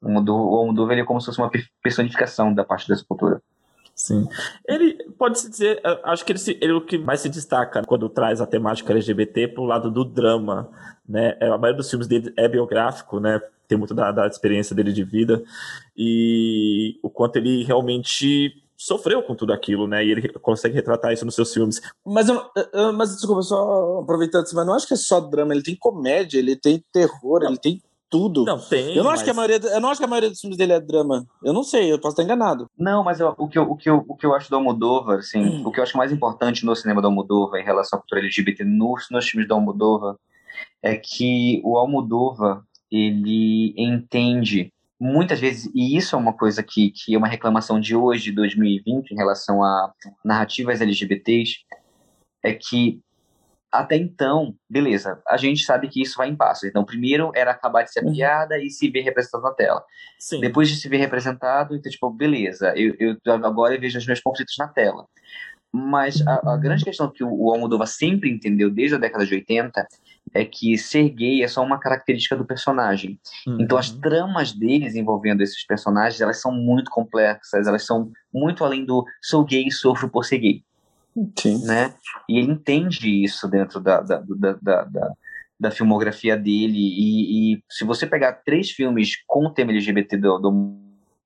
O 0.00 0.08
Almodóvar 0.08 0.92
ele 0.92 1.02
é 1.02 1.04
como 1.04 1.20
se 1.20 1.26
fosse 1.26 1.40
uma 1.40 1.50
personificação 1.82 2.52
da 2.52 2.64
parte 2.64 2.88
dessa 2.88 3.04
cultura. 3.06 3.42
Sim. 3.96 4.28
Ele 4.68 4.92
pode 5.18 5.40
se 5.40 5.48
dizer, 5.48 5.80
acho 6.04 6.22
que 6.22 6.32
ele, 6.32 6.38
se, 6.38 6.58
ele 6.60 6.72
é 6.72 6.74
o 6.74 6.84
que 6.84 6.98
mais 6.98 7.20
se 7.20 7.30
destaca 7.30 7.82
quando 7.86 8.10
traz 8.10 8.42
a 8.42 8.46
temática 8.46 8.92
LGBT 8.92 9.48
para 9.48 9.62
o 9.62 9.66
lado 9.66 9.90
do 9.90 10.04
drama, 10.04 10.70
né? 11.08 11.34
É, 11.40 11.46
a 11.46 11.56
maioria 11.56 11.78
dos 11.78 11.88
filmes 11.88 12.06
dele 12.06 12.30
é 12.36 12.46
biográfico, 12.46 13.18
né? 13.18 13.40
Tem 13.66 13.78
muito 13.78 13.94
da, 13.94 14.12
da 14.12 14.26
experiência 14.26 14.76
dele 14.76 14.92
de 14.92 15.02
vida 15.02 15.42
e 15.96 16.98
o 17.02 17.08
quanto 17.08 17.36
ele 17.36 17.64
realmente 17.64 18.52
sofreu 18.76 19.22
com 19.22 19.34
tudo 19.34 19.54
aquilo, 19.54 19.86
né? 19.86 20.04
E 20.04 20.10
ele 20.10 20.28
consegue 20.40 20.74
retratar 20.74 21.14
isso 21.14 21.24
nos 21.24 21.34
seus 21.34 21.52
filmes. 21.54 21.80
Mas, 22.04 22.28
eu, 22.28 22.42
mas 22.92 23.14
desculpa, 23.14 23.40
só 23.40 24.00
aproveitando, 24.00 24.44
mas 24.52 24.66
não 24.66 24.74
acho 24.74 24.86
que 24.86 24.92
é 24.92 24.98
só 24.98 25.20
drama, 25.20 25.54
ele 25.54 25.62
tem 25.62 25.74
comédia, 25.74 26.38
ele 26.38 26.54
tem 26.54 26.84
terror, 26.92 27.40
não. 27.40 27.48
ele 27.48 27.58
tem 27.58 27.82
tudo. 28.10 28.44
Não, 28.44 28.58
tem. 28.58 28.94
Eu 28.94 29.02
não, 29.02 29.10
mas... 29.10 29.14
acho 29.14 29.24
que 29.24 29.30
a 29.30 29.34
maioria, 29.34 29.56
eu 29.56 29.80
não 29.80 29.88
acho 29.88 30.00
que 30.00 30.04
a 30.04 30.08
maioria 30.08 30.30
dos 30.30 30.40
filmes 30.40 30.56
dele 30.56 30.72
é 30.72 30.80
drama. 30.80 31.26
Eu 31.42 31.52
não 31.52 31.62
sei, 31.62 31.92
eu 31.92 31.98
posso 31.98 32.14
estar 32.14 32.22
enganado. 32.22 32.68
Não, 32.78 33.02
mas 33.02 33.20
eu, 33.20 33.34
o, 33.36 33.48
que 33.48 33.58
eu, 33.58 33.62
o, 33.62 33.76
que 33.76 33.88
eu, 33.88 34.04
o 34.06 34.16
que 34.16 34.26
eu 34.26 34.34
acho 34.34 34.48
do 34.48 34.56
Almodóvar, 34.56 35.18
assim, 35.18 35.40
hum. 35.40 35.66
o 35.66 35.72
que 35.72 35.80
eu 35.80 35.84
acho 35.84 35.96
mais 35.96 36.12
importante 36.12 36.64
no 36.64 36.76
cinema 36.76 37.00
do 37.00 37.08
Almodóvar 37.08 37.60
em 37.60 37.64
relação 37.64 37.98
à 37.98 38.00
cultura 38.00 38.20
LGBT 38.20 38.64
nos, 38.64 39.08
nos 39.10 39.28
filmes 39.28 39.48
do 39.48 39.54
Almodóvar 39.54 40.16
é 40.82 40.96
que 40.96 41.60
o 41.64 41.76
Almodóvar, 41.76 42.62
ele 42.90 43.74
entende 43.76 44.72
muitas 44.98 45.38
vezes, 45.38 45.70
e 45.74 45.96
isso 45.96 46.16
é 46.16 46.18
uma 46.18 46.32
coisa 46.32 46.62
que, 46.62 46.90
que 46.90 47.14
é 47.14 47.18
uma 47.18 47.28
reclamação 47.28 47.78
de 47.78 47.94
hoje, 47.94 48.24
de 48.24 48.32
2020, 48.32 49.10
em 49.10 49.16
relação 49.16 49.62
a 49.62 49.92
narrativas 50.24 50.80
LGBTs, 50.80 51.58
é 52.42 52.54
que 52.54 53.00
até 53.72 53.96
então, 53.96 54.54
beleza, 54.68 55.20
a 55.28 55.36
gente 55.36 55.64
sabe 55.64 55.88
que 55.88 56.00
isso 56.00 56.16
vai 56.16 56.28
em 56.28 56.36
passos. 56.36 56.64
Então, 56.64 56.84
primeiro 56.84 57.30
era 57.34 57.50
acabar 57.50 57.82
de 57.82 57.92
ser 57.92 58.04
uhum. 58.04 58.12
piada 58.12 58.58
e 58.58 58.70
se 58.70 58.88
ver 58.88 59.02
representado 59.02 59.42
na 59.44 59.52
tela. 59.52 59.84
Sim. 60.18 60.40
Depois 60.40 60.68
de 60.68 60.76
se 60.76 60.88
ver 60.88 60.98
representado, 60.98 61.74
então, 61.74 61.90
tipo, 61.90 62.10
beleza, 62.10 62.72
eu, 62.76 62.94
eu 62.98 63.16
agora 63.44 63.74
eu 63.74 63.80
vejo 63.80 63.98
os 63.98 64.06
meus 64.06 64.20
conflitos 64.20 64.54
na 64.58 64.68
tela. 64.68 65.06
Mas 65.72 66.26
a, 66.26 66.54
a 66.54 66.56
grande 66.56 66.84
questão 66.84 67.10
que 67.10 67.22
o, 67.22 67.28
o 67.30 67.52
Almodóvar 67.52 67.86
sempre 67.86 68.30
entendeu 68.30 68.70
desde 68.70 68.94
a 68.94 68.98
década 68.98 69.26
de 69.26 69.34
80 69.34 69.86
é 70.32 70.44
que 70.44 70.76
ser 70.78 71.08
gay 71.10 71.42
é 71.42 71.48
só 71.48 71.62
uma 71.62 71.78
característica 71.78 72.36
do 72.36 72.46
personagem. 72.46 73.18
Uhum. 73.46 73.58
Então 73.60 73.76
as 73.76 73.90
tramas 73.90 74.52
deles 74.52 74.94
envolvendo 74.94 75.42
esses 75.42 75.64
personagens, 75.66 76.20
elas 76.20 76.40
são 76.40 76.52
muito 76.52 76.90
complexas, 76.90 77.66
elas 77.66 77.84
são 77.84 78.10
muito 78.32 78.64
além 78.64 78.84
do 78.84 79.04
sou 79.22 79.44
gay 79.44 79.66
e 79.66 79.72
sofro 79.72 80.08
por 80.08 80.24
ser 80.24 80.38
gay. 80.38 80.62
Sim. 81.38 81.64
Né? 81.64 81.94
E 82.28 82.38
ele 82.38 82.52
entende 82.52 83.24
isso 83.24 83.48
dentro 83.48 83.80
da, 83.80 84.00
da, 84.00 84.18
da, 84.18 84.52
da, 84.60 84.84
da, 84.84 85.12
da 85.58 85.70
filmografia 85.70 86.36
dele. 86.36 86.78
E, 86.78 87.54
e, 87.54 87.64
se 87.70 87.84
você 87.84 88.06
pegar 88.06 88.32
três 88.44 88.70
filmes 88.70 89.16
com 89.26 89.46
o 89.46 89.50
tema 89.50 89.72
LGBT 89.72 90.16
do, 90.16 90.38
do 90.38 90.52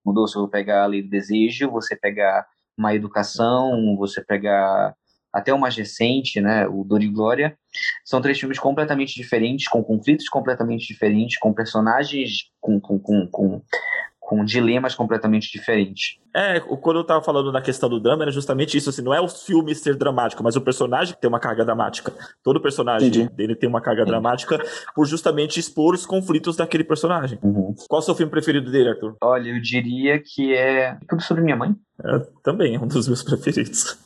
mudou, 0.05 0.27
se 0.29 0.35
vou 0.35 0.49
pegar 0.49 0.85
a 0.85 0.87
Lei 0.87 1.03
do 1.03 1.11
Desejo, 1.11 1.71
você 1.71 1.97
pegar 1.97 2.47
Má 2.77 2.95
Educação, 2.95 3.97
você 3.97 4.23
pegar 4.23 4.95
até 5.33 5.55
o 5.55 5.59
mais 5.59 5.77
recente, 5.77 6.41
né, 6.41 6.67
o 6.67 6.83
Dor 6.83 7.03
e 7.03 7.07
Glória, 7.07 7.57
são 8.05 8.21
três 8.21 8.39
filmes 8.39 8.59
completamente 8.59 9.15
diferentes, 9.15 9.69
com 9.69 9.83
conflitos 9.83 10.29
completamente 10.29 10.89
diferentes, 10.89 11.39
com 11.39 11.53
personagens 11.53 12.51
com, 12.61 12.81
com, 12.81 12.99
com, 12.99 13.27
com, 13.29 13.63
com 14.31 14.45
dilemas 14.45 14.95
completamente 14.95 15.51
diferentes. 15.51 16.21
É, 16.33 16.61
quando 16.61 17.01
eu 17.01 17.05
tava 17.05 17.21
falando 17.21 17.51
na 17.51 17.61
questão 17.61 17.89
do 17.89 17.99
drama, 17.99 18.23
era 18.23 18.31
justamente 18.31 18.79
isso, 18.79 18.89
assim, 18.89 19.03
não 19.03 19.13
é 19.13 19.21
o 19.21 19.27
filme 19.27 19.75
ser 19.75 19.97
dramático, 19.97 20.41
mas 20.45 20.55
o 20.55 20.61
personagem 20.61 21.17
tem 21.21 21.27
uma 21.27 21.41
carga 21.41 21.65
dramática. 21.65 22.15
Todo 22.41 22.61
personagem 22.61 23.09
Entendi. 23.09 23.29
dele 23.35 23.57
tem 23.57 23.69
uma 23.69 23.81
carga 23.81 24.05
dramática 24.05 24.65
por 24.95 25.05
justamente 25.05 25.59
expor 25.59 25.95
os 25.95 26.07
conflitos 26.07 26.55
daquele 26.55 26.85
personagem. 26.85 27.41
Uhum. 27.43 27.75
Qual 27.89 27.99
é 27.99 28.03
o 28.03 28.05
seu 28.05 28.15
filme 28.15 28.31
preferido 28.31 28.71
dele, 28.71 28.91
Arthur? 28.91 29.17
Olha, 29.21 29.51
eu 29.51 29.61
diria 29.61 30.23
que 30.25 30.55
é 30.55 30.97
tudo 31.09 31.21
sobre 31.23 31.43
minha 31.43 31.57
mãe. 31.57 31.75
É, 32.01 32.21
também 32.45 32.77
é 32.77 32.79
um 32.79 32.87
dos 32.87 33.09
meus 33.09 33.25
preferidos. 33.25 33.99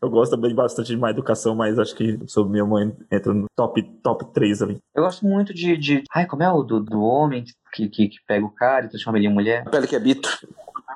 Eu 0.00 0.10
gosto 0.10 0.32
também 0.32 0.54
bastante 0.54 0.88
de 0.88 0.96
má 0.96 1.10
educação, 1.10 1.54
mas 1.54 1.78
acho 1.78 1.94
que 1.94 2.18
sobre 2.26 2.52
minha 2.52 2.64
mãe 2.64 2.94
entra 3.10 3.32
no 3.32 3.46
top, 3.56 3.82
top 4.02 4.24
3 4.32 4.62
ali. 4.62 4.78
Eu 4.94 5.04
gosto 5.04 5.26
muito 5.26 5.52
de. 5.54 5.76
de... 5.76 6.04
Ai, 6.12 6.26
como 6.26 6.42
é 6.42 6.52
o 6.52 6.62
do, 6.62 6.80
do 6.80 7.00
homem 7.02 7.44
que, 7.72 7.88
que, 7.88 8.08
que 8.08 8.18
pega 8.26 8.44
o 8.44 8.50
cara 8.50 8.86
e 8.86 8.88
transforma 8.88 9.18
ele 9.18 9.26
em 9.26 9.32
mulher? 9.32 9.64
A 9.66 9.70
Pele 9.70 9.86
que 9.86 9.96
Habito. 9.96 10.28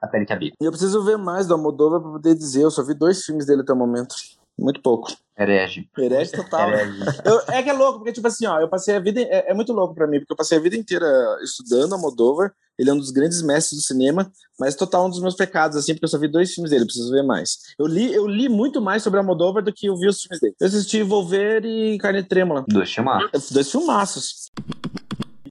A 0.03 0.07
pele 0.07 0.27
que 0.27 0.33
habita. 0.33 0.57
E 0.61 0.65
eu 0.65 0.71
preciso 0.71 1.03
ver 1.03 1.17
mais 1.17 1.47
do 1.47 1.55
Almodóvar 1.55 2.01
pra 2.01 2.11
poder 2.11 2.35
dizer. 2.35 2.63
Eu 2.63 2.71
só 2.71 2.83
vi 2.83 2.95
dois 2.95 3.25
filmes 3.25 3.47
dele 3.47 3.63
até 3.63 3.73
o 3.73 3.77
momento. 3.77 4.15
Muito 4.59 4.81
pouco. 4.81 5.13
Herege. 5.37 5.89
Herege 5.99 6.31
total. 6.31 6.71
Herege. 6.71 7.01
Eu- 7.25 7.41
é 7.49 7.63
que 7.63 7.69
é 7.71 7.73
louco, 7.73 7.99
porque, 7.99 8.13
tipo 8.13 8.27
assim, 8.29 8.47
ó, 8.47 8.61
eu 8.61 8.69
passei 8.69 8.95
a 8.95 9.01
vida. 9.01 9.21
É, 9.21 9.51
é 9.51 9.55
muito 9.55 9.73
louco 9.73 9.95
pra 9.95 10.07
mim, 10.07 10.21
porque 10.21 10.33
eu 10.33 10.37
passei 10.37 10.57
a 10.59 10.61
vida 10.61 10.77
inteira 10.77 11.07
estudando 11.43 11.93
Almodóvar. 11.93 12.53
Ele 12.79 12.91
é 12.91 12.93
um 12.93 12.99
dos 12.99 13.11
grandes 13.11 13.41
mestres 13.43 13.81
do 13.81 13.85
cinema, 13.85 14.31
mas 14.59 14.75
total 14.75 15.07
um 15.07 15.11
dos 15.11 15.21
meus 15.21 15.35
pecados, 15.37 15.77
assim, 15.77 15.93
porque 15.95 16.05
eu 16.07 16.09
só 16.09 16.19
vi 16.19 16.27
dois 16.29 16.53
filmes 16.53 16.71
dele, 16.71 16.83
eu 16.83 16.87
preciso 16.87 17.11
ver 17.13 17.23
mais. 17.23 17.59
Eu 17.79 17.87
li, 17.87 18.13
eu 18.13 18.27
li 18.27 18.49
muito 18.49 18.81
mais 18.81 19.03
sobre 19.03 19.19
Almodóvar 19.19 19.63
do 19.63 19.73
que 19.73 19.87
eu 19.87 19.97
vi 19.97 20.09
os 20.09 20.21
filmes 20.23 20.41
dele. 20.41 20.55
Eu 20.61 20.67
assisti 20.67 21.03
Volver 21.03 21.65
e 21.65 21.99
Carne 21.99 22.23
Trêmula. 22.23 22.65
Dois 22.69 22.89
chamados. 22.89 23.51
Dois 23.51 23.71
filmaços. 23.71 24.51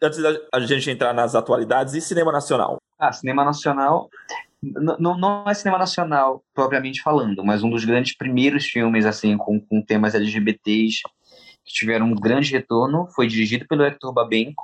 Antes 0.02 0.20
da 0.22 0.38
a 0.54 0.60
gente 0.62 0.90
entrar 0.90 1.14
nas 1.14 1.34
atualidades 1.34 1.94
e 1.94 2.02
cinema 2.02 2.30
nacional. 2.32 2.78
Ah, 3.00 3.12
cinema 3.14 3.44
nacional. 3.46 4.10
Não, 5.00 5.18
não 5.18 5.50
é 5.50 5.54
cinema 5.54 5.78
nacional 5.78 6.44
propriamente 6.54 7.02
falando, 7.02 7.44
mas 7.44 7.64
um 7.64 7.70
dos 7.70 7.84
grandes 7.84 8.16
primeiros 8.16 8.66
filmes 8.66 9.06
assim 9.06 9.36
com, 9.38 9.60
com 9.60 9.82
temas 9.82 10.16
LGBTs 10.16 11.02
que 11.66 11.74
tiveram 11.74 12.08
um 12.08 12.16
grande 12.16 12.52
retorno 12.52 13.08
foi 13.08 13.28
dirigido 13.28 13.68
pelo 13.68 13.84
Hector 13.84 14.14
Babenco, 14.14 14.64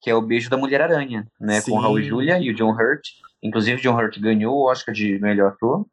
que 0.00 0.10
é 0.10 0.14
o 0.14 0.22
Beijo 0.22 0.48
da 0.48 0.56
Mulher 0.56 0.82
Aranha, 0.82 1.26
né, 1.40 1.60
Sim. 1.60 1.72
com 1.72 1.78
Raul 1.78 2.00
Julia 2.00 2.38
e 2.38 2.50
o 2.50 2.54
John 2.54 2.70
Hurt. 2.70 3.02
Inclusive, 3.42 3.80
John 3.80 3.96
Hurt 3.96 4.18
ganhou 4.18 4.56
o 4.56 4.70
Oscar 4.70 4.94
de 4.94 5.18
melhor 5.18 5.48
ator. 5.48 5.86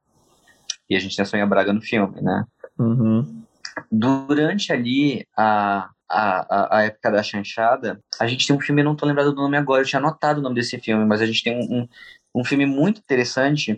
E 0.90 0.96
a 0.96 1.00
gente 1.00 1.16
tem 1.16 1.24
a 1.24 1.26
Sonha 1.26 1.46
Braga 1.46 1.74
no 1.74 1.82
filme, 1.82 2.22
né? 2.22 2.46
Uhum. 2.78 3.44
durante 3.92 4.74
ali 4.74 5.26
a, 5.38 5.90
a, 6.10 6.56
a, 6.56 6.78
a 6.78 6.84
época 6.84 7.12
da 7.12 7.24
chanchada, 7.24 8.00
a 8.20 8.28
gente 8.28 8.48
tem 8.48 8.56
um 8.56 8.60
filme, 8.60 8.82
eu 8.82 8.86
não 8.86 8.96
tô 8.96 9.06
lembrado 9.06 9.32
do 9.32 9.42
nome 9.42 9.58
agora, 9.58 9.82
eu 9.82 9.86
tinha 9.86 10.00
anotado 10.00 10.40
o 10.40 10.44
nome 10.44 10.56
desse 10.56 10.80
filme, 10.80 11.06
mas 11.06 11.22
a 11.22 11.26
gente 11.26 11.44
tem 11.44 11.56
um, 11.56 11.82
um, 11.82 11.88
um 12.34 12.44
filme 12.44 12.66
muito 12.66 13.00
interessante 13.00 13.78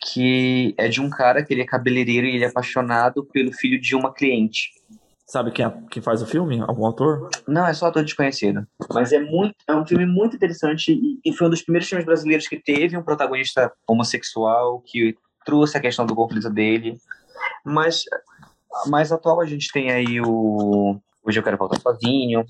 que 0.00 0.74
é 0.76 0.88
de 0.88 1.00
um 1.00 1.08
cara 1.08 1.42
que 1.42 1.54
ele 1.54 1.62
é 1.62 1.66
cabeleireiro 1.66 2.26
e 2.26 2.34
ele 2.34 2.44
é 2.44 2.48
apaixonado 2.48 3.24
pelo 3.24 3.52
filho 3.52 3.80
de 3.80 3.96
uma 3.96 4.12
cliente. 4.12 4.70
Sabe 5.26 5.50
quem, 5.50 5.64
é- 5.64 5.74
quem 5.90 6.02
faz 6.02 6.22
o 6.22 6.26
filme? 6.26 6.60
Algum 6.60 6.86
autor? 6.86 7.30
Não, 7.48 7.66
é 7.66 7.72
só 7.72 7.86
ator 7.86 8.04
desconhecido. 8.04 8.66
Mas 8.92 9.12
é 9.12 9.18
muito, 9.18 9.54
é 9.66 9.74
um 9.74 9.84
filme 9.84 10.06
muito 10.06 10.36
interessante 10.36 11.20
e, 11.24 11.32
foi 11.32 11.46
um 11.46 11.50
dos 11.50 11.62
primeiros 11.62 11.88
filmes 11.88 12.06
brasileiros 12.06 12.46
que 12.46 12.60
teve 12.60 12.96
um 12.96 13.02
protagonista 13.02 13.72
homossexual 13.88 14.80
que 14.86 15.16
trouxe 15.44 15.76
a 15.76 15.80
questão 15.80 16.06
do 16.06 16.14
conflito 16.14 16.50
dele. 16.50 16.98
Mas 17.64 18.04
mais 18.86 19.10
atual 19.10 19.40
a 19.40 19.46
gente 19.46 19.72
tem 19.72 19.90
aí 19.90 20.20
o 20.20 21.00
Hoje 21.26 21.40
eu 21.40 21.42
quero 21.42 21.56
voltar 21.56 21.80
sozinho. 21.80 22.46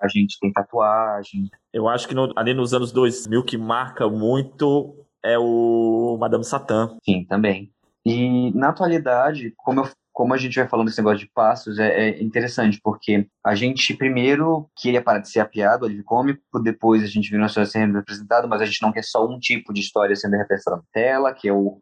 A 0.00 0.08
gente 0.08 0.38
tem 0.40 0.52
tatuagem. 0.52 1.50
Eu 1.72 1.88
acho 1.88 2.08
que 2.08 2.14
no- 2.14 2.32
ali 2.36 2.54
nos 2.54 2.72
anos 2.72 2.92
2000 2.92 3.44
que 3.44 3.56
marca 3.58 4.08
muito 4.08 4.96
é 5.22 5.38
o 5.38 6.16
Madame 6.18 6.44
Satã. 6.44 6.96
Sim, 7.04 7.24
também. 7.24 7.70
E 8.04 8.50
na 8.56 8.70
atualidade, 8.70 9.52
como, 9.58 9.80
eu- 9.80 9.88
como 10.12 10.32
a 10.32 10.38
gente 10.38 10.58
vai 10.58 10.66
falando 10.66 10.86
desse 10.86 10.98
negócio 10.98 11.18
de 11.18 11.30
passos, 11.32 11.78
é, 11.78 12.08
é 12.10 12.22
interessante, 12.22 12.80
porque 12.82 13.26
a 13.44 13.54
gente 13.54 13.94
primeiro 13.94 14.68
queria 14.74 15.02
parar 15.02 15.18
de 15.18 15.28
ser 15.28 15.40
a 15.40 15.44
piada, 15.44 15.82
o 15.82 15.86
alívio 15.86 16.04
cômico, 16.04 16.40
depois 16.62 17.02
a 17.04 17.06
gente 17.06 17.28
viu 17.28 17.38
uma 17.38 17.46
história 17.46 17.68
sendo 17.68 17.94
representada, 17.98 18.46
mas 18.46 18.62
a 18.62 18.64
gente 18.64 18.80
não 18.80 18.92
quer 18.92 19.04
só 19.04 19.26
um 19.26 19.38
tipo 19.38 19.72
de 19.74 19.80
história 19.80 20.16
sendo 20.16 20.36
representada 20.36 20.78
na 20.78 20.82
tela, 20.92 21.34
que 21.34 21.46
é 21.48 21.52
o 21.52 21.78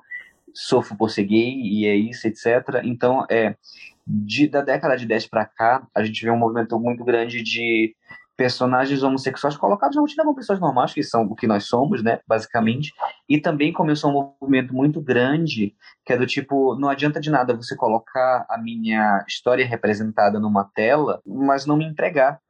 sofro 0.53 0.97
por 0.97 1.09
ser 1.11 1.25
gay, 1.25 1.55
e 1.55 1.87
é 1.87 1.95
isso, 1.95 2.27
etc. 2.27 2.81
Então, 2.83 3.25
é, 3.31 3.55
de, 4.09 4.49
da 4.49 4.63
década 4.63 4.97
de 4.97 5.07
10 5.07 5.27
para 5.27 5.45
cá, 5.45 5.87
a 5.95 6.03
gente 6.03 6.25
vê 6.25 6.31
um 6.31 6.37
movimento 6.37 6.81
muito 6.81 7.05
grande 7.05 7.43
de 7.43 7.95
personagens 8.35 9.03
homossexuais 9.03 9.57
colocados 9.57 9.97
na 9.97 10.01
rotina 10.01 10.23
como 10.23 10.37
pessoas 10.37 10.61
normais, 10.61 10.95
que 10.95 11.03
são 11.03 11.25
o 11.25 11.35
que 11.35 11.47
nós 11.47 11.65
somos, 11.65 12.03
né, 12.03 12.21
basicamente. 12.27 12.95
E 13.29 13.39
também 13.39 13.73
começou 13.73 14.11
um 14.11 14.35
movimento 14.41 14.73
muito 14.73 15.01
grande, 15.01 15.75
que 16.07 16.13
é 16.13 16.17
do 16.17 16.25
tipo, 16.25 16.77
não 16.77 16.89
adianta 16.89 17.21
de 17.21 17.31
nada 17.31 17.55
você 17.55 17.77
colocar 17.77 18.47
a 18.49 18.57
minha 18.57 19.25
história 19.29 19.67
representada 19.67 20.39
numa 20.39 20.65
tela, 20.73 21.21
mas 21.27 21.67
não 21.67 21.77
me 21.77 21.85
entregar, 21.85 22.41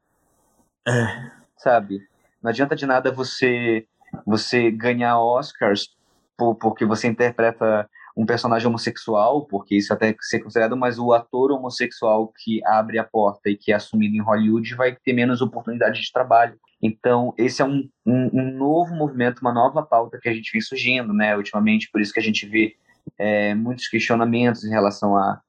É. 0.87 1.31
sabe? 1.57 2.07
Não 2.43 2.51
adianta 2.51 2.77
de 2.77 2.87
nada 2.87 3.11
você 3.11 3.87
você 4.25 4.71
ganhar 4.71 5.19
Oscars 5.19 5.89
por, 6.37 6.55
porque 6.55 6.85
você 6.85 7.09
interpreta 7.09 7.89
um 8.19 8.27
personagem 8.27 8.67
homossexual, 8.67 9.47
porque 9.47 9.77
isso 9.77 9.93
até 9.93 10.13
ser 10.21 10.41
considerado, 10.41 10.77
mas 10.77 10.99
o 10.99 11.13
ator 11.13 11.53
homossexual 11.53 12.33
que 12.37 12.61
abre 12.67 12.99
a 12.99 13.05
porta 13.05 13.49
e 13.49 13.57
que 13.57 13.71
é 13.71 13.77
assumido 13.77 14.17
em 14.17 14.21
Hollywood 14.21 14.75
vai 14.75 14.97
ter 14.97 15.13
menos 15.13 15.41
oportunidade 15.41 16.01
de 16.01 16.13
trabalho. 16.13 16.59
Então, 16.83 17.33
esse 17.39 17.63
é 17.63 17.65
um, 17.65 17.89
um, 18.05 18.31
um 18.33 18.53
novo 18.59 18.93
movimento, 18.93 19.39
uma 19.39 19.53
nova 19.53 19.85
pauta 19.85 20.19
que 20.21 20.29
a 20.29 20.35
gente 20.35 20.51
vem 20.51 20.61
surgindo, 20.61 21.13
né, 21.13 21.37
ultimamente, 21.37 21.89
por 21.93 22.01
isso 22.01 22.13
que 22.13 22.19
a 22.19 22.23
gente 22.23 22.45
vê 22.45 22.75
é, 23.17 23.55
muitos 23.55 23.87
questionamentos 23.87 24.65
em 24.65 24.71
relação 24.71 25.17
a, 25.17 25.41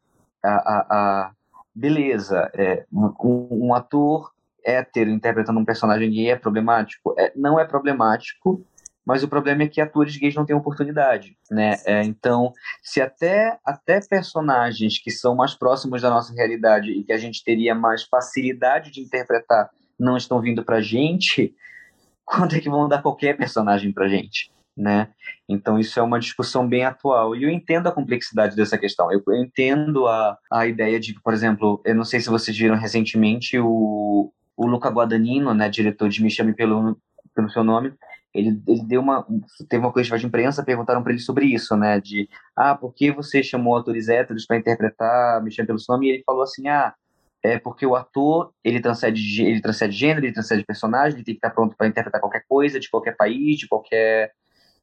a, 0.44 0.50
a, 0.50 0.86
a 0.92 1.32
beleza, 1.74 2.52
é, 2.54 2.86
um, 2.94 3.68
um 3.70 3.74
ator 3.74 4.32
hétero 4.64 5.10
interpretando 5.10 5.60
um 5.60 5.66
personagem 5.66 6.12
gay 6.12 6.30
é 6.30 6.36
problemático? 6.36 7.16
É, 7.18 7.32
não 7.36 7.60
é 7.60 7.66
problemático, 7.66 8.64
mas 9.10 9.24
o 9.24 9.28
problema 9.28 9.64
é 9.64 9.68
que 9.68 9.82
atores 9.82 10.16
gays 10.18 10.36
não 10.36 10.46
têm 10.46 10.56
oportunidade, 10.56 11.36
né? 11.50 11.78
É, 11.84 12.04
então, 12.04 12.54
se 12.84 13.02
até, 13.02 13.58
até 13.66 14.00
personagens 14.08 15.00
que 15.00 15.10
são 15.10 15.36
mais 15.36 15.56
próximos 15.56 16.04
da 16.04 16.12
nossa 16.12 16.32
realidade 16.32 16.92
e 16.92 17.04
que 17.04 17.12
a 17.12 17.18
gente 17.18 17.44
teria 17.44 17.74
mais 17.74 18.04
facilidade 18.04 18.92
de 18.92 19.02
interpretar 19.02 19.72
não 20.00 20.16
estão 20.16 20.40
vindo 20.40 20.64
pra 20.64 20.80
gente, 20.80 21.56
quando 22.24 22.56
é 22.56 22.60
que 22.60 22.70
vão 22.70 22.88
dar 22.88 23.02
qualquer 23.02 23.36
personagem 23.36 23.92
pra 23.92 24.08
gente, 24.08 24.52
né? 24.78 25.10
Então, 25.50 25.80
isso 25.80 26.00
é 26.00 26.04
uma 26.04 26.20
discussão 26.20 26.70
bem 26.70 26.86
atual. 26.86 27.36
E 27.36 27.46
eu 27.46 27.50
entendo 27.50 27.88
a 27.88 27.92
complexidade 27.92 28.56
dessa 28.56 28.78
questão. 28.78 29.12
Eu, 29.12 29.24
eu 29.28 29.42
entendo 29.42 30.06
a, 30.06 30.38
a 30.52 30.68
ideia 30.68 31.00
de, 31.00 31.20
por 31.20 31.34
exemplo, 31.34 31.82
eu 31.84 31.96
não 31.96 32.06
sei 32.06 32.20
se 32.20 32.30
vocês 32.30 32.56
viram 32.56 32.76
recentemente 32.76 33.58
o, 33.58 34.32
o 34.56 34.68
Luca 34.68 34.92
Guadagnino, 34.92 35.52
né, 35.56 35.68
diretor 35.68 36.10
de 36.10 36.22
Me 36.22 36.30
Chame 36.30 36.54
Pelo, 36.54 36.96
pelo 37.34 37.50
Seu 37.50 37.64
Nome, 37.64 37.92
ele, 38.34 38.62
ele 38.68 38.84
deu 38.84 39.02
uma 39.02 39.26
teve 39.68 39.84
uma 39.84 39.92
coletiva 39.92 40.18
de 40.18 40.26
imprensa 40.26 40.64
perguntaram 40.64 41.02
para 41.02 41.12
ele 41.12 41.22
sobre 41.22 41.46
isso 41.46 41.76
né 41.76 42.00
de 42.00 42.30
ah 42.56 42.76
por 42.76 42.94
que 42.94 43.12
você 43.12 43.42
chamou 43.42 43.76
atores 43.76 44.08
héteros 44.08 44.46
para 44.46 44.58
interpretar 44.58 45.42
Me 45.44 45.52
Chame 45.52 45.68
pelo 45.68 45.80
Nome? 45.90 46.08
E 46.08 46.12
ele 46.12 46.24
falou 46.24 46.44
assim 46.44 46.68
ah 46.68 46.94
é 47.42 47.58
porque 47.58 47.86
o 47.86 47.96
ator 47.96 48.54
ele 48.64 48.80
transcende 48.80 49.44
ele 49.44 49.62
transcende 49.62 49.96
gênero 49.96 50.26
ele 50.26 50.34
transcende 50.34 50.64
personagem 50.64 51.18
ele 51.18 51.26
tem 51.26 51.34
que 51.34 51.40
estar 51.40 51.50
pronto 51.50 51.76
para 51.76 51.88
interpretar 51.88 52.22
qualquer 52.22 52.44
coisa 52.48 52.80
de 52.80 52.90
qualquer 52.90 53.16
país 53.16 53.58
de 53.58 53.68
qualquer 53.68 54.32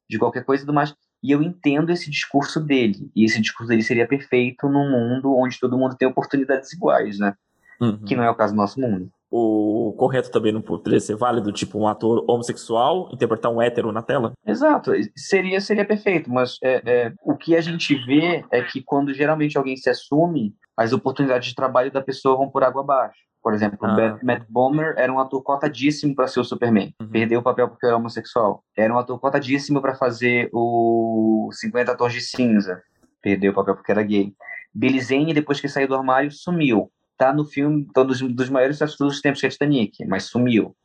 de 0.09 0.17
qualquer 0.17 0.45
coisa 0.45 0.63
e 0.63 0.65
tudo 0.65 0.73
mais. 0.73 0.95
E 1.21 1.31
eu 1.31 1.41
entendo 1.41 1.91
esse 1.91 2.09
discurso 2.09 2.59
dele 2.61 3.11
e 3.15 3.25
esse 3.25 3.41
discurso 3.41 3.67
dele 3.67 3.83
seria 3.83 4.07
perfeito 4.07 4.69
num 4.69 4.89
mundo 4.89 5.35
onde 5.35 5.59
todo 5.59 5.77
mundo 5.77 5.95
tem 5.97 6.07
oportunidades 6.07 6.71
iguais 6.73 7.19
né 7.19 7.35
Uhum. 7.79 7.99
que 7.99 8.15
não 8.15 8.23
é 8.23 8.29
o 8.29 8.33
caso 8.33 8.53
do 8.53 8.57
nosso 8.57 8.81
mundo 8.81 9.11
O 9.29 9.93
correto 9.97 10.31
também 10.31 10.53
não 10.53 10.61
poderia 10.61 10.99
ser 10.99 11.15
válido, 11.15 11.51
tipo 11.51 11.77
um 11.77 11.87
ator 11.87 12.23
homossexual 12.29 13.09
interpretar 13.13 13.51
um 13.51 13.61
hétero 13.61 13.91
na 13.91 14.01
tela? 14.01 14.31
Exato, 14.45 14.91
seria, 15.15 15.59
seria 15.59 15.85
perfeito, 15.85 16.31
mas 16.31 16.57
é, 16.63 16.81
é, 16.85 17.13
o 17.23 17.35
que 17.35 17.55
a 17.55 17.61
gente 17.61 17.93
vê 18.05 18.45
é 18.51 18.61
que 18.61 18.81
quando 18.81 19.13
geralmente 19.13 19.57
alguém 19.57 19.75
se 19.75 19.89
assume, 19.89 20.55
as 20.77 20.93
oportunidades 20.93 21.49
de 21.49 21.55
trabalho 21.55 21.91
da 21.91 22.01
pessoa 22.01 22.37
vão 22.37 22.49
por 22.49 22.63
água 22.63 22.81
abaixo. 22.81 23.27
Por 23.41 23.53
exemplo, 23.53 23.79
ah. 23.81 24.19
Matt 24.21 24.43
Bomer 24.49 24.93
era 24.97 25.11
um 25.11 25.19
ator 25.19 25.41
cotadíssimo 25.41 26.13
para 26.13 26.27
ser 26.27 26.41
o 26.41 26.43
Superman. 26.43 26.93
Uhum. 27.01 27.07
Perdeu 27.07 27.39
o 27.39 27.43
papel 27.43 27.69
porque 27.69 27.85
era 27.85 27.95
homossexual. 27.95 28.61
Era 28.77 28.93
um 28.93 28.97
ator 28.97 29.17
cotadíssimo 29.19 29.81
para 29.81 29.95
fazer 29.95 30.49
o 30.51 31.49
50 31.53 31.95
Tons 31.95 32.13
de 32.13 32.21
Cinza. 32.21 32.81
Perdeu 33.21 33.53
o 33.53 33.55
papel 33.55 33.75
porque 33.75 33.91
era 33.91 34.03
gay. 34.03 34.33
Billy 34.73 34.99
Zane, 34.99 35.33
depois 35.33 35.61
que 35.61 35.69
saiu 35.69 35.87
do 35.87 35.95
armário, 35.95 36.29
sumiu. 36.29 36.91
Tá 37.17 37.33
no 37.33 37.45
filme, 37.45 37.87
tá 37.93 38.03
dos, 38.03 38.21
dos 38.21 38.49
maiores 38.49 38.77
sucessos 38.77 38.97
dos 38.97 39.21
tempos 39.21 39.41
que 39.41 39.47
é 39.47 39.49
Titanic, 39.49 40.05
mas 40.05 40.25
sumiu. 40.25 40.75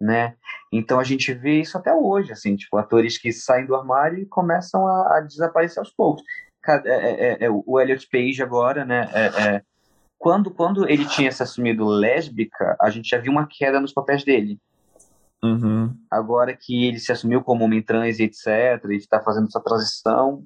Né? 0.00 0.34
Então 0.70 1.00
a 1.00 1.04
gente 1.04 1.32
vê 1.32 1.60
isso 1.60 1.78
até 1.78 1.94
hoje, 1.94 2.32
assim, 2.32 2.56
tipo, 2.56 2.76
atores 2.76 3.16
que 3.16 3.32
saem 3.32 3.64
do 3.64 3.74
armário 3.74 4.18
e 4.18 4.26
começam 4.26 4.86
a, 4.86 5.18
a 5.18 5.20
desaparecer 5.20 5.78
aos 5.78 5.90
poucos. 5.90 6.22
É, 6.66 6.72
é, 6.72 7.44
é, 7.44 7.44
é, 7.46 7.50
o 7.50 7.80
Elliot 7.80 8.08
Page 8.10 8.42
agora, 8.42 8.84
né, 8.84 9.08
é, 9.12 9.26
é, 9.26 9.62
quando, 10.18 10.50
quando 10.50 10.88
ele 10.88 11.04
tinha 11.04 11.30
se 11.30 11.42
assumido 11.42 11.86
lésbica, 11.86 12.76
a 12.80 12.88
gente 12.88 13.08
já 13.08 13.18
viu 13.18 13.30
uma 13.30 13.46
queda 13.46 13.80
nos 13.80 13.92
papéis 13.92 14.24
dele. 14.24 14.58
Uhum. 15.42 15.94
Agora 16.10 16.56
que 16.56 16.86
ele 16.86 16.98
se 16.98 17.12
assumiu 17.12 17.42
como 17.42 17.64
homem 17.64 17.82
trans 17.82 18.18
e 18.18 18.24
etc, 18.24 18.82
e 18.88 18.96
está 18.96 19.20
fazendo 19.20 19.46
essa 19.46 19.60
transição, 19.60 20.42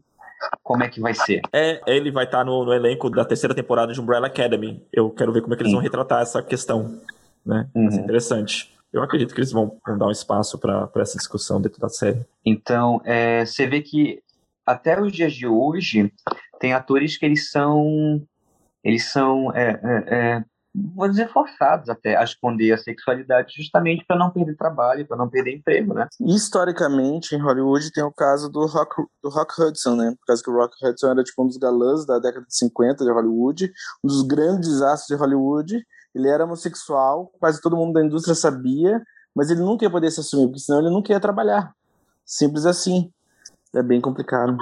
como 0.63 0.85
é 0.85 0.89
que 0.89 1.01
vai 1.01 1.15
ser? 1.15 1.41
É, 1.53 1.81
ele 1.87 2.11
vai 2.11 2.25
estar 2.25 2.45
no, 2.45 2.65
no, 2.65 2.73
elenco 2.73 3.11
da 3.11 3.25
terceira 3.25 3.55
temporada 3.55 3.93
de 3.93 4.01
Umbrella 4.01 4.27
Academy. 4.27 4.87
Eu 4.93 5.11
quero 5.11 5.33
ver 5.33 5.43
como 5.43 5.55
é 5.55 5.57
que 5.57 5.63
eles 5.63 5.73
vão 5.73 5.83
retratar 5.83 6.23
essa 6.23 6.43
questão. 6.43 7.01
Né? 7.45 7.69
Uhum. 7.75 7.87
interessante. 7.87 8.75
Eu 8.93 9.03
acredito 9.03 9.35
que 9.35 9.41
eles 9.41 9.53
vão, 9.53 9.79
vão 9.87 9.97
dar 9.99 10.07
um 10.07 10.11
espaço 10.11 10.59
para 10.59 10.91
essa 10.97 11.17
discussão 11.17 11.61
dentro 11.61 11.81
da 11.81 11.89
série. 11.89 12.27
Então, 12.45 13.01
é, 13.05 13.45
você 13.45 13.67
vê 13.67 13.81
que 13.81 14.23
até 14.67 15.01
os 15.01 15.13
dias 15.13 15.33
de 15.33 15.47
hoje 15.47 16.13
tem 16.61 16.75
atores 16.75 17.17
que 17.17 17.25
eles 17.25 17.51
são 17.51 18.23
eles 18.89 19.05
são, 19.05 19.55
é, 19.55 19.81
é, 19.83 20.15
é, 20.15 20.45
vou 20.95 21.09
dizer, 21.09 21.31
forçados 21.33 21.89
até 21.89 22.17
a 22.17 22.25
esconder 22.25 22.73
a 22.73 22.79
sexualidade 22.79 23.55
justamente 23.57 24.05
para 24.07 24.19
não 24.19 24.31
perder 24.31 24.57
trabalho, 24.57 25.07
para 25.07 25.17
não 25.17 25.29
perder 25.29 25.57
emprego, 25.57 25.95
né? 25.95 26.07
Historicamente, 26.21 27.35
em 27.35 27.41
Hollywood 27.41 27.93
tem 27.93 28.05
o 28.05 28.13
caso 28.13 28.49
do 28.49 28.67
Rock, 28.67 29.03
do 29.23 29.29
Rock 29.29 29.61
Hudson, 29.61 29.97
né? 29.97 30.15
Por 30.19 30.27
causa 30.27 30.43
que 30.43 30.51
o 30.51 30.55
Rock 30.55 30.75
Hudson 30.85 31.11
era 31.11 31.25
tipo 31.25 31.43
um 31.43 31.47
dos 31.47 31.57
galãs 31.57 32.07
da 32.07 32.19
década 32.19 32.47
de 32.47 32.57
50 32.57 33.05
de 33.05 33.11
Hollywood, 33.11 33.73
um 34.05 34.09
dos 34.09 34.23
grandes 34.23 34.81
astros 34.83 35.17
de 35.17 35.23
Hollywood. 35.23 35.87
Ele 36.15 36.29
era 36.29 36.45
homossexual, 36.45 37.31
quase 37.39 37.61
todo 37.61 37.77
mundo 37.77 37.93
da 37.93 38.05
indústria 38.05 38.35
sabia, 38.35 39.03
mas 39.35 39.51
ele 39.51 39.61
nunca 39.61 39.85
ia 39.85 39.91
poder 39.91 40.11
se 40.11 40.21
assumir, 40.21 40.47
porque 40.47 40.61
senão 40.61 40.81
ele 40.81 40.91
nunca 40.91 41.13
ia 41.13 41.21
trabalhar. 41.21 41.73
Simples 42.25 42.67
assim. 42.67 43.11
É 43.75 43.83
bem 43.83 44.01
complicado. 44.01 44.57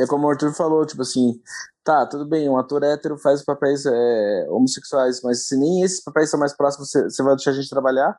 É 0.00 0.06
como 0.06 0.26
o 0.26 0.30
Arthur 0.30 0.52
falou, 0.52 0.84
tipo 0.84 1.02
assim, 1.02 1.40
tá, 1.82 2.06
tudo 2.06 2.26
bem, 2.26 2.48
um 2.48 2.58
ator 2.58 2.82
hétero 2.82 3.16
faz 3.18 3.42
papéis 3.44 3.86
é, 3.86 4.46
homossexuais, 4.50 5.20
mas 5.22 5.46
se 5.46 5.56
nem 5.56 5.82
esses 5.82 6.02
papéis 6.02 6.30
são 6.30 6.38
mais 6.38 6.54
próximos, 6.54 6.90
você, 6.90 7.22
vai 7.22 7.34
deixar 7.34 7.52
a 7.52 7.54
gente 7.54 7.70
trabalhar? 7.70 8.16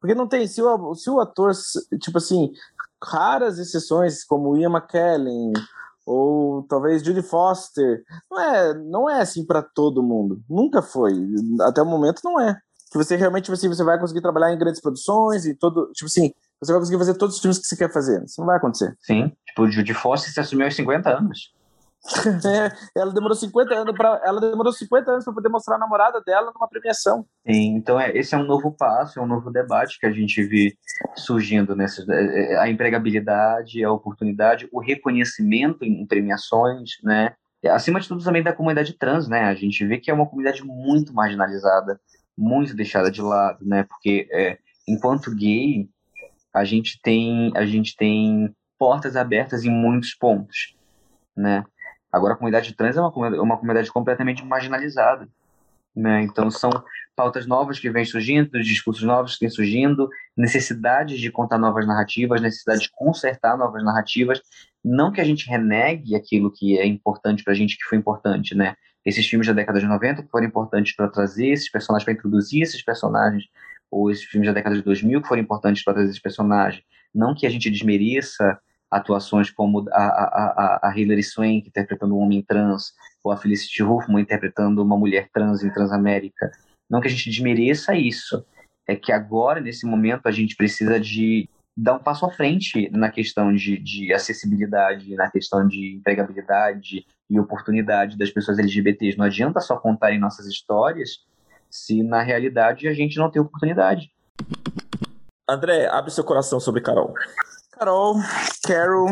Porque 0.00 0.14
não 0.14 0.26
tem, 0.26 0.46
se 0.46 0.60
o, 0.60 0.94
se 0.94 1.08
o 1.08 1.20
ator, 1.20 1.52
tipo 2.00 2.18
assim, 2.18 2.52
raras 3.02 3.58
exceções, 3.58 4.24
como 4.24 4.56
Ian 4.56 4.70
McKellen, 4.70 5.52
ou 6.04 6.64
talvez 6.64 7.02
Judy 7.02 7.22
Foster, 7.22 8.02
não 8.30 8.40
é, 8.40 8.74
não 8.74 9.10
é 9.10 9.20
assim 9.20 9.44
para 9.44 9.62
todo 9.62 10.02
mundo. 10.02 10.42
Nunca 10.48 10.82
foi. 10.82 11.12
Até 11.60 11.80
o 11.80 11.86
momento 11.86 12.20
não 12.24 12.40
é. 12.40 12.58
Que 12.90 12.98
você 12.98 13.16
realmente, 13.16 13.44
tipo 13.44 13.54
assim, 13.54 13.68
você 13.68 13.84
vai 13.84 13.98
conseguir 13.98 14.20
trabalhar 14.20 14.52
em 14.52 14.58
grandes 14.58 14.80
produções 14.80 15.46
e 15.46 15.54
todo, 15.54 15.90
tipo 15.92 16.06
assim, 16.06 16.32
você 16.62 16.72
vai 16.72 16.80
conseguir 16.80 16.98
fazer 16.98 17.14
todos 17.14 17.34
os 17.34 17.40
filmes 17.40 17.58
que 17.58 17.66
você 17.66 17.76
quer 17.76 17.92
fazer. 17.92 18.22
Isso 18.22 18.40
não 18.40 18.46
vai 18.46 18.56
acontecer. 18.56 18.96
Sim. 19.00 19.32
Tipo, 19.48 19.68
Judy 19.68 19.92
Foster 19.94 20.32
se 20.32 20.38
assumiu 20.38 20.66
aos 20.66 20.76
50 20.76 21.10
anos. 21.10 21.52
é, 22.44 23.00
ela 23.00 23.12
demorou 23.12 23.36
50 23.36 23.74
anos 23.74 23.96
para 23.96 24.20
ela 24.24 24.40
demorou 24.40 24.72
50 24.72 25.08
anos 25.08 25.24
para 25.24 25.34
poder 25.34 25.48
mostrar 25.48 25.76
a 25.76 25.78
namorada 25.78 26.20
dela 26.20 26.52
numa 26.52 26.68
premiação. 26.68 27.24
Sim, 27.46 27.76
então 27.76 27.98
é, 27.98 28.10
esse 28.16 28.34
é 28.34 28.38
um 28.38 28.44
novo 28.44 28.72
passo, 28.72 29.20
é 29.20 29.22
um 29.22 29.26
novo 29.26 29.52
debate 29.52 30.00
que 30.00 30.06
a 30.06 30.10
gente 30.10 30.42
vê 30.42 30.74
surgindo 31.16 31.76
nessa 31.76 32.04
é, 32.08 32.54
é, 32.54 32.58
a 32.58 32.68
empregabilidade, 32.68 33.84
a 33.84 33.92
oportunidade, 33.92 34.68
o 34.72 34.80
reconhecimento 34.80 35.84
em 35.84 36.04
premiações, 36.06 36.90
né? 37.04 37.34
Acima 37.70 38.00
de 38.00 38.08
tudo 38.08 38.24
também 38.24 38.42
da 38.42 38.52
comunidade 38.52 38.94
trans, 38.94 39.28
né? 39.28 39.44
A 39.44 39.54
gente 39.54 39.86
vê 39.86 39.96
que 39.98 40.10
é 40.10 40.14
uma 40.14 40.26
comunidade 40.26 40.64
muito 40.64 41.14
marginalizada, 41.14 42.00
muito 42.36 42.74
deixada 42.74 43.12
de 43.12 43.22
lado, 43.22 43.64
né? 43.64 43.84
Porque 43.84 44.28
é, 44.32 44.58
enquanto 44.88 45.32
gay, 45.32 45.88
a 46.52 46.64
gente 46.64 47.00
tem 47.02 47.52
a 47.56 47.64
gente 47.64 47.96
tem 47.96 48.54
portas 48.78 49.16
abertas 49.16 49.64
em 49.64 49.70
muitos 49.70 50.14
pontos, 50.14 50.76
né? 51.36 51.64
Agora 52.10 52.34
a 52.34 52.36
comunidade 52.36 52.74
trans 52.74 52.96
é 52.96 53.00
uma 53.00 53.10
comunidade, 53.10 53.42
uma 53.42 53.56
comunidade 53.56 53.90
completamente 53.90 54.44
marginalizada, 54.44 55.28
né? 55.94 56.22
Então 56.22 56.50
são 56.50 56.70
pautas 57.14 57.46
novas 57.46 57.78
que 57.78 57.90
vêm 57.90 58.04
surgindo, 58.04 58.60
discursos 58.62 59.02
novos 59.02 59.34
que 59.34 59.44
vêm 59.44 59.50
surgindo, 59.50 60.08
necessidades 60.36 61.20
de 61.20 61.30
contar 61.30 61.58
novas 61.58 61.86
narrativas, 61.86 62.40
necessidade 62.40 62.82
de 62.82 62.90
consertar 62.90 63.56
novas 63.56 63.84
narrativas, 63.84 64.40
não 64.84 65.12
que 65.12 65.20
a 65.20 65.24
gente 65.24 65.48
renegue 65.48 66.16
aquilo 66.16 66.50
que 66.50 66.78
é 66.78 66.86
importante 66.86 67.44
para 67.44 67.52
a 67.52 67.56
gente 67.56 67.76
que 67.76 67.84
foi 67.84 67.96
importante, 67.98 68.54
né? 68.54 68.74
Esses 69.04 69.26
filmes 69.26 69.46
da 69.46 69.52
década 69.52 69.80
de 69.80 69.86
90 69.86 70.22
que 70.22 70.30
foram 70.30 70.46
importantes 70.46 70.94
para 70.94 71.08
trazer 71.08 71.48
esses 71.48 71.70
personagens, 71.70 72.04
para 72.04 72.14
introduzir 72.14 72.62
esses 72.62 72.82
personagens 72.82 73.44
ou 73.92 74.10
esses 74.10 74.24
filmes 74.24 74.48
da 74.48 74.54
década 74.54 74.74
de 74.74 74.82
2000 74.82 75.20
que 75.20 75.28
foram 75.28 75.42
importantes 75.42 75.84
para 75.84 75.92
trazer 75.92 76.08
esses 76.08 76.22
personagens. 76.22 76.82
Não 77.14 77.34
que 77.34 77.46
a 77.46 77.50
gente 77.50 77.70
desmereça 77.70 78.58
atuações 78.90 79.50
como 79.50 79.86
a, 79.90 80.02
a, 80.02 80.80
a, 80.84 80.90
a 80.90 80.98
Hilary 80.98 81.22
Swank 81.22 81.68
interpretando 81.68 82.16
um 82.16 82.20
homem 82.20 82.42
trans, 82.42 82.92
ou 83.22 83.30
a 83.30 83.36
Felicity 83.36 83.82
Huffman 83.82 84.22
interpretando 84.22 84.82
uma 84.82 84.96
mulher 84.96 85.28
trans 85.32 85.62
em 85.62 85.70
Transamérica. 85.70 86.50
Não 86.88 87.00
que 87.00 87.08
a 87.08 87.10
gente 87.10 87.28
desmereça 87.28 87.94
isso, 87.94 88.44
é 88.86 88.96
que 88.96 89.12
agora, 89.12 89.60
nesse 89.60 89.86
momento, 89.86 90.26
a 90.26 90.30
gente 90.30 90.56
precisa 90.56 90.98
de 90.98 91.48
dar 91.76 91.94
um 91.94 91.98
passo 91.98 92.26
à 92.26 92.30
frente 92.30 92.90
na 92.90 93.10
questão 93.10 93.54
de, 93.54 93.78
de 93.78 94.12
acessibilidade, 94.12 95.14
na 95.14 95.30
questão 95.30 95.66
de 95.66 95.96
empregabilidade 95.96 97.06
e 97.30 97.38
oportunidade 97.38 98.18
das 98.18 98.30
pessoas 98.30 98.58
LGBTs. 98.58 99.16
Não 99.16 99.24
adianta 99.24 99.60
só 99.60 99.76
contarem 99.76 100.18
nossas 100.18 100.46
histórias 100.46 101.24
se 101.72 102.02
na 102.02 102.22
realidade 102.22 102.86
a 102.86 102.92
gente 102.92 103.16
não 103.16 103.30
tem 103.30 103.40
oportunidade. 103.40 104.12
André, 105.48 105.88
abre 105.88 106.10
seu 106.10 106.22
coração 106.22 106.60
sobre 106.60 106.82
Carol. 106.82 107.14
Carol, 107.72 108.16
Carol, 108.64 109.08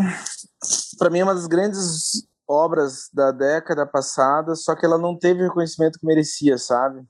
para 0.98 1.10
mim 1.10 1.20
é 1.20 1.24
uma 1.24 1.34
das 1.34 1.46
grandes 1.46 2.28
obras 2.46 3.08
da 3.12 3.32
década 3.32 3.86
passada, 3.86 4.54
só 4.54 4.76
que 4.76 4.84
ela 4.84 4.98
não 4.98 5.16
teve 5.16 5.40
o 5.40 5.48
reconhecimento 5.48 5.98
que 5.98 6.06
merecia, 6.06 6.58
sabe? 6.58 7.02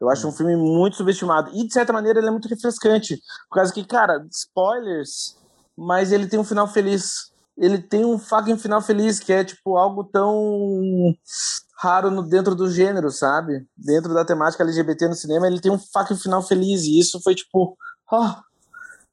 Eu 0.00 0.10
acho 0.10 0.26
um 0.26 0.32
filme 0.32 0.56
muito 0.56 0.96
subestimado. 0.96 1.50
E, 1.54 1.66
de 1.66 1.72
certa 1.72 1.92
maneira, 1.92 2.18
ele 2.18 2.28
é 2.28 2.30
muito 2.30 2.48
refrescante. 2.48 3.16
Por 3.48 3.56
causa 3.56 3.72
que, 3.72 3.84
cara, 3.84 4.26
spoilers, 4.30 5.38
mas 5.76 6.12
ele 6.12 6.26
tem 6.26 6.38
um 6.38 6.44
final 6.44 6.66
feliz. 6.66 7.32
Ele 7.56 7.78
tem 7.78 8.04
um 8.04 8.18
fucking 8.18 8.58
final 8.58 8.82
feliz, 8.82 9.18
que 9.18 9.32
é, 9.32 9.42
tipo, 9.44 9.76
algo 9.76 10.04
tão 10.04 11.14
raro 11.78 12.10
no, 12.10 12.22
dentro 12.22 12.54
do 12.54 12.70
gênero, 12.70 13.10
sabe? 13.10 13.66
Dentro 13.76 14.12
da 14.12 14.24
temática 14.24 14.62
LGBT 14.62 15.08
no 15.08 15.14
cinema, 15.14 15.46
ele 15.46 15.60
tem 15.60 15.72
um 15.72 15.78
fucking 15.78 16.16
final 16.16 16.42
feliz. 16.42 16.84
E 16.84 16.98
isso 16.98 17.20
foi 17.22 17.34
tipo. 17.34 17.76
Oh, 18.10 18.34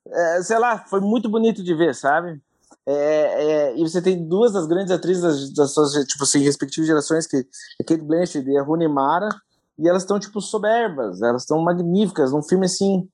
é, 0.07 0.43
sei 0.43 0.59
lá, 0.59 0.85
foi 0.85 0.99
muito 0.99 1.29
bonito 1.29 1.63
de 1.63 1.73
ver, 1.73 1.95
sabe? 1.95 2.41
É, 2.85 2.93
é, 2.95 3.77
e 3.77 3.81
você 3.81 4.01
tem 4.01 4.27
duas 4.27 4.51
das 4.51 4.67
grandes 4.67 4.91
atrizes 4.91 5.21
das, 5.21 5.53
das 5.53 5.71
suas, 5.71 5.93
tipo 6.05 6.23
assim, 6.23 6.39
respectivas 6.39 6.87
gerações, 6.87 7.25
que 7.25 7.37
é 7.37 7.83
Kate 7.83 8.03
Blanchett 8.03 8.47
e 8.47 8.57
a 8.57 8.63
Rooney 8.63 8.89
Mara, 8.89 9.29
e 9.79 9.87
elas 9.87 10.03
estão, 10.03 10.19
tipo, 10.19 10.41
soberbas, 10.41 11.21
elas 11.21 11.43
estão 11.43 11.61
magníficas, 11.61 12.33
num 12.33 12.43
filme, 12.43 12.65
assim, 12.65 13.07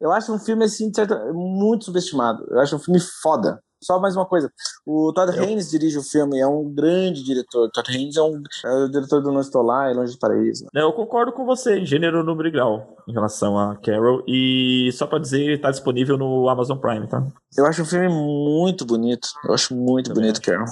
eu 0.00 0.12
acho 0.12 0.32
um 0.32 0.38
filme, 0.38 0.64
assim, 0.64 0.92
certo, 0.92 1.14
muito 1.32 1.84
subestimado, 1.84 2.44
eu 2.50 2.60
acho 2.60 2.74
um 2.74 2.80
filme 2.80 3.00
foda, 3.22 3.62
só 3.80 3.98
mais 4.00 4.16
uma 4.16 4.26
coisa. 4.26 4.52
O 4.84 5.12
Todd 5.12 5.36
eu... 5.36 5.42
Haynes 5.42 5.70
dirige 5.70 5.98
o 5.98 6.02
filme, 6.02 6.38
é 6.38 6.46
um 6.46 6.68
grande 6.72 7.22
diretor. 7.22 7.70
Todd 7.70 7.90
Haynes 7.90 8.16
é, 8.16 8.22
um, 8.22 8.42
é 8.64 8.84
o 8.84 8.88
diretor 8.88 9.22
do 9.22 9.32
Não 9.32 9.40
Estou 9.40 9.62
Lá 9.62 9.90
e 9.90 9.94
Longe 9.94 10.12
do 10.12 10.18
Paraíso. 10.18 10.66
Eu 10.74 10.92
concordo 10.92 11.32
com 11.32 11.44
você, 11.44 11.84
gênero, 11.84 12.24
número 12.24 12.48
e 12.48 12.50
grau, 12.50 12.96
em 13.06 13.12
relação 13.12 13.58
a 13.58 13.76
Carol. 13.76 14.22
E 14.26 14.90
só 14.92 15.06
pra 15.06 15.18
dizer, 15.18 15.56
está 15.56 15.70
disponível 15.70 16.16
no 16.16 16.48
Amazon 16.48 16.78
Prime, 16.78 17.06
tá? 17.06 17.26
Eu 17.56 17.66
acho 17.66 17.82
um 17.82 17.86
filme 17.86 18.08
muito 18.08 18.84
bonito. 18.84 19.28
Eu 19.44 19.54
acho 19.54 19.74
muito 19.74 20.08
também 20.08 20.22
bonito, 20.22 20.42
Carol. 20.42 20.66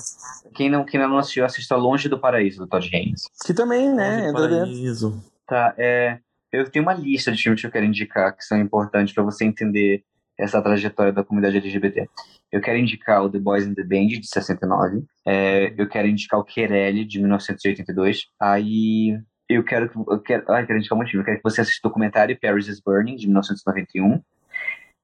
Quem 0.55 0.71
não, 0.71 0.85
quem 0.85 1.01
não 1.01 1.19
assistiu, 1.19 1.45
assista 1.45 1.77
Longe 1.77 2.09
do 2.09 2.19
Paraíso, 2.19 2.59
do 2.59 2.67
Todd 2.67 2.89
Haynes. 2.95 3.23
Que 3.45 3.55
também, 3.55 3.93
né? 3.93 4.31
Longe 4.33 4.49
do 4.49 4.59
Paraíso. 4.59 5.25
Tá, 5.47 5.75
é... 5.79 6.19
Eu 6.53 6.71
tenho 6.71 6.85
uma 6.85 6.95
lista 6.95 7.31
de 7.33 7.43
filmes 7.43 7.61
que 7.61 7.67
eu 7.67 7.71
quero 7.71 7.85
indicar 7.85 8.35
que 8.35 8.43
são 8.43 8.59
importantes 8.59 9.15
para 9.15 9.23
você 9.23 9.45
entender 9.45 10.03
essa 10.39 10.61
trajetória 10.63 11.13
da 11.13 11.25
comunidade 11.25 11.57
LGBT. 11.57 12.09
Eu 12.53 12.61
quero 12.61 12.79
indicar 12.79 13.23
o 13.23 13.31
The 13.31 13.39
Boys 13.39 13.67
in 13.67 13.75
the 13.75 13.83
Band, 13.83 14.09
de 14.09 14.27
69. 14.27 15.05
É, 15.27 15.75
eu 15.77 15.89
quero 15.89 16.09
indicar 16.09 16.39
o 16.39 16.45
Querelle, 16.45 17.05
de 17.05 17.19
1982. 17.19 18.27
Aí 18.41 19.19
eu 19.49 19.65
quero 19.65 19.89
que. 19.89 19.99
Eu 19.99 20.21
quero, 20.21 20.45
ai, 20.53 20.67
quero 20.67 20.79
indicar 20.79 20.97
um 20.97 21.01
motivo. 21.01 21.23
Eu 21.23 21.25
quero 21.25 21.37
que 21.39 21.43
você 21.43 21.61
assista 21.61 21.87
o 21.87 21.91
documentário 21.91 22.39
Paris 22.41 22.69
is 22.69 22.81
Burning, 22.81 23.17
de 23.17 23.27
1991. 23.27 24.21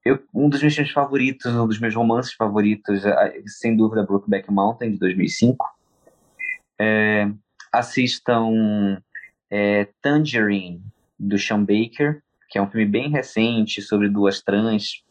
Eu, 0.05 0.21
um 0.35 0.49
dos 0.49 0.61
meus 0.61 0.75
filmes 0.75 0.93
favoritos, 0.93 1.55
um 1.55 1.67
dos 1.67 1.79
meus 1.79 1.95
romances 1.95 2.33
favoritos, 2.35 3.03
sem 3.47 3.77
dúvida, 3.77 4.05
Brokeback 4.05 4.51
Mountain, 4.51 4.93
de 4.93 4.99
2005. 4.99 5.65
É, 6.81 7.31
assistam 7.73 9.01
é, 9.49 9.89
Tangerine, 10.01 10.83
do 11.19 11.39
Sean 11.39 11.61
Baker, 11.61 12.21
que 12.51 12.59
é 12.59 12.63
um 12.63 12.69
filme 12.69 12.87
bem 12.87 13.11
recente 13.11 13.81
sobre 13.81 14.09
duas 14.09 14.43
trans. 14.43 15.05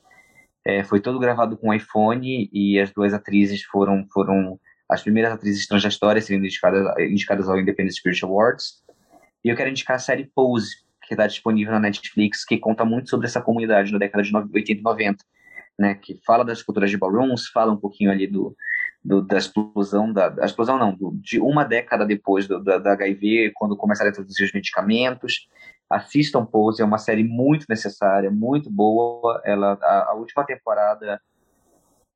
É, 0.66 0.84
foi 0.84 1.00
todo 1.00 1.20
gravado 1.20 1.58
com 1.58 1.74
iPhone 1.74 2.50
e 2.54 2.80
as 2.80 2.92
duas 2.92 3.14
atrizes 3.14 3.64
foram 3.64 4.06
foram 4.14 4.60
as 4.88 5.02
primeiras 5.02 5.32
atrizes 5.32 5.66
trans 5.68 5.82
da 5.82 5.90
história 5.90 6.22
sendo 6.22 6.46
indicadas, 6.46 6.86
indicadas 7.00 7.50
ao 7.50 7.60
Independent 7.60 7.96
Spirit 7.96 8.24
Awards. 8.26 8.84
E 9.44 9.50
eu 9.50 9.56
quero 9.56 9.70
indicar 9.70 9.96
a 9.96 10.00
série 10.00 10.30
Pose, 10.36 10.76
que 11.08 11.14
está 11.14 11.26
disponível 11.26 11.74
na 11.74 11.80
Netflix, 11.80 12.46
que 12.46 12.58
conta 12.58 12.84
muito 12.84 13.10
sobre 13.10 13.26
essa 13.26 13.42
comunidade 13.42 13.92
na 13.92 13.98
década 13.98 14.22
de 14.22 14.36
80 14.36 14.72
e 14.72 14.84
90, 14.84 15.26
né, 15.80 15.96
que 15.96 16.20
fala 16.26 16.44
das 16.44 16.62
culturas 16.62 16.92
de 16.92 16.98
ballrooms, 16.98 17.48
fala 17.48 17.72
um 17.72 17.78
pouquinho 17.78 18.12
ali 18.12 18.28
do, 18.28 18.56
do 19.04 19.22
da 19.22 19.38
explosão, 19.38 20.12
da, 20.12 20.30
da 20.30 20.46
explosão 20.46 20.78
não, 20.78 20.94
do, 20.94 21.12
de 21.16 21.40
uma 21.40 21.64
década 21.64 22.06
depois 22.06 22.48
do, 22.48 22.64
da, 22.64 22.78
da 22.78 22.94
HIV, 22.94 23.52
quando 23.56 23.76
começaram 23.76 24.10
a 24.10 24.12
introduzir 24.12 24.46
os 24.46 24.54
medicamentos. 24.54 25.48
Assistam 25.90 26.46
Pose, 26.46 26.82
é 26.82 26.86
uma 26.86 26.98
série 26.98 27.24
muito 27.24 27.66
necessária, 27.68 28.32
muito 28.32 28.70
boa. 28.70 29.42
Ela, 29.44 29.78
a, 29.82 30.12
a 30.12 30.14
última 30.14 30.46
temporada 30.46 31.20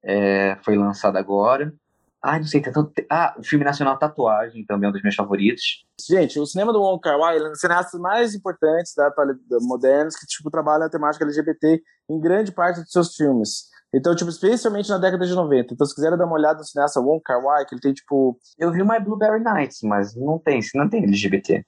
é, 0.03 0.57
foi 0.63 0.77
lançada 0.77 1.19
agora. 1.19 1.73
Ah, 2.21 2.39
não 2.39 2.45
sei, 2.45 2.59
tem 2.59 2.73
tanto... 2.73 2.91
Ah, 3.07 3.35
o 3.37 3.43
filme 3.43 3.63
nacional 3.63 3.99
Tatuagem 3.99 4.65
também 4.65 4.87
é 4.87 4.89
um 4.89 4.93
dos 4.93 5.03
meus 5.03 5.13
favoritos. 5.13 5.85
Gente, 6.09 6.39
o 6.39 6.45
cinema 6.45 6.73
do 6.73 6.81
Wong 6.81 6.99
Kar 6.99 7.19
Wai 7.19 7.37
é 7.37 7.43
um 7.43 7.51
dos 7.51 7.59
cineastas 7.59 7.99
mais 7.99 8.33
importantes 8.33 8.95
da 8.95 9.07
atualidade 9.07 9.43
modernos 9.61 10.15
que 10.15 10.25
tipo 10.25 10.49
trabalha 10.49 10.85
a 10.85 10.89
temática 10.89 11.23
LGBT 11.23 11.83
em 12.09 12.19
grande 12.19 12.51
parte 12.51 12.81
dos 12.81 12.91
seus 12.91 13.15
filmes. 13.15 13.69
Então, 13.95 14.13
tipo, 14.13 14.29
especialmente 14.29 14.89
na 14.89 14.97
década 14.97 15.25
de 15.25 15.33
90. 15.33 15.73
Então, 15.73 15.87
se 15.87 15.95
quiserem 15.95 16.17
dar 16.17 16.25
uma 16.25 16.35
olhada 16.35 16.59
no 16.59 16.65
cineasta 16.65 16.99
Wong 16.99 17.21
Kar 17.23 17.41
Wai, 17.41 17.65
que 17.65 17.73
ele 17.73 17.81
tem, 17.81 17.93
tipo... 17.93 18.37
Eu 18.59 18.71
vi 18.71 18.83
My 18.83 18.99
Blueberry 18.99 19.41
Nights, 19.41 19.79
mas 19.83 20.13
não 20.15 20.37
tem, 20.37 20.59
não 20.75 20.89
tem 20.89 21.03
LGBT. 21.03 21.63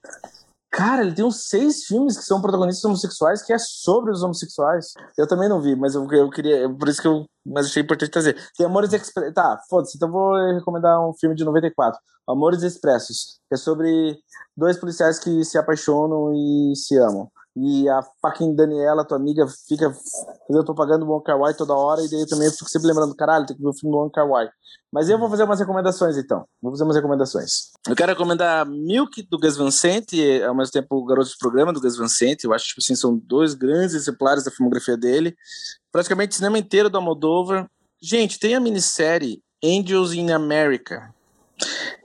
Cara, 0.70 1.00
ele 1.02 1.14
tem 1.14 1.24
uns 1.24 1.48
seis 1.48 1.84
filmes 1.84 2.18
que 2.18 2.24
são 2.24 2.42
protagonistas 2.42 2.84
homossexuais 2.84 3.42
que 3.42 3.54
é 3.54 3.58
sobre 3.58 4.12
os 4.12 4.22
homossexuais. 4.22 4.92
Eu 5.16 5.26
também 5.26 5.48
não 5.48 5.62
vi, 5.62 5.74
mas 5.74 5.94
eu, 5.94 6.06
eu 6.12 6.28
queria. 6.28 6.68
Por 6.68 6.88
isso 6.88 7.00
que 7.00 7.08
eu. 7.08 7.24
Mas 7.44 7.66
achei 7.66 7.82
importante 7.82 8.10
trazer. 8.10 8.36
Tem 8.56 8.66
Amores 8.66 8.92
Expressos. 8.92 9.32
Tá, 9.32 9.58
foda-se. 9.70 9.96
Então 9.96 10.10
vou 10.10 10.34
recomendar 10.54 11.00
um 11.00 11.14
filme 11.14 11.34
de 11.34 11.42
94. 11.42 11.98
Amores 12.28 12.62
Expressos. 12.62 13.40
Que 13.48 13.54
é 13.54 13.56
sobre 13.56 14.18
dois 14.54 14.76
policiais 14.76 15.18
que 15.18 15.42
se 15.42 15.56
apaixonam 15.56 16.34
e 16.34 16.76
se 16.76 16.98
amam 16.98 17.30
e 17.60 17.88
a 17.88 18.02
fucking 18.20 18.54
Daniela, 18.54 19.04
tua 19.04 19.16
amiga, 19.16 19.46
fica 19.66 19.92
fazendo 20.46 20.64
propaganda 20.64 21.04
do 21.04 21.10
Wong 21.10 21.24
Kar 21.24 21.38
Wai 21.38 21.54
toda 21.54 21.74
hora, 21.74 22.02
e 22.02 22.08
daí 22.08 22.20
eu 22.20 22.28
também 22.28 22.50
fico 22.50 22.68
sempre 22.68 22.88
lembrando, 22.88 23.14
caralho, 23.14 23.46
tem 23.46 23.56
que 23.56 23.62
ver 23.62 23.68
o 23.68 23.74
filme 23.74 23.94
do 23.94 23.98
Wong 23.98 24.12
Kar 24.12 24.28
Wai. 24.28 24.48
Mas 24.92 25.08
eu 25.08 25.18
vou 25.18 25.28
fazer 25.28 25.44
umas 25.44 25.60
recomendações, 25.60 26.16
então. 26.16 26.46
Vou 26.62 26.72
fazer 26.72 26.84
umas 26.84 26.96
recomendações. 26.96 27.70
Eu 27.86 27.94
quero 27.94 28.12
recomendar 28.12 28.66
Milk, 28.66 29.22
do 29.28 29.38
Gus 29.38 29.56
Van 29.56 29.70
Sant, 29.70 30.12
e 30.14 30.42
ao 30.42 30.54
mesmo 30.54 30.72
tempo 30.72 30.96
o 30.96 31.04
Garoto 31.04 31.28
de 31.28 31.38
Programa, 31.38 31.72
do 31.72 31.80
Gus 31.80 31.96
Van 31.96 32.08
Sant. 32.08 32.42
Eu 32.42 32.54
acho 32.54 32.64
que, 32.64 32.68
tipo 32.70 32.80
assim, 32.82 32.94
são 32.94 33.16
dois 33.16 33.54
grandes 33.54 33.94
exemplares 33.94 34.44
da 34.44 34.50
filmografia 34.50 34.96
dele. 34.96 35.36
Praticamente 35.92 36.32
o 36.32 36.36
cinema 36.36 36.58
inteiro 36.58 36.88
do 36.88 36.96
Almodóvar. 36.96 37.68
Gente, 38.00 38.38
tem 38.38 38.54
a 38.54 38.60
minissérie 38.60 39.42
Angels 39.62 40.12
in 40.12 40.30
America, 40.30 41.12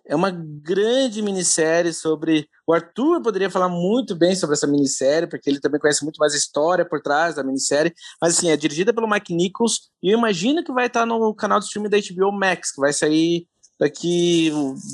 é 0.06 0.16
uma 0.16 0.32
grande 0.32 1.22
minissérie 1.22 1.94
sobre. 1.94 2.48
O 2.68 2.74
Arthur 2.74 3.22
poderia 3.22 3.50
falar 3.50 3.70
muito 3.70 4.16
bem 4.16 4.36
sobre 4.36 4.56
essa 4.56 4.68
minissérie, 4.68 5.28
porque 5.28 5.50
ele 5.50 5.60
também 5.60 5.80
conhece 5.80 6.04
muito 6.04 6.18
mais 6.18 6.34
a 6.34 6.38
história 6.38 6.86
por 6.86 7.02
trás 7.02 7.36
da 7.36 7.44
minissérie. 7.44 7.94
Mas, 8.22 8.38
assim, 8.38 8.50
é 8.50 8.58
dirigida 8.58 8.94
pelo 8.94 9.10
Mike 9.10 9.34
Nichols. 9.34 9.90
E 10.02 10.14
eu 10.14 10.18
imagino 10.18 10.64
que 10.64 10.74
vai 10.74 10.88
estar 10.88 11.06
no 11.06 11.34
canal 11.34 11.60
de 11.60 11.66
streaming 11.66 11.90
da 11.90 11.98
HBO 11.98 12.32
Max, 12.32 12.72
que 12.72 12.82
vai 12.82 12.92
sair 12.92 13.48
daqui 13.84 14.50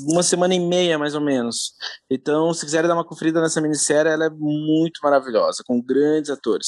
uma 0.08 0.22
semana 0.22 0.52
e 0.52 0.58
meia, 0.58 0.98
mais 0.98 1.14
ou 1.14 1.20
menos. 1.20 1.74
Então, 2.10 2.52
se 2.52 2.64
quiserem 2.64 2.88
dar 2.88 2.94
uma 2.94 3.04
conferida 3.04 3.40
nessa 3.40 3.60
minissérie, 3.60 4.10
ela 4.10 4.26
é 4.26 4.30
muito 4.30 4.98
maravilhosa, 5.02 5.62
com 5.64 5.80
grandes 5.80 6.28
atores. 6.28 6.66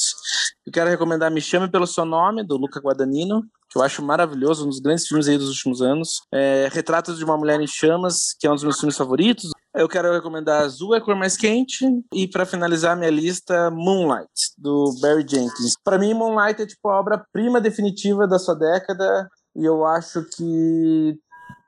Eu 0.65 0.71
quero 0.71 0.89
recomendar 0.89 1.29
Me 1.29 1.41
Chame 1.41 1.69
Pelo 1.69 1.85
Seu 1.85 2.05
Nome, 2.05 2.45
do 2.45 2.55
Luca 2.55 2.79
Guadagnino, 2.79 3.43
que 3.69 3.77
eu 3.77 3.83
acho 3.83 4.01
maravilhoso, 4.01 4.65
um 4.65 4.69
dos 4.69 4.79
grandes 4.79 5.05
filmes 5.05 5.27
aí 5.27 5.37
dos 5.37 5.49
últimos 5.49 5.81
anos. 5.81 6.21
É, 6.33 6.69
Retratos 6.71 7.17
de 7.17 7.25
uma 7.25 7.37
Mulher 7.37 7.59
em 7.59 7.67
Chamas, 7.67 8.33
que 8.39 8.47
é 8.47 8.49
um 8.49 8.53
dos 8.53 8.63
meus 8.63 8.79
filmes 8.79 8.95
favoritos. 8.95 9.49
Eu 9.75 9.89
quero 9.89 10.13
recomendar 10.13 10.61
Azul 10.61 10.93
é 10.93 10.99
a 10.99 11.01
cor 11.01 11.15
mais 11.15 11.35
quente 11.35 11.83
e 12.13 12.27
para 12.27 12.45
finalizar 12.45 12.95
minha 12.95 13.09
lista 13.09 13.71
Moonlight 13.71 14.29
do 14.55 14.93
Barry 15.01 15.25
Jenkins. 15.27 15.73
Para 15.83 15.97
mim 15.97 16.13
Moonlight 16.13 16.61
é 16.61 16.67
tipo 16.67 16.87
a 16.87 16.99
obra-prima 16.99 17.59
definitiva 17.59 18.27
da 18.27 18.37
sua 18.37 18.53
década 18.53 19.27
e 19.55 19.65
eu 19.65 19.85
acho 19.85 20.23
que 20.35 21.17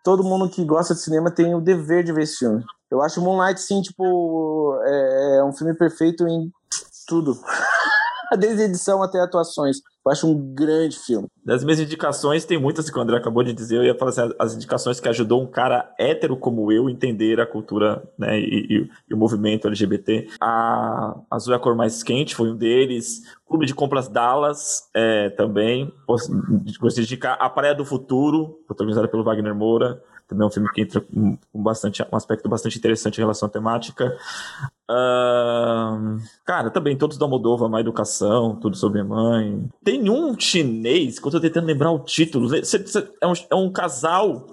todo 0.06 0.24
mundo 0.24 0.48
que 0.48 0.64
gosta 0.64 0.94
de 0.94 1.02
cinema 1.02 1.32
tem 1.32 1.56
o 1.56 1.60
dever 1.60 2.04
de 2.04 2.14
ver 2.14 2.22
esse 2.22 2.38
filme. 2.38 2.64
Eu 2.92 3.02
acho 3.02 3.20
Moonlight, 3.20 3.60
sim, 3.60 3.82
tipo, 3.82 4.80
é, 4.86 5.38
é 5.40 5.44
um 5.44 5.52
filme 5.52 5.74
perfeito 5.74 6.28
em 6.28 6.54
tudo. 7.08 7.36
Desde 8.40 8.64
edição 8.64 9.02
até 9.02 9.20
atuações. 9.20 9.78
Eu 10.06 10.12
acho 10.12 10.30
um 10.30 10.54
grande 10.54 11.00
filme. 11.00 11.28
Das 11.44 11.64
minhas 11.64 11.80
indicações, 11.80 12.46
tem 12.46 12.60
muitas 12.60 12.90
que 12.92 12.98
o 12.98 13.02
André 13.02 13.18
acabou 13.18 13.44
de 13.44 13.54
dizer. 13.54 13.78
Eu 13.78 13.84
ia 13.84 13.98
falar 13.98 14.10
assim, 14.12 14.36
as 14.38 14.54
indicações 14.54 15.00
que 15.00 15.10
ajudou 15.10 15.42
um 15.42 15.48
cara 15.48 15.92
hétero 16.00 16.38
como 16.38 16.72
eu 16.72 16.88
entender 16.90 17.40
a 17.40 17.46
cultura 17.46 18.04
né, 18.18 18.40
e, 18.40 18.68
e, 18.70 18.90
e 19.10 19.14
o 19.14 19.18
movimento 19.18 19.68
LGBT. 19.68 20.28
A 20.40 21.16
Azul 21.32 21.54
é 21.54 21.58
a 21.58 21.60
Cor 21.60 21.76
Mais 21.76 22.04
Quente 22.04 22.36
foi 22.36 22.52
um 22.52 22.56
deles. 22.56 23.24
Clube 23.48 23.66
de 23.66 23.74
Compras 23.74 24.08
Dallas 24.08 24.84
é, 24.96 25.32
também. 25.32 25.92
Gostaria 26.08 27.08
de 27.08 27.14
indicar 27.14 27.38
A 27.40 27.50
Praia 27.50 27.74
do 27.74 27.84
Futuro, 27.84 28.60
protagonizada 28.68 29.08
pelo 29.08 29.24
Wagner 29.24 29.56
Moura. 29.56 30.02
Também 30.28 30.44
é 30.44 30.48
um 30.48 30.52
filme 30.52 30.70
que 30.72 30.82
entra 30.82 31.02
com 31.02 31.38
bastante, 31.54 32.02
um 32.12 32.16
aspecto 32.16 32.50
bastante 32.50 32.78
interessante 32.78 33.18
em 33.18 33.22
relação 33.22 33.48
à 33.48 33.50
temática. 33.50 34.18
Uh, 34.90 36.18
cara, 36.44 36.72
também 36.72 36.98
todos 36.98 37.18
da 37.18 37.28
Moldova, 37.28 37.70
Má 37.70 37.80
Educação, 37.80 38.56
tudo 38.56 38.76
sobre 38.76 39.04
mãe. 39.04 39.70
Tem 39.84 40.10
um 40.10 40.38
chinês, 40.40 41.20
que 41.20 41.28
eu 41.28 41.32
tô 41.32 41.40
tentando 41.40 41.68
lembrar 41.68 41.92
o 41.92 42.00
título. 42.00 42.50
É 42.56 43.28
um, 43.28 43.34
é 43.52 43.56
um 43.56 43.72
casal 43.72 44.48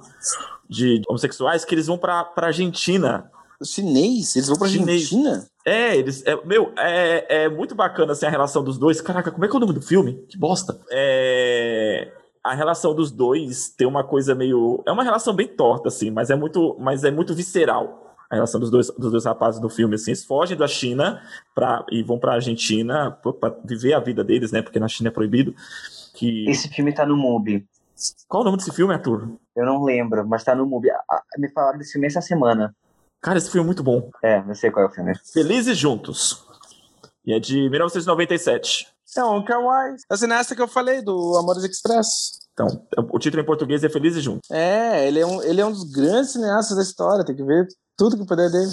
de 0.68 1.00
homossexuais 1.08 1.64
que 1.64 1.74
eles 1.74 1.86
vão 1.86 1.96
pra, 1.96 2.22
pra 2.22 2.48
Argentina. 2.48 3.30
Chinês? 3.64 4.36
Eles 4.36 4.48
vão 4.48 4.58
pra 4.58 4.68
chinês. 4.68 5.04
Argentina? 5.04 5.46
É, 5.64 5.96
eles. 5.96 6.22
É, 6.26 6.36
meu, 6.44 6.72
é, 6.76 7.44
é 7.44 7.48
muito 7.48 7.74
bacana 7.74 8.12
assim, 8.12 8.26
a 8.26 8.30
relação 8.30 8.62
dos 8.62 8.76
dois. 8.76 9.00
Caraca, 9.00 9.30
como 9.30 9.44
é 9.44 9.48
que 9.48 9.54
é 9.54 9.56
o 9.56 9.60
nome 9.60 9.72
do 9.72 9.80
filme? 9.80 10.24
Que 10.28 10.36
bosta. 10.36 10.78
É 10.90 12.12
a 12.44 12.54
relação 12.54 12.94
dos 12.94 13.10
dois 13.10 13.68
tem 13.68 13.86
uma 13.86 14.02
coisa 14.02 14.34
meio. 14.34 14.82
É 14.86 14.92
uma 14.92 15.04
relação 15.04 15.34
bem 15.34 15.46
torta, 15.46 15.88
assim, 15.88 16.10
mas 16.10 16.30
é 16.30 16.36
muito, 16.36 16.76
mas 16.78 17.04
é 17.04 17.10
muito 17.10 17.34
visceral. 17.34 18.16
A 18.28 18.34
relação 18.34 18.58
dos 18.58 18.70
dois, 18.70 18.90
dos 18.90 19.10
dois 19.10 19.24
rapazes 19.26 19.60
do 19.60 19.68
filme, 19.68 19.94
assim, 19.94 20.10
eles 20.10 20.24
fogem 20.24 20.56
da 20.56 20.66
China 20.66 21.20
pra, 21.54 21.84
e 21.90 22.02
vão 22.02 22.18
pra 22.18 22.32
Argentina 22.32 23.10
para 23.10 23.54
viver 23.62 23.92
a 23.92 24.00
vida 24.00 24.24
deles, 24.24 24.50
né? 24.50 24.62
Porque 24.62 24.80
na 24.80 24.88
China 24.88 25.08
é 25.08 25.12
proibido. 25.12 25.54
Que... 26.14 26.48
Esse 26.48 26.68
filme 26.68 26.94
tá 26.94 27.04
no 27.04 27.16
MUBI. 27.16 27.66
Qual 28.26 28.42
o 28.42 28.44
nome 28.44 28.56
desse 28.56 28.72
filme, 28.72 28.94
Arthur? 28.94 29.28
Eu 29.54 29.66
não 29.66 29.84
lembro, 29.84 30.26
mas 30.26 30.42
tá 30.42 30.54
no 30.54 30.66
MUBI. 30.66 30.88
Me 31.38 31.50
falaram 31.50 31.78
desse 31.78 31.92
filme 31.92 32.06
essa 32.06 32.22
semana. 32.22 32.74
Cara, 33.20 33.38
esse 33.38 33.50
filme 33.50 33.64
é 33.64 33.66
muito 33.66 33.82
bom. 33.82 34.10
É, 34.22 34.42
não 34.42 34.54
sei 34.54 34.70
qual 34.70 34.86
é 34.86 34.88
o 34.88 34.92
filme. 34.92 35.12
Felizes 35.32 35.76
Juntos. 35.76 36.44
E 37.24 37.32
é 37.32 37.38
de 37.38 37.68
1997. 37.68 38.91
É 39.16 39.24
um 39.24 39.44
Kawaii. 39.44 39.96
A 40.10 40.16
cineasta 40.16 40.54
que 40.54 40.62
eu 40.62 40.68
falei, 40.68 41.02
do 41.02 41.36
Amores 41.36 41.64
Express. 41.64 42.40
Então, 42.54 42.66
o 43.10 43.18
título 43.18 43.42
em 43.42 43.46
português 43.46 43.84
é 43.84 43.88
Felizes 43.88 44.22
Juntos. 44.22 44.50
É, 44.50 45.06
ele 45.06 45.20
é 45.20 45.26
um, 45.26 45.42
ele 45.42 45.60
é 45.60 45.66
um 45.66 45.72
dos 45.72 45.84
grandes 45.84 46.32
cineastas 46.32 46.76
da 46.76 46.82
história, 46.82 47.24
tem 47.24 47.36
que 47.36 47.44
ver 47.44 47.66
tudo 47.96 48.16
que 48.16 48.26
puder 48.26 48.50
dele. 48.50 48.72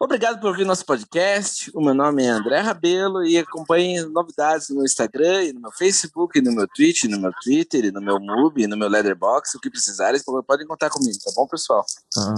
Obrigado 0.00 0.40
por 0.40 0.48
ouvir 0.48 0.64
nosso 0.64 0.84
podcast. 0.84 1.70
O 1.74 1.80
meu 1.80 1.94
nome 1.94 2.24
é 2.24 2.28
André 2.28 2.58
Rabelo 2.58 3.24
e 3.24 3.38
acompanhe 3.38 4.02
novidades 4.06 4.68
no 4.68 4.76
meu 4.76 4.84
Instagram, 4.84 5.44
e 5.44 5.52
no 5.52 5.60
meu 5.60 5.70
Facebook, 5.70 6.38
e 6.38 6.42
no 6.42 6.52
meu 6.52 6.66
Twitch, 6.66 7.04
e 7.04 7.08
no 7.08 7.20
meu 7.20 7.32
Twitter, 7.42 7.84
e 7.84 7.92
no 7.92 8.00
meu 8.00 8.18
Mubi, 8.18 8.64
e 8.64 8.66
no 8.66 8.76
meu 8.76 8.88
Letterboxd. 8.88 9.56
O 9.56 9.60
que 9.60 9.70
precisarem, 9.70 10.20
podem 10.46 10.66
contar 10.66 10.90
comigo, 10.90 11.18
tá 11.24 11.30
bom, 11.36 11.46
pessoal? 11.46 11.84
Ah. 12.18 12.34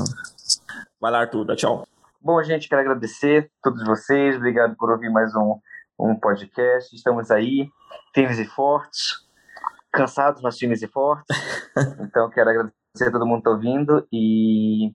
Vai 1.00 1.10
lá, 1.10 1.20
Arthur, 1.20 1.44
dá 1.46 1.56
tchau. 1.56 1.86
Bom, 2.20 2.42
gente, 2.42 2.68
quero 2.68 2.82
agradecer 2.82 3.50
a 3.60 3.70
todos 3.70 3.84
vocês. 3.84 4.36
Obrigado 4.36 4.76
por 4.76 4.90
ouvir 4.90 5.10
mais 5.10 5.34
um, 5.34 5.58
um 5.98 6.14
podcast. 6.14 6.94
Estamos 6.94 7.30
aí, 7.30 7.68
firmes 8.14 8.38
e 8.38 8.44
fortes, 8.44 9.26
cansados, 9.92 10.42
mas 10.42 10.58
firmes 10.58 10.82
e 10.82 10.88
fortes. 10.88 11.24
então, 12.00 12.30
quero 12.30 12.50
agradecer 12.50 13.08
a 13.08 13.12
todo 13.12 13.26
mundo 13.26 13.42
que 13.42 13.48
está 13.48 13.50
ouvindo 13.50 14.06
e 14.12 14.92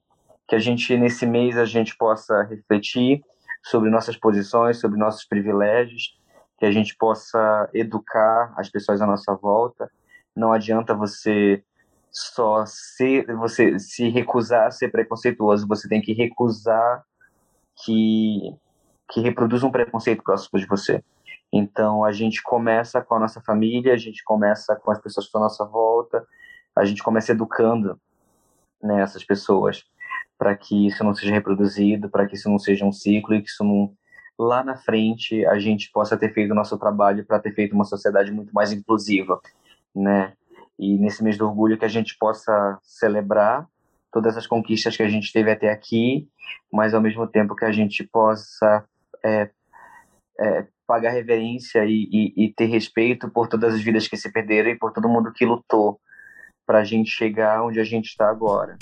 que 0.48 0.56
a 0.56 0.58
gente, 0.58 0.96
nesse 0.96 1.26
mês, 1.26 1.56
a 1.56 1.64
gente 1.64 1.96
possa 1.96 2.42
refletir 2.42 3.22
sobre 3.62 3.90
nossas 3.90 4.16
posições, 4.16 4.80
sobre 4.80 4.98
nossos 4.98 5.24
privilégios, 5.24 6.18
que 6.58 6.66
a 6.66 6.72
gente 6.72 6.96
possa 6.96 7.70
educar 7.72 8.52
as 8.56 8.68
pessoas 8.68 9.00
à 9.00 9.06
nossa 9.06 9.34
volta. 9.34 9.90
Não 10.34 10.52
adianta 10.52 10.94
você 10.94 11.62
só 12.10 12.64
ser, 12.66 13.26
você 13.36 13.78
se 13.78 14.08
recusar 14.08 14.66
a 14.66 14.70
ser 14.70 14.90
preconceituoso, 14.90 15.66
você 15.66 15.88
tem 15.88 16.00
que 16.00 16.12
recusar 16.12 17.04
que, 17.84 18.54
que 19.10 19.20
reproduz 19.20 19.62
um 19.62 19.70
preconceito 19.70 20.22
próximo 20.22 20.58
de 20.58 20.66
você. 20.66 21.02
Então, 21.52 22.04
a 22.04 22.12
gente 22.12 22.42
começa 22.42 23.00
com 23.00 23.16
a 23.16 23.18
nossa 23.18 23.40
família, 23.40 23.92
a 23.92 23.96
gente 23.96 24.22
começa 24.22 24.76
com 24.76 24.90
as 24.90 25.00
pessoas 25.00 25.26
que 25.26 25.28
estão 25.28 25.40
à 25.40 25.44
nossa 25.44 25.64
volta, 25.64 26.24
a 26.76 26.84
gente 26.84 27.02
começa 27.02 27.32
educando 27.32 28.00
né, 28.80 29.02
essas 29.02 29.24
pessoas 29.24 29.84
para 30.38 30.56
que 30.56 30.86
isso 30.86 31.02
não 31.04 31.12
seja 31.12 31.32
reproduzido, 31.32 32.08
para 32.08 32.26
que 32.26 32.34
isso 32.34 32.48
não 32.48 32.58
seja 32.58 32.84
um 32.84 32.92
ciclo 32.92 33.34
e 33.34 33.42
que 33.42 33.48
isso 33.48 33.64
não 33.64 33.92
lá 34.38 34.64
na 34.64 34.74
frente 34.74 35.44
a 35.44 35.58
gente 35.58 35.90
possa 35.92 36.16
ter 36.16 36.32
feito 36.32 36.52
o 36.52 36.54
nosso 36.54 36.78
trabalho 36.78 37.26
para 37.26 37.38
ter 37.38 37.52
feito 37.52 37.74
uma 37.74 37.84
sociedade 37.84 38.32
muito 38.32 38.50
mais 38.54 38.72
inclusiva, 38.72 39.38
né? 39.94 40.32
E 40.78 40.96
nesse 40.96 41.22
mês 41.22 41.36
do 41.36 41.46
orgulho 41.46 41.76
que 41.76 41.84
a 41.84 41.88
gente 41.88 42.16
possa 42.16 42.78
celebrar 42.82 43.68
todas 44.10 44.38
as 44.38 44.46
conquistas 44.46 44.96
que 44.96 45.02
a 45.02 45.08
gente 45.08 45.30
teve 45.30 45.50
até 45.50 45.70
aqui, 45.70 46.26
mas 46.72 46.94
ao 46.94 47.02
mesmo 47.02 47.26
tempo 47.26 47.54
que 47.54 47.66
a 47.66 47.72
gente 47.72 48.02
possa 48.04 48.82
é, 49.24 49.50
é, 50.40 50.66
pagar 50.86 51.10
reverência 51.10 51.84
e, 51.84 52.08
e, 52.12 52.44
e 52.46 52.54
ter 52.54 52.66
respeito 52.66 53.30
por 53.30 53.48
todas 53.48 53.74
as 53.74 53.80
vidas 53.80 54.08
que 54.08 54.16
se 54.16 54.32
perderam 54.32 54.70
e 54.70 54.78
por 54.78 54.92
todo 54.92 55.08
mundo 55.08 55.32
que 55.32 55.46
lutou 55.46 56.00
para 56.66 56.78
a 56.78 56.84
gente 56.84 57.10
chegar 57.10 57.64
onde 57.64 57.80
a 57.80 57.84
gente 57.84 58.06
está 58.06 58.28
agora. 58.28 58.76